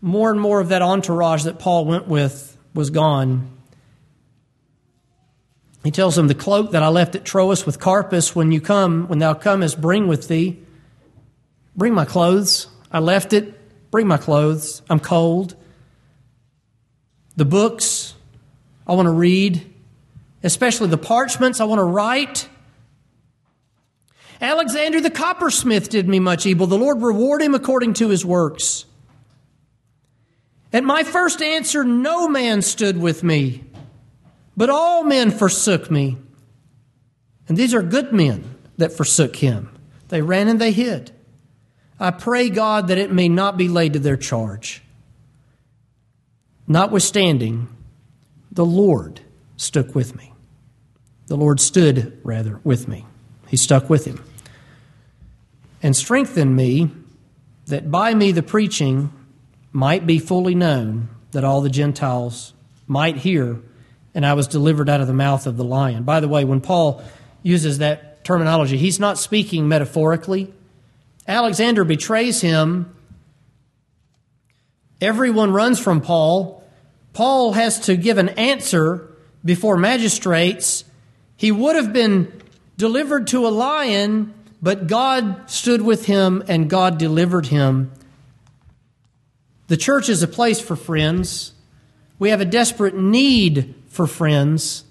more 0.00 0.30
and 0.30 0.40
more 0.40 0.60
of 0.60 0.68
that 0.68 0.82
entourage 0.82 1.44
that 1.44 1.58
Paul 1.58 1.84
went 1.84 2.06
with 2.06 2.56
was 2.74 2.90
gone. 2.90 3.50
He 5.84 5.90
tells 5.90 6.14
them, 6.14 6.28
The 6.28 6.34
cloak 6.34 6.72
that 6.72 6.82
I 6.82 6.88
left 6.88 7.14
at 7.14 7.24
Troas 7.24 7.66
with 7.66 7.80
Carpus, 7.80 8.36
when 8.36 8.52
you 8.52 8.60
come, 8.60 9.08
when 9.08 9.18
thou 9.18 9.34
comest, 9.34 9.80
bring 9.80 10.06
with 10.06 10.28
thee. 10.28 10.58
Bring 11.76 11.94
my 11.94 12.04
clothes. 12.04 12.68
I 12.90 13.00
left 13.00 13.32
it. 13.32 13.90
Bring 13.90 14.06
my 14.06 14.18
clothes. 14.18 14.82
I'm 14.88 15.00
cold. 15.00 15.56
The 17.36 17.44
books 17.44 18.14
I 18.86 18.94
want 18.94 19.06
to 19.06 19.12
read, 19.12 19.64
especially 20.42 20.88
the 20.88 20.98
parchments 20.98 21.60
I 21.60 21.64
want 21.64 21.78
to 21.78 21.84
write. 21.84 22.48
Alexander 24.42 25.00
the 25.00 25.10
coppersmith 25.10 25.88
did 25.88 26.08
me 26.08 26.18
much 26.18 26.46
evil. 26.46 26.66
The 26.66 26.76
Lord 26.76 27.00
reward 27.00 27.40
him 27.40 27.54
according 27.54 27.94
to 27.94 28.08
his 28.08 28.26
works. 28.26 28.84
At 30.72 30.82
my 30.82 31.04
first 31.04 31.40
answer, 31.40 31.84
no 31.84 32.28
man 32.28 32.60
stood 32.60 32.96
with 32.96 33.22
me, 33.22 33.62
but 34.56 34.68
all 34.68 35.04
men 35.04 35.30
forsook 35.30 35.90
me. 35.90 36.16
And 37.46 37.56
these 37.56 37.72
are 37.72 37.82
good 37.82 38.12
men 38.12 38.56
that 38.78 38.92
forsook 38.92 39.36
him. 39.36 39.70
They 40.08 40.22
ran 40.22 40.48
and 40.48 40.60
they 40.60 40.72
hid. 40.72 41.12
I 42.00 42.10
pray, 42.10 42.50
God, 42.50 42.88
that 42.88 42.98
it 42.98 43.12
may 43.12 43.28
not 43.28 43.56
be 43.56 43.68
laid 43.68 43.92
to 43.92 44.00
their 44.00 44.16
charge. 44.16 44.82
Notwithstanding, 46.66 47.68
the 48.50 48.64
Lord 48.64 49.20
stuck 49.56 49.94
with 49.94 50.16
me. 50.16 50.32
The 51.26 51.36
Lord 51.36 51.60
stood, 51.60 52.18
rather, 52.24 52.60
with 52.64 52.88
me. 52.88 53.06
He 53.46 53.56
stuck 53.56 53.88
with 53.88 54.04
him. 54.04 54.22
And 55.82 55.96
strengthened 55.96 56.54
me 56.54 56.90
that 57.66 57.90
by 57.90 58.14
me 58.14 58.32
the 58.32 58.42
preaching 58.42 59.12
might 59.72 60.06
be 60.06 60.18
fully 60.18 60.54
known, 60.54 61.08
that 61.32 61.44
all 61.44 61.60
the 61.60 61.70
Gentiles 61.70 62.54
might 62.86 63.16
hear, 63.16 63.60
and 64.14 64.24
I 64.24 64.34
was 64.34 64.46
delivered 64.46 64.88
out 64.88 65.00
of 65.00 65.06
the 65.06 65.12
mouth 65.12 65.46
of 65.46 65.56
the 65.56 65.64
lion. 65.64 66.04
By 66.04 66.20
the 66.20 66.28
way, 66.28 66.44
when 66.44 66.60
Paul 66.60 67.02
uses 67.42 67.78
that 67.78 68.24
terminology, 68.24 68.76
he's 68.76 69.00
not 69.00 69.18
speaking 69.18 69.66
metaphorically. 69.66 70.52
Alexander 71.26 71.84
betrays 71.84 72.40
him. 72.40 72.94
Everyone 75.00 75.52
runs 75.52 75.80
from 75.80 76.00
Paul. 76.00 76.62
Paul 77.12 77.54
has 77.54 77.80
to 77.80 77.96
give 77.96 78.18
an 78.18 78.28
answer 78.30 79.08
before 79.44 79.76
magistrates. 79.76 80.84
He 81.36 81.50
would 81.50 81.76
have 81.76 81.92
been 81.92 82.40
delivered 82.76 83.26
to 83.28 83.46
a 83.46 83.50
lion, 83.50 84.34
but 84.62 84.86
God 84.86 85.50
stood 85.50 85.82
with 85.82 86.06
him 86.06 86.44
and 86.46 86.70
God 86.70 86.96
delivered 86.96 87.46
him. 87.46 87.90
The 89.66 89.76
church 89.76 90.08
is 90.08 90.22
a 90.22 90.28
place 90.28 90.60
for 90.60 90.76
friends. 90.76 91.52
We 92.18 92.30
have 92.30 92.40
a 92.40 92.46
desperate 92.46 92.94
need 92.94 93.74
for 93.88 94.06
friends. 94.06 94.84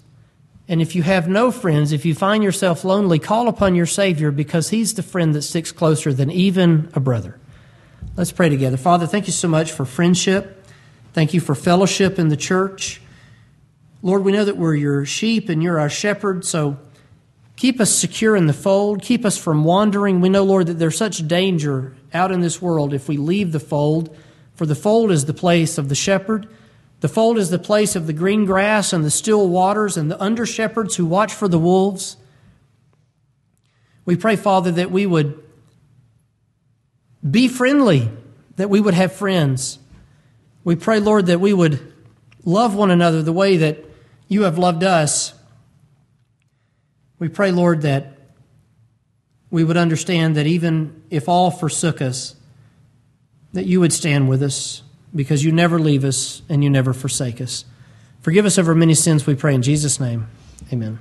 And 0.68 0.82
if 0.82 0.94
you 0.94 1.02
have 1.02 1.28
no 1.28 1.50
friends, 1.50 1.92
if 1.92 2.04
you 2.04 2.14
find 2.14 2.44
yourself 2.44 2.84
lonely, 2.84 3.18
call 3.18 3.48
upon 3.48 3.74
your 3.74 3.86
Savior 3.86 4.30
because 4.30 4.70
He's 4.70 4.94
the 4.94 5.02
friend 5.02 5.34
that 5.34 5.42
sticks 5.42 5.72
closer 5.72 6.12
than 6.12 6.30
even 6.30 6.90
a 6.94 7.00
brother. 7.00 7.38
Let's 8.16 8.32
pray 8.32 8.48
together. 8.48 8.76
Father, 8.76 9.06
thank 9.06 9.26
you 9.26 9.32
so 9.32 9.48
much 9.48 9.72
for 9.72 9.84
friendship. 9.84 10.66
Thank 11.12 11.34
you 11.34 11.40
for 11.40 11.54
fellowship 11.54 12.18
in 12.18 12.28
the 12.28 12.36
church. 12.36 13.00
Lord, 14.02 14.24
we 14.24 14.32
know 14.32 14.44
that 14.44 14.56
we're 14.56 14.74
your 14.74 15.04
sheep 15.06 15.48
and 15.48 15.62
you're 15.62 15.78
our 15.78 15.90
shepherd, 15.90 16.44
so 16.44 16.78
keep 17.56 17.80
us 17.80 17.92
secure 17.92 18.36
in 18.36 18.46
the 18.46 18.52
fold. 18.52 19.02
Keep 19.02 19.24
us 19.24 19.38
from 19.38 19.64
wandering. 19.64 20.20
We 20.20 20.28
know, 20.28 20.44
Lord, 20.44 20.66
that 20.66 20.78
there's 20.78 20.96
such 20.96 21.26
danger 21.26 21.94
out 22.12 22.32
in 22.32 22.40
this 22.40 22.60
world 22.60 22.92
if 22.92 23.08
we 23.08 23.16
leave 23.16 23.52
the 23.52 23.60
fold, 23.60 24.16
for 24.54 24.66
the 24.66 24.74
fold 24.74 25.10
is 25.10 25.24
the 25.24 25.34
place 25.34 25.78
of 25.78 25.88
the 25.88 25.94
shepherd. 25.94 26.48
The 27.00 27.08
fold 27.08 27.36
is 27.38 27.50
the 27.50 27.58
place 27.58 27.96
of 27.96 28.06
the 28.06 28.12
green 28.12 28.44
grass 28.44 28.92
and 28.92 29.04
the 29.04 29.10
still 29.10 29.48
waters 29.48 29.96
and 29.96 30.10
the 30.10 30.22
under 30.22 30.46
shepherds 30.46 30.96
who 30.96 31.04
watch 31.04 31.32
for 31.32 31.48
the 31.48 31.58
wolves. 31.58 32.16
We 34.04 34.16
pray, 34.16 34.36
Father, 34.36 34.70
that 34.72 34.90
we 34.90 35.06
would 35.06 35.42
be 37.28 37.48
friendly, 37.48 38.08
that 38.56 38.70
we 38.70 38.80
would 38.80 38.94
have 38.94 39.12
friends. 39.12 39.78
We 40.64 40.76
pray, 40.76 41.00
Lord, 41.00 41.26
that 41.26 41.40
we 41.40 41.52
would 41.52 41.92
love 42.44 42.74
one 42.74 42.90
another 42.90 43.22
the 43.22 43.32
way 43.32 43.56
that 43.58 43.84
you 44.28 44.42
have 44.42 44.58
loved 44.58 44.84
us. 44.84 45.34
We 47.22 47.28
pray, 47.28 47.52
Lord, 47.52 47.82
that 47.82 48.18
we 49.48 49.62
would 49.62 49.76
understand 49.76 50.34
that 50.34 50.48
even 50.48 51.04
if 51.08 51.28
all 51.28 51.52
forsook 51.52 52.02
us, 52.02 52.34
that 53.52 53.64
you 53.64 53.78
would 53.78 53.92
stand 53.92 54.28
with 54.28 54.42
us 54.42 54.82
because 55.14 55.44
you 55.44 55.52
never 55.52 55.78
leave 55.78 56.04
us 56.04 56.42
and 56.48 56.64
you 56.64 56.68
never 56.68 56.92
forsake 56.92 57.40
us. 57.40 57.64
Forgive 58.22 58.44
us 58.44 58.58
of 58.58 58.66
our 58.66 58.74
many 58.74 58.94
sins, 58.94 59.24
we 59.24 59.36
pray 59.36 59.54
in 59.54 59.62
Jesus' 59.62 60.00
name. 60.00 60.26
Amen. 60.72 60.98